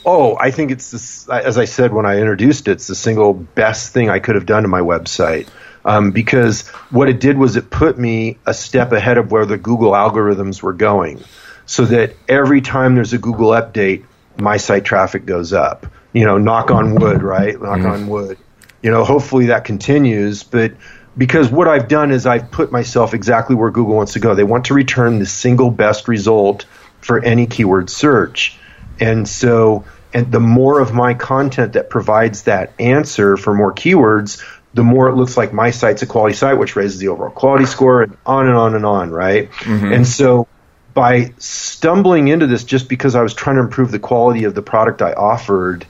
Oh, 0.06 0.38
I 0.40 0.52
think 0.52 0.72
it's 0.72 0.92
this, 0.92 1.28
as 1.28 1.58
I 1.58 1.66
said 1.66 1.92
when 1.92 2.06
I 2.06 2.20
introduced 2.20 2.68
it, 2.68 2.74
it's 2.74 2.88
the 2.88 2.96
single 2.96 3.34
best 3.34 3.92
thing 3.92 4.10
I 4.10 4.20
could 4.20 4.36
have 4.36 4.46
done 4.46 4.64
to 4.64 4.70
my 4.70 4.82
website. 4.82 5.48
Um, 5.84 6.12
because 6.12 6.68
what 6.90 7.10
it 7.10 7.20
did 7.20 7.38
was 7.38 7.56
it 7.56 7.70
put 7.70 7.98
me 7.98 8.38
a 8.46 8.54
step 8.54 8.92
ahead 8.92 9.18
of 9.18 9.32
where 9.32 9.46
the 9.46 9.58
Google 9.58 9.92
algorithms 9.92 10.62
were 10.62 10.74
going, 10.74 11.24
so 11.68 11.86
that 11.86 12.16
every 12.28 12.62
time 12.62 12.96
there's 12.96 13.14
a 13.14 13.20
Google 13.20 13.50
update, 13.50 14.06
my 14.38 14.58
site 14.58 14.84
traffic 14.84 15.26
goes 15.26 15.54
up. 15.54 15.86
You 16.12 16.26
know, 16.26 16.38
knock 16.38 16.72
on 16.72 16.96
wood, 16.96 17.22
right? 17.22 17.60
Knock 17.60 17.80
mm-hmm. 17.80 17.88
on 17.88 18.08
wood. 18.08 18.38
You 18.82 18.92
know, 18.92 19.04
hopefully 19.04 19.48
that 19.48 19.66
continues, 19.66 20.44
but 20.44 20.74
because 21.18 21.50
what 21.50 21.68
I've 21.68 21.88
done 21.88 22.12
is 22.12 22.26
I've 22.26 22.52
put 22.52 22.72
myself 22.72 23.14
exactly 23.14 23.56
where 23.56 23.72
Google 23.72 23.96
wants 23.96 24.14
to 24.14 24.20
go. 24.20 24.36
They 24.36 24.44
want 24.44 24.66
to 24.66 24.74
return 24.74 25.20
the 25.20 25.26
single 25.26 25.72
best 25.72 26.08
result 26.08 26.66
for 27.02 27.24
any 27.24 27.46
keyword 27.46 27.90
search. 27.90 28.58
And 29.00 29.28
so 29.28 29.86
and 30.16 30.32
the 30.32 30.40
more 30.40 30.80
of 30.80 30.94
my 30.94 31.14
content 31.14 31.74
that 31.74 31.90
provides 31.90 32.44
that 32.44 32.72
answer 32.80 33.36
for 33.36 33.54
more 33.54 33.74
keywords, 33.74 34.42
the 34.74 34.82
more 34.82 35.10
it 35.10 35.16
looks 35.16 35.36
like 35.36 35.52
my 35.52 35.72
site's 35.72 36.04
a 36.04 36.06
quality 36.06 36.34
site, 36.34 36.58
which 36.58 36.78
raises 36.78 37.00
the 37.00 37.10
overall 37.10 37.32
quality 37.32 37.66
score, 37.66 38.02
and 38.02 38.18
on 38.26 38.48
and 38.48 38.56
on 38.56 38.76
and 38.76 38.86
on, 38.86 39.12
right? 39.12 39.52
Mm-hmm. 39.52 39.92
And 39.92 40.08
so 40.08 40.48
by 40.94 41.34
stumbling 41.38 42.30
into 42.30 42.48
this 42.48 42.64
just 42.64 42.88
because 42.88 43.14
I 43.14 43.24
was 43.24 43.34
trying 43.34 43.58
to 43.58 43.64
improve 43.64 43.92
the 43.92 44.00
quality 44.00 44.46
of 44.46 44.56
the 44.56 44.62
product 44.62 45.02
I 45.02 45.12
offered, 45.12 45.86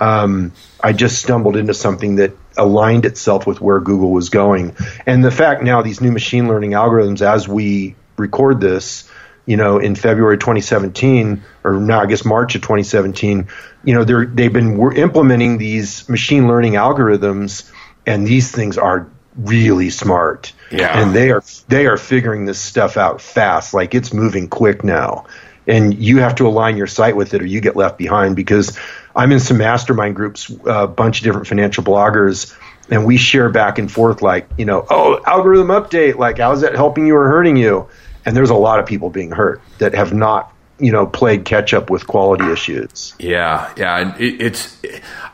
um, 0.00 0.50
I 0.82 0.92
just 0.92 1.22
stumbled 1.22 1.56
into 1.56 1.72
something 1.72 2.16
that 2.16 2.32
aligned 2.56 3.04
itself 3.04 3.46
with 3.46 3.60
where 3.60 3.78
Google 3.78 4.10
was 4.10 4.28
going. 4.28 4.74
And 5.06 5.24
the 5.24 5.30
fact 5.30 5.62
now 5.62 5.82
these 5.82 6.00
new 6.00 6.10
machine 6.10 6.48
learning 6.48 6.72
algorithms, 6.72 7.22
as 7.22 7.46
we 7.46 7.94
record 8.16 8.60
this, 8.60 9.08
you 9.48 9.56
know, 9.56 9.78
in 9.78 9.94
February 9.94 10.36
2017, 10.36 11.42
or 11.64 11.72
now 11.80 12.02
I 12.02 12.06
guess 12.06 12.22
March 12.22 12.54
of 12.54 12.60
2017, 12.60 13.48
you 13.82 13.94
know, 13.94 14.04
they're, 14.04 14.26
they've 14.26 14.52
been 14.52 14.78
implementing 14.94 15.56
these 15.56 16.06
machine 16.06 16.48
learning 16.48 16.74
algorithms, 16.74 17.72
and 18.06 18.26
these 18.26 18.52
things 18.52 18.76
are 18.76 19.10
really 19.36 19.88
smart. 19.88 20.52
Yeah. 20.70 21.00
And 21.00 21.14
they 21.14 21.30
are 21.30 21.42
they 21.66 21.86
are 21.86 21.96
figuring 21.96 22.44
this 22.44 22.60
stuff 22.60 22.98
out 22.98 23.22
fast. 23.22 23.72
Like 23.72 23.94
it's 23.94 24.12
moving 24.12 24.48
quick 24.48 24.84
now. 24.84 25.24
And 25.66 25.98
you 25.98 26.18
have 26.18 26.34
to 26.36 26.46
align 26.46 26.76
your 26.76 26.86
site 26.86 27.16
with 27.16 27.32
it 27.32 27.40
or 27.40 27.46
you 27.46 27.62
get 27.62 27.74
left 27.74 27.96
behind 27.96 28.36
because 28.36 28.78
I'm 29.16 29.32
in 29.32 29.40
some 29.40 29.56
mastermind 29.56 30.14
groups, 30.14 30.50
a 30.66 30.86
bunch 30.86 31.20
of 31.20 31.24
different 31.24 31.46
financial 31.46 31.84
bloggers, 31.84 32.54
and 32.90 33.06
we 33.06 33.16
share 33.16 33.48
back 33.48 33.78
and 33.78 33.90
forth 33.90 34.20
like, 34.20 34.48
you 34.58 34.66
know, 34.66 34.86
oh, 34.90 35.20
algorithm 35.24 35.68
update, 35.68 36.16
like 36.16 36.36
how's 36.36 36.60
that 36.60 36.74
helping 36.74 37.06
you 37.06 37.16
or 37.16 37.28
hurting 37.28 37.56
you? 37.56 37.88
And 38.28 38.36
there's 38.36 38.50
a 38.50 38.54
lot 38.54 38.78
of 38.78 38.84
people 38.84 39.08
being 39.08 39.30
hurt 39.30 39.60
that 39.78 39.94
have 39.94 40.12
not 40.12 40.52
you 40.78 40.92
know 40.92 41.06
played 41.06 41.44
catch 41.44 41.72
up 41.72 41.90
with 41.90 42.06
quality 42.06 42.44
issues. 42.52 43.14
Yeah 43.18 43.72
yeah 43.76 44.16
it, 44.18 44.40
it's 44.40 44.76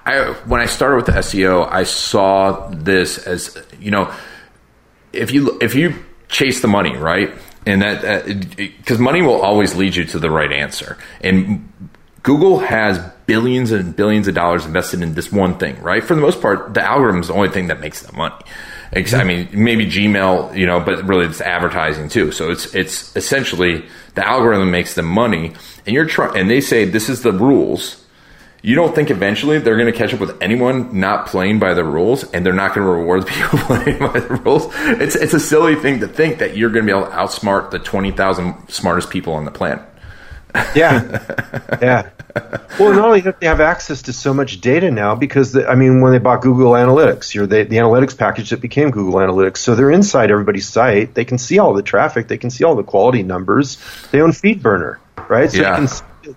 i 0.07 0.33
when 0.47 0.61
i 0.61 0.67
started 0.67 0.97
with 0.97 1.07
the 1.07 1.13
seo 1.13 1.69
i 1.71 1.83
saw 1.83 2.69
this 2.71 3.19
as 3.27 3.61
you 3.81 3.91
know 3.91 4.15
if 5.13 5.33
you 5.33 5.59
if 5.61 5.75
you 5.75 5.95
chase 6.29 6.63
the 6.63 6.69
money 6.69 6.97
right 6.97 7.31
and 7.67 7.83
that 7.83 8.57
because 8.57 8.99
money 8.99 9.23
will 9.23 9.41
always 9.41 9.75
lead 9.75 9.97
you 9.97 10.05
to 10.05 10.19
the 10.19 10.31
right 10.31 10.53
answer. 10.53 10.99
And 11.21 11.69
google 12.25 12.59
has 12.59 12.99
billions 13.27 13.71
and 13.71 13.95
billions 13.95 14.27
of 14.27 14.35
dollars 14.35 14.67
invested 14.67 15.01
in 15.01 15.15
this 15.15 15.31
one 15.31 15.57
thing 15.57 15.81
right 15.81 16.03
for 16.03 16.17
the 16.17 16.21
most 16.21 16.43
part 16.43 16.75
the 16.75 16.83
algorithm 16.83 17.21
is 17.21 17.29
the 17.29 17.35
only 17.35 17.49
thing 17.49 17.69
that 17.69 17.79
makes 17.79 18.03
the 18.03 18.13
money 18.13 18.35
I 18.97 19.25
mean, 19.25 19.49
maybe 19.53 19.87
Gmail, 19.87 20.57
you 20.57 20.67
know, 20.67 20.79
but 20.79 21.05
really 21.05 21.27
it's 21.27 21.41
advertising 21.41 22.09
too. 22.09 22.31
So 22.31 22.51
it's 22.51 22.73
it's 22.75 23.15
essentially 23.17 23.85
the 24.15 24.27
algorithm 24.27 24.71
makes 24.71 24.95
them 24.95 25.07
money, 25.07 25.55
and 25.85 25.95
you're 25.95 26.07
trying, 26.07 26.37
and 26.37 26.49
they 26.51 26.61
say 26.61 26.85
this 26.85 27.09
is 27.09 27.23
the 27.23 27.33
rules. 27.33 28.01
You 28.63 28.75
don't 28.77 28.95
think 28.95 29.11
eventually 29.11 29.59
they're 29.59 29.77
going 29.77 29.93
to 29.93 29.99
catch 29.99 30.15
up 30.15 30.21
with 30.21 30.41
anyone 30.41 30.99
not 30.99 31.27
playing 31.27 31.59
by 31.59 31.75
the 31.75 31.85
rules, 31.85 32.25
and 32.33 32.47
they're 32.47 32.55
not 32.55 32.75
going 32.75 32.87
to 32.87 32.93
reward 32.93 33.23
the 33.23 33.27
people 33.31 33.59
playing 33.61 33.99
by 33.99 34.21
the 34.21 34.37
rules. 34.45 34.69
It's 35.01 35.17
it's 35.17 35.35
a 35.35 35.41
silly 35.41 35.75
thing 35.75 36.01
to 36.01 36.09
think 36.09 36.39
that 36.39 36.57
you're 36.57 36.71
going 36.71 36.87
to 36.87 36.93
be 36.93 36.97
able 36.97 37.11
to 37.11 37.17
outsmart 37.17 37.73
the 37.73 37.81
twenty 37.81 38.13
thousand 38.13 38.69
smartest 38.69 39.11
people 39.11 39.33
on 39.33 39.45
the 39.45 39.51
planet. 39.51 39.83
Yeah, 40.75 41.79
yeah. 41.83 42.11
Well, 42.81 42.93
not 42.93 43.05
only 43.05 43.21
that 43.21 43.41
they 43.41 43.47
have 43.47 43.61
access 43.61 44.03
to 44.03 44.13
so 44.13 44.35
much 44.35 44.61
data 44.61 44.91
now, 44.91 45.15
because 45.15 45.53
the, 45.53 45.69
I 45.69 45.77
mean, 45.77 46.01
when 46.01 46.13
they 46.13 46.19
bought 46.19 46.43
Google 46.43 46.73
Analytics, 46.73 47.35
you're 47.35 47.47
the, 47.47 47.65
the 47.65 47.77
analytics 47.77 48.17
package 48.17 48.51
that 48.51 48.61
became 48.61 48.91
Google 48.91 49.21
Analytics, 49.21 49.59
so 49.59 49.75
they're 49.75 49.91
inside 49.91 50.31
everybody's 50.31 50.69
site. 50.69 51.15
They 51.15 51.25
can 51.25 51.39
see 51.39 51.59
all 51.59 51.75
the 51.75 51.83
traffic, 51.83 52.29
they 52.29 52.39
can 52.39 52.51
see 52.51 52.65
all 52.65 52.75
the 52.75 52.83
quality 52.83 53.23
numbers. 53.23 53.79
They 54.11 54.21
own 54.21 54.31
FeedBurner, 54.31 54.99
right? 55.29 55.51
So 55.51 55.61
yeah. 55.61 55.87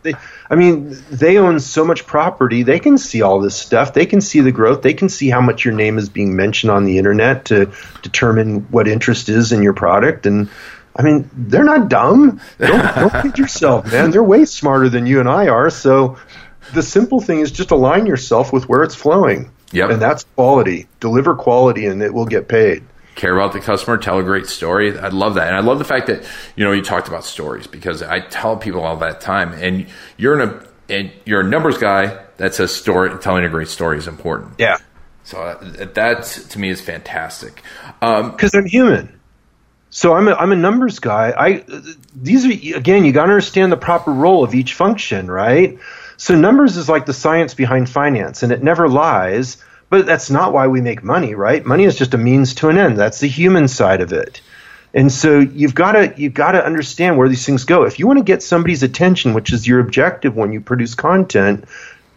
They, 0.03 0.15
I 0.49 0.55
mean, 0.55 0.97
they 1.09 1.37
own 1.37 1.61
so 1.61 1.85
much 1.85 2.05
property. 2.05 2.63
They 2.63 2.79
can 2.79 2.97
see 2.97 3.21
all 3.21 3.39
this 3.39 3.55
stuff. 3.55 3.93
They 3.93 4.05
can 4.05 4.19
see 4.19 4.41
the 4.41 4.51
growth. 4.51 4.81
They 4.81 4.93
can 4.93 5.07
see 5.07 5.29
how 5.29 5.39
much 5.39 5.63
your 5.63 5.73
name 5.73 5.97
is 5.97 6.09
being 6.09 6.35
mentioned 6.35 6.71
on 6.71 6.83
the 6.83 6.97
internet 6.97 7.45
to 7.45 7.71
determine 8.01 8.61
what 8.69 8.87
interest 8.87 9.29
is 9.29 9.53
in 9.53 9.63
your 9.63 9.73
product. 9.73 10.25
And 10.25 10.49
I 10.97 11.03
mean, 11.03 11.29
they're 11.33 11.63
not 11.63 11.89
dumb. 11.89 12.41
Don't, 12.57 12.95
don't 12.95 13.21
kid 13.21 13.37
yourself, 13.37 13.91
man. 13.91 14.11
They're 14.11 14.23
way 14.23 14.45
smarter 14.45 14.89
than 14.89 15.05
you 15.05 15.19
and 15.19 15.29
I 15.29 15.47
are. 15.47 15.69
So 15.69 16.17
the 16.73 16.81
simple 16.81 17.21
thing 17.21 17.39
is 17.39 17.51
just 17.51 17.71
align 17.71 18.05
yourself 18.07 18.51
with 18.51 18.67
where 18.67 18.83
it's 18.83 18.95
flowing. 18.95 19.51
Yep. 19.71 19.91
And 19.91 20.01
that's 20.01 20.23
quality. 20.35 20.87
Deliver 20.99 21.35
quality 21.35 21.85
and 21.85 22.01
it 22.01 22.13
will 22.13 22.25
get 22.25 22.47
paid. 22.47 22.83
Care 23.15 23.37
about 23.37 23.53
the 23.53 23.59
customer, 23.59 23.97
tell 23.97 24.19
a 24.19 24.23
great 24.23 24.47
story. 24.47 24.97
I 24.97 25.09
love 25.09 25.35
that. 25.35 25.47
And 25.47 25.55
I 25.55 25.59
love 25.59 25.79
the 25.79 25.85
fact 25.85 26.07
that, 26.07 26.23
you 26.55 26.63
know, 26.63 26.71
you 26.71 26.81
talked 26.81 27.07
about 27.07 27.23
stories 27.23 27.67
because 27.67 28.01
I 28.01 28.19
tell 28.19 28.57
people 28.57 28.81
all 28.81 28.97
that 28.97 29.21
time 29.21 29.53
and 29.53 29.87
you're 30.17 30.39
in 30.39 30.49
a, 30.49 30.63
and 30.89 31.11
you're 31.25 31.41
a 31.41 31.47
numbers 31.47 31.77
guy 31.77 32.23
that 32.37 32.53
says 32.53 32.73
story, 32.73 33.17
telling 33.19 33.43
a 33.43 33.49
great 33.49 33.67
story 33.67 33.97
is 33.97 34.07
important. 34.07 34.53
Yeah. 34.57 34.77
So 35.23 35.41
uh, 35.41 35.85
that 35.93 36.23
to 36.23 36.59
me 36.59 36.69
is 36.69 36.79
fantastic. 36.79 37.61
Because 37.99 38.53
um, 38.53 38.61
I'm 38.61 38.65
human. 38.65 39.16
So 39.97 40.13
I'm 40.13 40.27
a, 40.27 40.33
I'm 40.35 40.51
a 40.51 40.55
numbers 40.55 40.99
guy. 40.99 41.33
I 41.35 41.63
these 42.15 42.45
are 42.45 42.51
again 42.77 43.03
you 43.03 43.11
got 43.11 43.25
to 43.25 43.31
understand 43.31 43.71
the 43.71 43.77
proper 43.77 44.11
role 44.11 44.43
of 44.43 44.53
each 44.53 44.75
function, 44.75 45.25
right? 45.25 45.79
So 46.17 46.35
numbers 46.35 46.77
is 46.77 46.87
like 46.87 47.07
the 47.07 47.15
science 47.15 47.55
behind 47.55 47.89
finance, 47.89 48.43
and 48.43 48.51
it 48.51 48.61
never 48.61 48.87
lies. 48.87 49.57
But 49.89 50.05
that's 50.05 50.29
not 50.29 50.53
why 50.53 50.67
we 50.67 50.81
make 50.81 51.03
money, 51.03 51.33
right? 51.33 51.65
Money 51.65 51.85
is 51.85 51.95
just 51.95 52.13
a 52.13 52.17
means 52.19 52.53
to 52.55 52.69
an 52.69 52.77
end. 52.77 52.95
That's 52.95 53.21
the 53.21 53.27
human 53.27 53.67
side 53.67 54.01
of 54.01 54.13
it. 54.13 54.39
And 54.93 55.11
so 55.11 55.39
you've 55.39 55.73
got 55.73 55.93
to 55.93 56.13
you've 56.15 56.35
got 56.35 56.51
to 56.51 56.63
understand 56.63 57.17
where 57.17 57.27
these 57.27 57.47
things 57.47 57.63
go. 57.63 57.81
If 57.81 57.97
you 57.97 58.05
want 58.05 58.19
to 58.19 58.23
get 58.23 58.43
somebody's 58.43 58.83
attention, 58.83 59.33
which 59.33 59.51
is 59.51 59.65
your 59.65 59.79
objective 59.79 60.35
when 60.35 60.53
you 60.53 60.61
produce 60.61 60.93
content, 60.93 61.65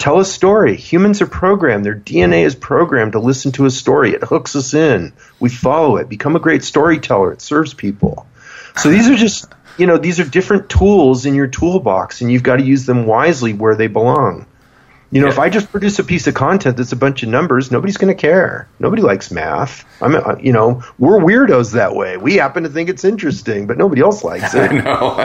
tell 0.01 0.19
a 0.19 0.25
story. 0.25 0.77
Humans 0.77 1.21
are 1.21 1.27
programmed, 1.27 1.85
their 1.85 1.95
DNA 1.95 2.45
is 2.45 2.57
programmed 2.57 3.13
to 3.13 3.21
listen 3.21 3.53
to 3.53 3.67
a 3.67 3.71
story. 3.71 4.13
It 4.13 4.25
hooks 4.25 4.57
us 4.57 4.75
in. 4.75 5.13
We 5.39 5.51
follow 5.51 5.99
it. 5.99 6.09
Become 6.09 6.35
a 6.35 6.41
great 6.41 6.65
storyteller. 6.65 7.33
It 7.33 7.43
serves 7.43 7.75
people. 7.75 8.27
So 8.77 8.89
these 8.89 9.09
are 9.09 9.17
just, 9.17 9.47
you 9.79 9.87
know, 9.87 9.99
these 9.99 10.19
are 10.19 10.25
different 10.25 10.71
tools 10.71 11.27
in 11.27 11.35
your 11.35 11.47
toolbox, 11.47 12.23
and 12.23 12.33
you've 12.33 12.43
got 12.43 12.57
to 12.57 12.65
use 12.65 12.87
them 12.87 13.07
wisely 13.07 13.53
where 13.53 13.77
they 13.77 13.89
belong. 13.89 14.47
You 15.13 15.21
know, 15.21 15.27
yeah. 15.27 15.33
if 15.33 15.39
I 15.41 15.49
just 15.49 15.73
produce 15.73 15.99
a 15.99 16.05
piece 16.05 16.29
of 16.29 16.35
content 16.35 16.77
that's 16.77 16.93
a 16.93 16.97
bunch 16.97 17.25
of 17.25 17.29
numbers, 17.29 17.73
nobody's 17.73 17.97
going 17.97 18.15
to 18.15 18.21
care. 18.21 18.69
Nobody 18.79 19.03
likes 19.03 19.33
math. 19.33 19.85
I'm, 20.01 20.15
uh, 20.15 20.37
you 20.37 20.53
know, 20.53 20.85
we're 20.99 21.19
weirdos 21.19 21.73
that 21.73 21.97
way. 21.97 22.17
We 22.17 22.37
happen 22.37 22.63
to 22.63 22.69
think 22.69 22.89
it's 22.89 23.05
interesting, 23.05 23.67
but 23.67 23.77
nobody 23.77 24.03
else 24.03 24.23
likes 24.23 24.55
it. 24.55 24.71
I 24.71 24.77
know. 24.79 25.17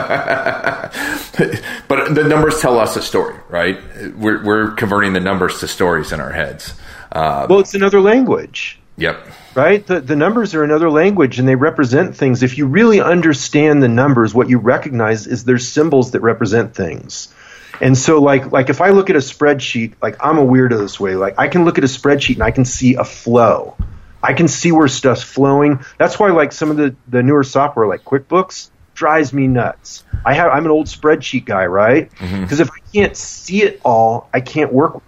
but 1.88 2.14
the 2.14 2.24
numbers 2.24 2.60
tell 2.60 2.80
us 2.80 2.96
a 2.96 3.02
story, 3.02 3.36
right? 3.48 3.78
We're, 4.16 4.44
we're 4.44 4.70
converting 4.72 5.12
the 5.12 5.20
numbers 5.20 5.60
to 5.60 5.68
stories 5.68 6.10
in 6.10 6.20
our 6.20 6.32
heads. 6.32 6.74
Uh, 7.12 7.46
well, 7.48 7.60
it's 7.60 7.74
another 7.74 8.00
language. 8.00 8.80
Yep. 8.96 9.24
Right? 9.54 9.86
The, 9.86 10.00
the 10.00 10.16
numbers 10.16 10.54
are 10.54 10.64
another 10.64 10.90
language 10.90 11.38
and 11.38 11.46
they 11.46 11.54
represent 11.54 12.16
things. 12.16 12.42
If 12.42 12.58
you 12.58 12.66
really 12.66 13.00
understand 13.00 13.82
the 13.82 13.88
numbers, 13.88 14.34
what 14.34 14.48
you 14.48 14.58
recognize 14.58 15.26
is 15.26 15.44
there's 15.44 15.68
symbols 15.68 16.10
that 16.10 16.20
represent 16.20 16.74
things. 16.74 17.32
And 17.80 17.96
so 17.96 18.20
like 18.20 18.52
like 18.52 18.70
if 18.70 18.80
I 18.80 18.90
look 18.90 19.10
at 19.10 19.16
a 19.16 19.20
spreadsheet, 19.20 19.94
like 20.02 20.16
I'm 20.24 20.38
a 20.38 20.44
weirdo 20.44 20.78
this 20.78 20.98
way. 20.98 21.16
Like 21.16 21.38
I 21.38 21.48
can 21.48 21.64
look 21.64 21.78
at 21.78 21.84
a 21.84 21.88
spreadsheet 21.88 22.34
and 22.34 22.42
I 22.42 22.50
can 22.50 22.64
see 22.64 22.94
a 22.94 23.04
flow. 23.04 23.76
I 24.22 24.32
can 24.32 24.48
see 24.48 24.72
where 24.72 24.88
stuff's 24.88 25.22
flowing. 25.22 25.84
That's 25.98 26.18
why 26.18 26.30
like 26.30 26.52
some 26.52 26.70
of 26.70 26.76
the, 26.76 26.96
the 27.06 27.22
newer 27.22 27.44
software 27.44 27.86
like 27.86 28.04
QuickBooks 28.04 28.70
drives 28.94 29.32
me 29.32 29.46
nuts. 29.46 30.04
I 30.24 30.34
have 30.34 30.50
I'm 30.50 30.64
an 30.64 30.70
old 30.70 30.86
spreadsheet 30.86 31.44
guy, 31.44 31.66
right? 31.66 32.10
Because 32.10 32.30
mm-hmm. 32.30 32.62
if 32.62 32.70
I 32.70 32.78
can't 32.92 33.16
see 33.16 33.62
it 33.62 33.80
all, 33.84 34.28
I 34.32 34.40
can't 34.40 34.72
work. 34.72 35.02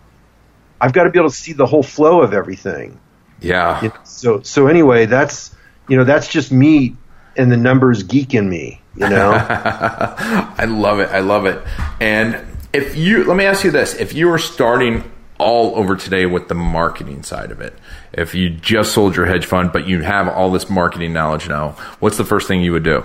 I've 0.80 0.92
got 0.92 1.04
to 1.04 1.10
be 1.10 1.18
able 1.18 1.30
to 1.30 1.34
see 1.34 1.54
the 1.54 1.66
whole 1.66 1.82
flow 1.82 2.22
of 2.22 2.32
everything. 2.32 3.00
Yeah. 3.40 3.82
You 3.82 3.88
know, 3.88 3.94
so 4.04 4.42
so 4.42 4.66
anyway, 4.68 5.06
that's 5.06 5.54
you 5.88 5.96
know 5.96 6.04
that's 6.04 6.28
just 6.28 6.52
me 6.52 6.96
and 7.36 7.50
the 7.50 7.56
numbers 7.56 8.02
geek 8.02 8.34
in 8.34 8.48
me. 8.48 8.82
You 8.94 9.08
know. 9.08 9.32
I 9.38 10.66
love 10.68 11.00
it. 11.00 11.08
I 11.08 11.20
love 11.20 11.46
it. 11.46 11.62
And 12.00 12.57
if 12.72 12.96
you 12.96 13.24
let 13.24 13.36
me 13.36 13.44
ask 13.44 13.64
you 13.64 13.70
this: 13.70 13.94
if 13.94 14.12
you 14.12 14.28
were 14.28 14.38
starting 14.38 15.10
all 15.38 15.76
over 15.76 15.96
today 15.96 16.26
with 16.26 16.48
the 16.48 16.54
marketing 16.54 17.22
side 17.22 17.50
of 17.50 17.60
it, 17.60 17.74
if 18.12 18.34
you 18.34 18.50
just 18.50 18.92
sold 18.92 19.16
your 19.16 19.26
hedge 19.26 19.46
fund 19.46 19.72
but 19.72 19.86
you 19.86 20.02
have 20.02 20.28
all 20.28 20.50
this 20.50 20.68
marketing 20.68 21.12
knowledge 21.12 21.48
now, 21.48 21.70
what's 22.00 22.16
the 22.16 22.24
first 22.24 22.48
thing 22.48 22.60
you 22.60 22.72
would 22.72 22.82
do? 22.82 23.04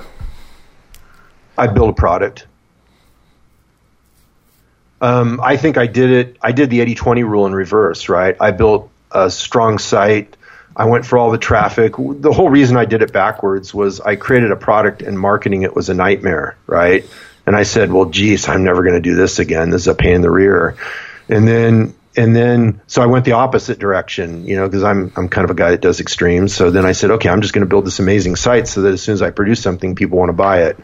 I 1.58 1.68
build 1.68 1.90
a 1.90 1.94
product. 1.94 2.48
Um, 5.02 5.42
I 5.44 5.58
think 5.58 5.78
I 5.78 5.86
did 5.86 6.10
it. 6.10 6.38
I 6.42 6.54
did 6.54 6.70
the 6.70 6.80
80 6.80 6.96
20 6.96 7.24
rule 7.24 7.46
in 7.46 7.54
reverse, 7.54 8.10
right? 8.10 8.36
I 8.40 8.52
built 8.52 8.90
a 9.12 9.30
strong 9.30 9.78
site. 9.78 10.38
I 10.76 10.86
went 10.86 11.06
for 11.06 11.18
all 11.18 11.30
the 11.30 11.38
traffic. 11.38 11.94
The 11.98 12.32
whole 12.32 12.50
reason 12.50 12.78
I 12.78 12.86
did 12.86 13.02
it 13.04 13.14
backwards 13.14 13.74
was 13.74 14.00
I 14.00 14.16
created 14.16 14.52
a 14.52 14.56
product 14.56 15.02
and 15.04 15.20
marketing 15.20 15.62
it 15.62 15.76
was 15.76 15.90
a 15.90 15.94
nightmare, 15.94 16.58
right? 16.66 17.06
And 17.46 17.56
I 17.56 17.64
said, 17.64 17.92
well, 17.92 18.06
geez, 18.06 18.48
I'm 18.48 18.64
never 18.64 18.84
going 18.84 18.96
to 18.96 19.02
do 19.02 19.16
this 19.16 19.40
again. 19.40 19.70
This 19.70 19.82
is 19.82 19.88
a 19.88 19.96
pain 19.96 20.16
in 20.16 20.22
the 20.22 20.32
rear. 20.32 20.78
And 21.28 21.48
then, 21.48 21.96
and 22.16 22.36
then, 22.36 22.82
so 22.88 23.02
I 23.02 23.08
went 23.08 23.26
the 23.26 23.34
opposite 23.34 23.80
direction, 23.80 24.46
you 24.46 24.56
know, 24.56 24.68
because 24.68 24.84
I'm, 24.84 25.12
I'm 25.16 25.30
kind 25.30 25.46
of 25.46 25.52
a 25.52 25.56
guy 25.56 25.72
that 25.72 25.82
does 25.82 26.00
extremes. 26.00 26.54
So 26.54 26.72
then 26.72 26.86
I 26.86 26.92
said, 26.92 27.12
okay, 27.12 27.30
I'm 27.30 27.42
just 27.42 27.54
going 27.54 27.66
to 27.66 27.70
build 27.70 27.86
this 27.86 28.00
amazing 28.00 28.36
site 28.36 28.68
so 28.68 28.84
that 28.84 28.94
as 28.94 29.02
soon 29.02 29.14
as 29.14 29.22
I 29.22 29.32
produce 29.32 29.62
something, 29.62 29.96
people 29.96 30.20
want 30.20 30.30
to 30.30 30.34
buy 30.34 30.64
it. 30.64 30.78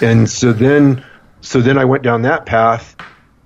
And 0.00 0.28
so 0.28 0.52
then, 0.52 1.04
so 1.40 1.60
then 1.60 1.78
I 1.78 1.84
went 1.84 2.02
down 2.02 2.22
that 2.22 2.46
path 2.46 2.96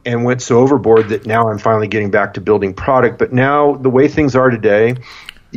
and 0.05 0.25
went 0.25 0.43
so 0.43 0.59
overboard 0.59 1.11
that 1.11 1.27
now 1.27 1.49
I'm 1.49 1.59
finally 1.59 1.89
getting 1.89 2.11
back 2.11 2.35
to 2.35 2.41
building 2.41 2.75
product. 2.75 3.19
But 3.19 3.33
now 3.33 3.77
the 3.77 3.91
way 3.91 4.09
things 4.09 4.35
are 4.35 4.51
today, 4.51 4.97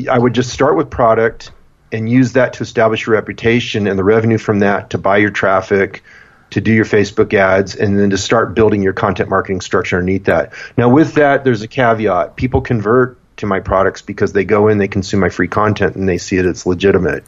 I 0.09 0.19
would 0.19 0.33
just 0.33 0.51
start 0.51 0.77
with 0.77 0.89
product 0.89 1.51
and 1.91 2.09
use 2.09 2.33
that 2.33 2.53
to 2.53 2.63
establish 2.63 3.07
your 3.07 3.15
reputation 3.15 3.87
and 3.87 3.97
the 3.97 4.03
revenue 4.03 4.37
from 4.37 4.59
that 4.59 4.91
to 4.91 4.97
buy 4.97 5.17
your 5.17 5.31
traffic, 5.31 6.03
to 6.51 6.61
do 6.61 6.71
your 6.71 6.85
Facebook 6.85 7.33
ads, 7.33 7.75
and 7.75 7.99
then 7.99 8.09
to 8.11 8.17
start 8.17 8.53
building 8.55 8.81
your 8.81 8.93
content 8.93 9.29
marketing 9.29 9.61
structure 9.61 9.97
underneath 9.97 10.25
that. 10.25 10.53
Now, 10.77 10.89
with 10.89 11.15
that, 11.15 11.43
there's 11.43 11.61
a 11.61 11.67
caveat. 11.67 12.35
People 12.35 12.61
convert 12.61 13.17
to 13.37 13.45
my 13.45 13.59
products 13.59 14.01
because 14.01 14.33
they 14.33 14.45
go 14.45 14.67
in, 14.67 14.77
they 14.77 14.87
consume 14.87 15.19
my 15.19 15.29
free 15.29 15.47
content, 15.47 15.95
and 15.95 16.07
they 16.07 16.17
see 16.17 16.37
that 16.37 16.45
it's 16.45 16.65
legitimate. 16.65 17.25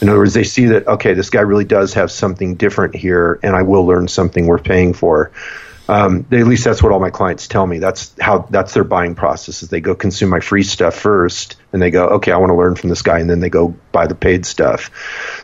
In 0.00 0.08
other 0.08 0.18
words, 0.18 0.34
they 0.34 0.44
see 0.44 0.66
that 0.66 0.86
okay, 0.86 1.14
this 1.14 1.30
guy 1.30 1.40
really 1.40 1.64
does 1.64 1.94
have 1.94 2.10
something 2.10 2.54
different 2.54 2.94
here, 2.94 3.38
and 3.42 3.54
I 3.54 3.62
will 3.62 3.86
learn 3.86 4.08
something 4.08 4.46
worth 4.46 4.64
paying 4.64 4.94
for. 4.94 5.30
Um, 5.92 6.24
they, 6.30 6.40
at 6.40 6.46
least 6.46 6.64
that's 6.64 6.82
what 6.82 6.90
all 6.90 7.00
my 7.00 7.10
clients 7.10 7.46
tell 7.46 7.66
me. 7.66 7.78
That's 7.78 8.14
how 8.18 8.46
that's 8.48 8.72
their 8.72 8.82
buying 8.82 9.14
process. 9.14 9.62
Is 9.62 9.68
they 9.68 9.82
go 9.82 9.94
consume 9.94 10.30
my 10.30 10.40
free 10.40 10.62
stuff 10.62 10.94
first, 10.94 11.56
and 11.70 11.82
they 11.82 11.90
go, 11.90 12.06
okay, 12.16 12.32
I 12.32 12.38
want 12.38 12.48
to 12.48 12.54
learn 12.54 12.76
from 12.76 12.88
this 12.88 13.02
guy, 13.02 13.18
and 13.18 13.28
then 13.28 13.40
they 13.40 13.50
go 13.50 13.74
buy 13.92 14.06
the 14.06 14.14
paid 14.14 14.46
stuff. 14.46 14.90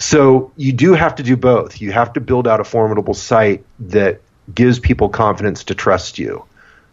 So 0.01 0.51
you 0.57 0.73
do 0.73 0.95
have 0.95 1.17
to 1.17 1.23
do 1.23 1.37
both. 1.37 1.83
You 1.83 1.93
have 1.93 2.15
to 2.15 2.21
build 2.21 2.49
out 2.49 2.61
a 2.61 2.65
formidable 2.65 3.13
site 3.13 3.63
that 3.81 4.23
gives 4.55 4.79
people 4.79 5.11
confidence 5.11 5.65
to 5.65 5.75
trust 5.75 6.19
you. 6.19 6.47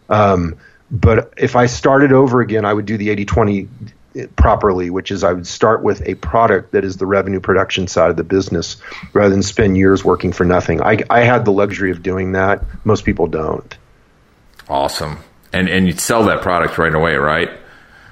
Um, 0.10 0.58
but 0.92 1.34
if 1.38 1.56
I 1.56 1.68
started 1.68 2.12
over 2.12 2.42
again, 2.42 2.66
I 2.66 2.74
would 2.74 2.86
do 2.86 2.98
the 2.98 3.10
80 3.10 3.24
20 3.24 3.70
properly, 4.36 4.90
which 4.90 5.12
is 5.12 5.24
I 5.24 5.34
would 5.34 5.48
start 5.48 5.84
with 5.84 6.02
a 6.08 6.16
product 6.16 6.72
that 6.72 6.84
is 6.84 6.98
the 6.98 7.06
revenue 7.06 7.40
production 7.40 7.88
side 7.88 8.10
of 8.10 8.18
the 8.18 8.24
business 8.24 8.78
rather 9.14 9.30
than 9.30 9.44
spend 9.44 9.78
years 9.78 10.04
working 10.04 10.32
for 10.32 10.46
nothing. 10.46 10.82
I, 10.82 11.00
I 11.10 11.22
had 11.22 11.46
the 11.46 11.52
luxury 11.52 11.92
of 11.92 12.02
doing 12.02 12.34
that. 12.34 12.64
Most 12.86 13.06
people 13.06 13.28
don't. 13.28 13.78
Awesome. 14.68 15.20
And 15.54 15.70
and 15.70 15.88
you'd 15.88 16.00
sell 16.00 16.24
that 16.26 16.42
product 16.42 16.78
right 16.78 16.94
away, 16.94 17.16
right? 17.16 17.50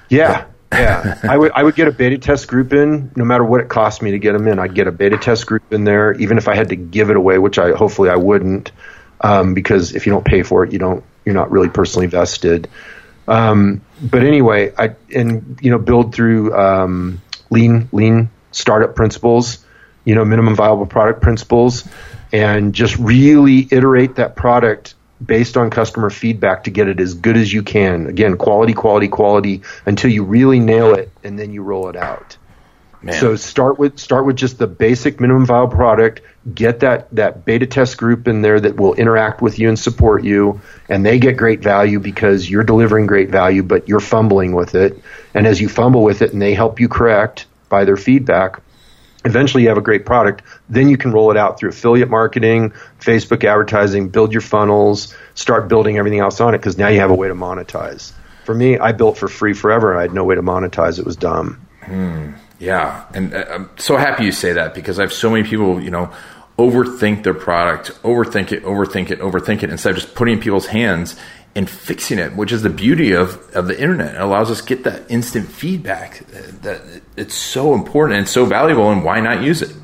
Yeah. 0.08 0.46
yeah, 0.72 1.20
I 1.28 1.36
would 1.36 1.52
I 1.52 1.62
would 1.62 1.74
get 1.74 1.88
a 1.88 1.92
beta 1.92 2.18
test 2.18 2.48
group 2.48 2.72
in, 2.72 3.10
no 3.16 3.24
matter 3.24 3.44
what 3.44 3.60
it 3.60 3.68
cost 3.68 4.02
me 4.02 4.12
to 4.12 4.18
get 4.18 4.32
them 4.32 4.46
in. 4.48 4.58
I'd 4.58 4.74
get 4.74 4.86
a 4.86 4.92
beta 4.92 5.18
test 5.18 5.46
group 5.46 5.72
in 5.72 5.84
there, 5.84 6.12
even 6.14 6.38
if 6.38 6.48
I 6.48 6.54
had 6.54 6.70
to 6.70 6.76
give 6.76 7.10
it 7.10 7.16
away, 7.16 7.38
which 7.38 7.58
I 7.58 7.72
hopefully 7.72 8.08
I 8.08 8.16
wouldn't, 8.16 8.72
um, 9.20 9.54
because 9.54 9.94
if 9.94 10.06
you 10.06 10.12
don't 10.12 10.24
pay 10.24 10.42
for 10.42 10.64
it, 10.64 10.72
you 10.72 10.78
don't 10.78 11.04
you're 11.24 11.34
not 11.34 11.50
really 11.50 11.68
personally 11.68 12.06
vested. 12.06 12.68
Um, 13.26 13.80
but 14.02 14.22
anyway, 14.22 14.72
I 14.76 14.94
and 15.14 15.58
you 15.62 15.70
know 15.70 15.78
build 15.78 16.14
through 16.14 16.54
um, 16.54 17.22
lean 17.50 17.88
lean 17.92 18.30
startup 18.52 18.94
principles, 18.94 19.64
you 20.04 20.14
know 20.14 20.24
minimum 20.24 20.54
viable 20.54 20.86
product 20.86 21.22
principles, 21.22 21.88
and 22.32 22.74
just 22.74 22.96
really 22.98 23.68
iterate 23.70 24.16
that 24.16 24.36
product 24.36 24.94
based 25.24 25.56
on 25.56 25.70
customer 25.70 26.10
feedback 26.10 26.64
to 26.64 26.70
get 26.70 26.88
it 26.88 27.00
as 27.00 27.14
good 27.14 27.36
as 27.36 27.52
you 27.52 27.62
can. 27.62 28.06
Again, 28.06 28.36
quality, 28.36 28.74
quality, 28.74 29.08
quality 29.08 29.62
until 29.86 30.10
you 30.10 30.24
really 30.24 30.60
nail 30.60 30.94
it, 30.94 31.10
and 31.22 31.38
then 31.38 31.52
you 31.52 31.62
roll 31.62 31.88
it 31.88 31.96
out. 31.96 32.36
Man. 33.04 33.20
So 33.20 33.36
start 33.36 33.78
with 33.78 33.98
start 33.98 34.24
with 34.24 34.36
just 34.36 34.56
the 34.56 34.66
basic 34.66 35.20
minimum 35.20 35.44
viable 35.44 35.76
product. 35.76 36.22
Get 36.54 36.80
that 36.80 37.14
that 37.14 37.44
beta 37.44 37.66
test 37.66 37.98
group 37.98 38.26
in 38.26 38.40
there 38.40 38.58
that 38.58 38.76
will 38.76 38.94
interact 38.94 39.42
with 39.42 39.58
you 39.58 39.68
and 39.68 39.78
support 39.78 40.24
you, 40.24 40.62
and 40.88 41.04
they 41.04 41.18
get 41.18 41.36
great 41.36 41.60
value 41.60 42.00
because 42.00 42.48
you're 42.48 42.64
delivering 42.64 43.06
great 43.06 43.28
value, 43.28 43.62
but 43.62 43.88
you're 43.90 44.00
fumbling 44.00 44.54
with 44.54 44.74
it. 44.74 44.98
And 45.34 45.46
as 45.46 45.60
you 45.60 45.68
fumble 45.68 46.02
with 46.02 46.22
it, 46.22 46.32
and 46.32 46.40
they 46.40 46.54
help 46.54 46.80
you 46.80 46.88
correct 46.88 47.44
by 47.68 47.84
their 47.84 47.98
feedback, 47.98 48.62
eventually 49.26 49.64
you 49.64 49.68
have 49.68 49.76
a 49.76 49.82
great 49.82 50.06
product. 50.06 50.40
Then 50.70 50.88
you 50.88 50.96
can 50.96 51.12
roll 51.12 51.30
it 51.30 51.36
out 51.36 51.58
through 51.58 51.70
affiliate 51.70 52.08
marketing, 52.08 52.72
Facebook 53.00 53.44
advertising, 53.44 54.08
build 54.08 54.32
your 54.32 54.40
funnels, 54.40 55.14
start 55.34 55.68
building 55.68 55.98
everything 55.98 56.20
else 56.20 56.40
on 56.40 56.54
it 56.54 56.58
because 56.58 56.78
now 56.78 56.88
you 56.88 57.00
have 57.00 57.10
a 57.10 57.14
way 57.14 57.28
to 57.28 57.34
monetize. 57.34 58.14
For 58.46 58.54
me, 58.54 58.78
I 58.78 58.92
built 58.92 59.18
for 59.18 59.28
free 59.28 59.52
forever, 59.52 59.90
and 59.90 59.98
I 59.98 60.02
had 60.02 60.14
no 60.14 60.24
way 60.24 60.36
to 60.36 60.42
monetize. 60.42 60.98
It 60.98 61.04
was 61.04 61.16
dumb. 61.16 61.66
Hmm. 61.82 62.32
Yeah, 62.58 63.04
and 63.12 63.34
uh, 63.34 63.44
I'm 63.50 63.70
so 63.76 63.96
happy 63.96 64.24
you 64.24 64.32
say 64.32 64.52
that 64.52 64.74
because 64.74 64.98
I 64.98 65.02
have 65.02 65.12
so 65.12 65.30
many 65.30 65.46
people, 65.46 65.82
you 65.82 65.90
know, 65.90 66.12
overthink 66.58 67.24
their 67.24 67.34
product, 67.34 67.90
overthink 68.02 68.52
it, 68.52 68.62
overthink 68.64 69.10
it, 69.10 69.20
overthink 69.20 69.62
it, 69.62 69.70
instead 69.70 69.90
of 69.90 69.96
just 69.96 70.14
putting 70.14 70.34
in 70.34 70.40
people's 70.40 70.66
hands 70.66 71.16
and 71.56 71.68
fixing 71.68 72.18
it, 72.18 72.34
which 72.34 72.52
is 72.52 72.62
the 72.62 72.70
beauty 72.70 73.12
of, 73.12 73.38
of 73.54 73.66
the 73.68 73.80
internet. 73.80 74.14
It 74.14 74.20
allows 74.20 74.50
us 74.50 74.60
to 74.60 74.66
get 74.66 74.84
that 74.84 75.10
instant 75.10 75.48
feedback. 75.48 76.26
That 76.62 77.02
it's 77.16 77.34
so 77.34 77.74
important 77.74 78.18
and 78.18 78.28
so 78.28 78.44
valuable, 78.44 78.90
and 78.90 79.04
why 79.04 79.20
not 79.20 79.42
use 79.42 79.62
it? 79.62 79.74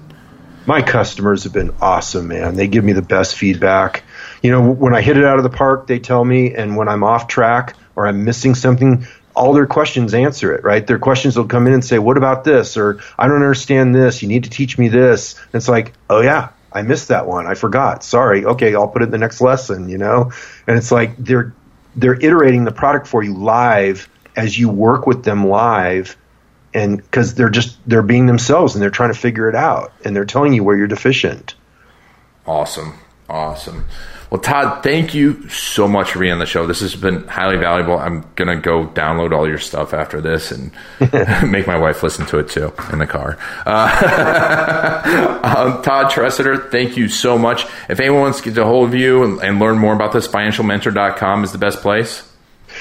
My 0.66 0.82
customers 0.82 1.44
have 1.44 1.52
been 1.52 1.72
awesome, 1.80 2.28
man. 2.28 2.54
They 2.54 2.68
give 2.68 2.84
me 2.84 2.92
the 2.92 3.02
best 3.02 3.36
feedback. 3.36 4.04
You 4.42 4.50
know, 4.50 4.70
when 4.70 4.94
I 4.94 5.00
hit 5.00 5.16
it 5.16 5.24
out 5.24 5.38
of 5.38 5.42
the 5.42 5.50
park, 5.50 5.86
they 5.86 5.98
tell 5.98 6.24
me, 6.24 6.54
and 6.54 6.76
when 6.76 6.88
I'm 6.88 7.02
off 7.02 7.28
track 7.28 7.76
or 7.96 8.06
I'm 8.06 8.24
missing 8.24 8.54
something, 8.54 9.06
all 9.34 9.52
their 9.52 9.66
questions 9.66 10.14
answer 10.14 10.54
it, 10.54 10.64
right? 10.64 10.86
Their 10.86 10.98
questions 10.98 11.36
will 11.36 11.46
come 11.46 11.66
in 11.66 11.72
and 11.72 11.84
say, 11.84 11.98
"What 11.98 12.16
about 12.16 12.44
this?" 12.44 12.76
or 12.76 12.98
"I 13.18 13.26
don't 13.26 13.36
understand 13.36 13.94
this. 13.94 14.22
You 14.22 14.28
need 14.28 14.44
to 14.44 14.50
teach 14.50 14.78
me 14.78 14.88
this." 14.88 15.34
And 15.34 15.54
it's 15.54 15.68
like, 15.68 15.92
"Oh 16.08 16.20
yeah, 16.20 16.48
I 16.72 16.82
missed 16.82 17.08
that 17.08 17.26
one. 17.26 17.46
I 17.46 17.54
forgot. 17.54 18.04
Sorry. 18.04 18.44
Okay, 18.44 18.74
I'll 18.74 18.88
put 18.88 19.02
it 19.02 19.06
in 19.06 19.10
the 19.10 19.18
next 19.18 19.40
lesson." 19.40 19.88
You 19.88 19.98
know, 19.98 20.32
and 20.66 20.76
it's 20.76 20.92
like 20.92 21.16
they're 21.16 21.52
they're 21.96 22.14
iterating 22.14 22.64
the 22.64 22.72
product 22.72 23.06
for 23.06 23.22
you 23.22 23.34
live 23.34 24.08
as 24.36 24.58
you 24.58 24.68
work 24.68 25.06
with 25.06 25.24
them 25.24 25.46
live, 25.46 26.16
and 26.74 26.96
because 26.96 27.34
they're 27.34 27.50
just 27.50 27.78
they're 27.86 28.02
being 28.02 28.26
themselves 28.26 28.74
and 28.74 28.82
they're 28.82 28.90
trying 28.90 29.12
to 29.12 29.18
figure 29.18 29.48
it 29.48 29.54
out 29.54 29.92
and 30.04 30.14
they're 30.14 30.24
telling 30.24 30.52
you 30.52 30.64
where 30.64 30.76
you're 30.76 30.86
deficient. 30.86 31.54
Awesome, 32.46 32.94
awesome. 33.28 33.86
Well, 34.30 34.40
Todd, 34.40 34.84
thank 34.84 35.12
you 35.12 35.48
so 35.48 35.88
much 35.88 36.12
for 36.12 36.20
being 36.20 36.32
on 36.32 36.38
the 36.38 36.46
show. 36.46 36.64
This 36.66 36.80
has 36.80 36.94
been 36.94 37.26
highly 37.26 37.56
valuable. 37.56 37.98
I'm 37.98 38.24
gonna 38.36 38.60
go 38.60 38.86
download 38.86 39.36
all 39.36 39.48
your 39.48 39.58
stuff 39.58 39.92
after 39.92 40.20
this 40.20 40.52
and 40.52 40.70
make 41.50 41.66
my 41.66 41.76
wife 41.76 42.04
listen 42.04 42.26
to 42.26 42.38
it 42.38 42.48
too 42.48 42.72
in 42.92 43.00
the 43.00 43.08
car. 43.08 43.36
Uh, 43.66 45.40
um, 45.42 45.82
Todd 45.82 46.12
Tresidder, 46.12 46.70
thank 46.70 46.96
you 46.96 47.08
so 47.08 47.36
much. 47.36 47.66
If 47.88 47.98
anyone 47.98 48.20
wants 48.20 48.40
to 48.40 48.50
get 48.50 48.58
a 48.58 48.64
hold 48.64 48.90
of 48.90 48.94
you 48.94 49.24
and, 49.24 49.40
and 49.40 49.58
learn 49.58 49.78
more 49.78 49.94
about 49.94 50.12
this, 50.12 50.28
financialmentor.com 50.28 51.42
is 51.42 51.50
the 51.50 51.58
best 51.58 51.80
place. 51.80 52.29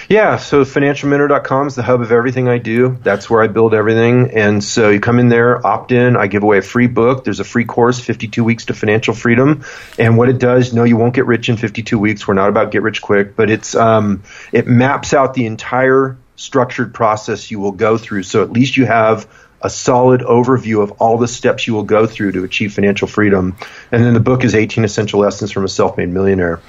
Yeah, 0.10 0.38
so 0.38 0.64
financialmentor.com 0.64 1.68
is 1.68 1.76
the 1.76 1.84
hub 1.84 2.02
of 2.02 2.12
everything 2.12 2.50
I 2.50 2.58
do. 2.58 2.98
That's 3.04 3.30
where 3.30 3.44
I 3.44 3.48
build 3.48 3.76
everything. 3.76 4.32
And 4.32 4.64
so 4.64 4.90
you 4.90 5.00
come 5.00 5.20
in 5.20 5.30
there, 5.30 5.66
opt 5.66 5.92
in, 5.92 6.18
I 6.18 6.26
give 6.26 6.42
away 6.42 6.58
a 6.58 6.64
free 6.64 6.88
book. 6.88 7.24
There's 7.24 7.40
a 7.40 7.44
free 7.44 7.66
course, 7.66 8.00
52 8.00 8.44
Weeks 8.44 8.66
to 8.66 8.74
Financial 8.74 9.14
Freedom. 9.14 9.64
And 10.00 10.18
what 10.18 10.28
it 10.28 10.40
does, 10.40 10.74
no, 10.74 10.84
you 10.84 10.98
won't 10.98 11.14
get 11.14 11.28
rich 11.28 11.48
in 11.48 11.58
52 11.58 12.00
weeks. 12.00 12.28
We're 12.28 12.34
not 12.34 12.50
about 12.50 12.72
get 12.72 12.82
rich 12.82 13.04
quick, 13.04 13.36
but 13.36 13.52
it's 13.52 13.76
um, 13.76 14.24
it 14.52 14.66
maps 14.66 15.14
out 15.14 15.36
the 15.36 15.46
entire 15.46 16.18
structured 16.36 16.92
process 16.92 17.52
you 17.52 17.60
will 17.60 17.74
go 17.74 17.96
through. 17.96 18.24
So 18.24 18.42
at 18.42 18.52
least 18.52 18.78
you 18.78 18.88
have 18.88 19.28
a 19.62 19.70
solid 19.70 20.22
overview 20.22 20.82
of 20.82 20.92
all 20.94 21.18
the 21.18 21.28
steps 21.28 21.68
you 21.68 21.74
will 21.74 21.84
go 21.84 22.06
through 22.06 22.32
to 22.34 22.44
achieve 22.44 22.74
financial 22.74 23.08
freedom. 23.08 23.56
And 23.92 24.04
then 24.04 24.14
the 24.14 24.20
book 24.20 24.44
is 24.44 24.56
18 24.56 24.84
Essential 24.84 25.20
Lessons 25.20 25.52
from 25.52 25.66
a 25.66 25.70
Self-Made 25.70 26.10
Millionaire. 26.10 26.62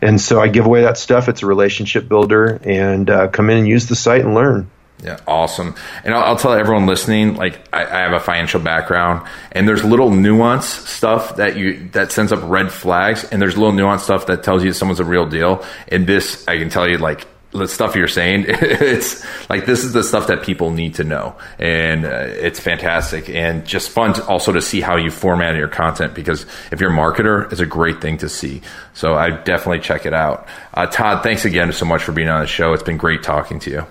And 0.00 0.20
so 0.20 0.40
I 0.40 0.48
give 0.48 0.66
away 0.66 0.82
that 0.82 0.96
stuff. 0.96 1.28
It's 1.28 1.42
a 1.42 1.46
relationship 1.46 2.08
builder, 2.08 2.60
and 2.62 3.10
uh, 3.10 3.28
come 3.28 3.50
in 3.50 3.58
and 3.58 3.68
use 3.68 3.86
the 3.86 3.96
site 3.96 4.24
and 4.24 4.34
learn. 4.34 4.70
Yeah, 5.02 5.18
awesome. 5.28 5.76
And 6.02 6.12
I'll, 6.12 6.24
I'll, 6.24 6.36
tell 6.36 6.52
everyone 6.52 6.86
listening, 6.86 7.36
like 7.36 7.60
I, 7.72 7.84
I, 7.84 8.00
have 8.00 8.12
a 8.12 8.20
financial 8.20 8.60
background, 8.60 9.28
and 9.52 9.68
there's 9.68 9.84
little 9.84 10.10
nuance 10.10 10.66
stuff 10.66 11.36
that 11.36 11.56
you 11.56 11.88
that 11.90 12.10
sends 12.10 12.32
up 12.32 12.40
red 12.42 12.72
flags, 12.72 13.22
and 13.22 13.40
there's 13.40 13.56
little 13.56 13.72
nuance 13.72 14.02
stuff 14.02 14.26
that 14.26 14.42
tells 14.42 14.64
you 14.64 14.72
someone's 14.72 14.98
a 14.98 15.04
real 15.04 15.28
deal. 15.28 15.64
And 15.86 16.04
this, 16.04 16.46
I 16.48 16.58
can 16.58 16.68
tell 16.68 16.88
you, 16.88 16.98
like 16.98 17.28
the 17.52 17.66
stuff 17.66 17.94
you're 17.94 18.08
saying 18.08 18.44
it's 18.48 19.24
like 19.48 19.64
this 19.64 19.82
is 19.82 19.92
the 19.92 20.02
stuff 20.02 20.26
that 20.26 20.42
people 20.42 20.70
need 20.70 20.94
to 20.96 21.04
know. 21.04 21.36
And 21.58 22.04
uh, 22.04 22.26
it's 22.28 22.60
fantastic 22.60 23.28
and 23.30 23.66
just 23.66 23.88
fun 23.88 24.14
to 24.14 24.26
also 24.26 24.52
to 24.52 24.60
see 24.60 24.80
how 24.80 24.96
you 24.96 25.10
format 25.10 25.56
your 25.56 25.68
content 25.68 26.14
because 26.14 26.44
if 26.70 26.80
you're 26.80 26.92
a 26.92 26.96
marketer 26.96 27.50
it's 27.50 27.60
a 27.60 27.66
great 27.66 28.00
thing 28.00 28.18
to 28.18 28.28
see. 28.28 28.60
So 28.92 29.14
i 29.14 29.30
definitely 29.30 29.80
check 29.80 30.04
it 30.04 30.12
out. 30.12 30.46
Uh, 30.74 30.86
todd 30.86 31.22
thanks 31.22 31.44
again 31.44 31.72
so 31.72 31.86
much 31.86 32.02
for 32.02 32.12
being 32.12 32.28
on 32.28 32.40
the 32.40 32.46
show. 32.46 32.72
It's 32.74 32.82
been 32.82 32.98
great 32.98 33.22
talking 33.22 33.60
to 33.60 33.70
you. 33.70 33.86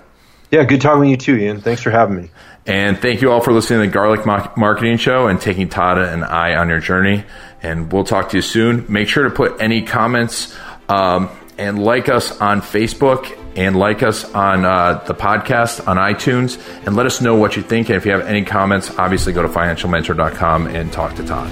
Yeah 0.50 0.64
good 0.64 0.80
talking 0.80 1.02
to 1.02 1.08
you 1.10 1.16
too 1.16 1.36
ian. 1.36 1.60
Thanks 1.60 1.82
for 1.82 1.90
having 1.90 2.16
me. 2.16 2.30
And 2.64 2.98
thank 2.98 3.22
you 3.22 3.32
all 3.32 3.40
for 3.40 3.52
listening 3.52 3.80
to 3.80 3.86
the 3.86 3.92
garlic 3.92 4.26
marketing 4.56 4.98
show 4.98 5.26
and 5.26 5.40
taking 5.40 5.68
todd 5.68 5.98
and 5.98 6.22
i 6.24 6.54
on 6.54 6.68
your 6.68 6.80
journey. 6.80 7.24
And 7.60 7.90
we'll 7.90 8.04
talk 8.04 8.28
to 8.30 8.36
you 8.36 8.42
soon. 8.42 8.86
Make 8.88 9.08
sure 9.08 9.24
to 9.24 9.30
put 9.30 9.60
any 9.60 9.82
comments 9.82 10.56
um, 10.88 11.28
and 11.56 11.82
like 11.82 12.08
us 12.08 12.40
on 12.40 12.60
Facebook 12.60 13.36
and 13.56 13.76
like 13.76 14.02
us 14.02 14.24
on 14.34 14.64
uh, 14.64 15.02
the 15.06 15.14
podcast 15.14 15.86
on 15.88 15.96
iTunes 15.96 16.58
and 16.86 16.96
let 16.96 17.06
us 17.06 17.20
know 17.20 17.34
what 17.34 17.56
you 17.56 17.62
think. 17.62 17.88
And 17.88 17.96
if 17.96 18.06
you 18.06 18.12
have 18.12 18.22
any 18.22 18.44
comments, 18.44 18.90
obviously 18.98 19.32
go 19.32 19.42
to 19.42 19.48
financialmentor.com 19.48 20.66
and 20.68 20.92
talk 20.92 21.14
to 21.16 21.24
Todd. 21.24 21.50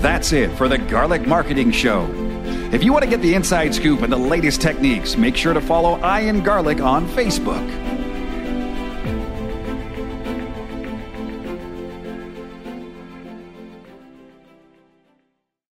That's 0.00 0.32
it 0.32 0.50
for 0.52 0.68
the 0.68 0.78
Garlic 0.78 1.26
Marketing 1.26 1.70
Show. 1.70 2.08
If 2.72 2.84
you 2.84 2.92
want 2.92 3.04
to 3.04 3.10
get 3.10 3.22
the 3.22 3.34
inside 3.34 3.74
scoop 3.74 4.02
and 4.02 4.12
the 4.12 4.18
latest 4.18 4.60
techniques, 4.60 5.16
make 5.16 5.36
sure 5.36 5.54
to 5.54 5.60
follow 5.60 5.98
Ian 5.98 6.42
Garlic 6.42 6.80
on 6.80 7.08
Facebook. 7.08 7.87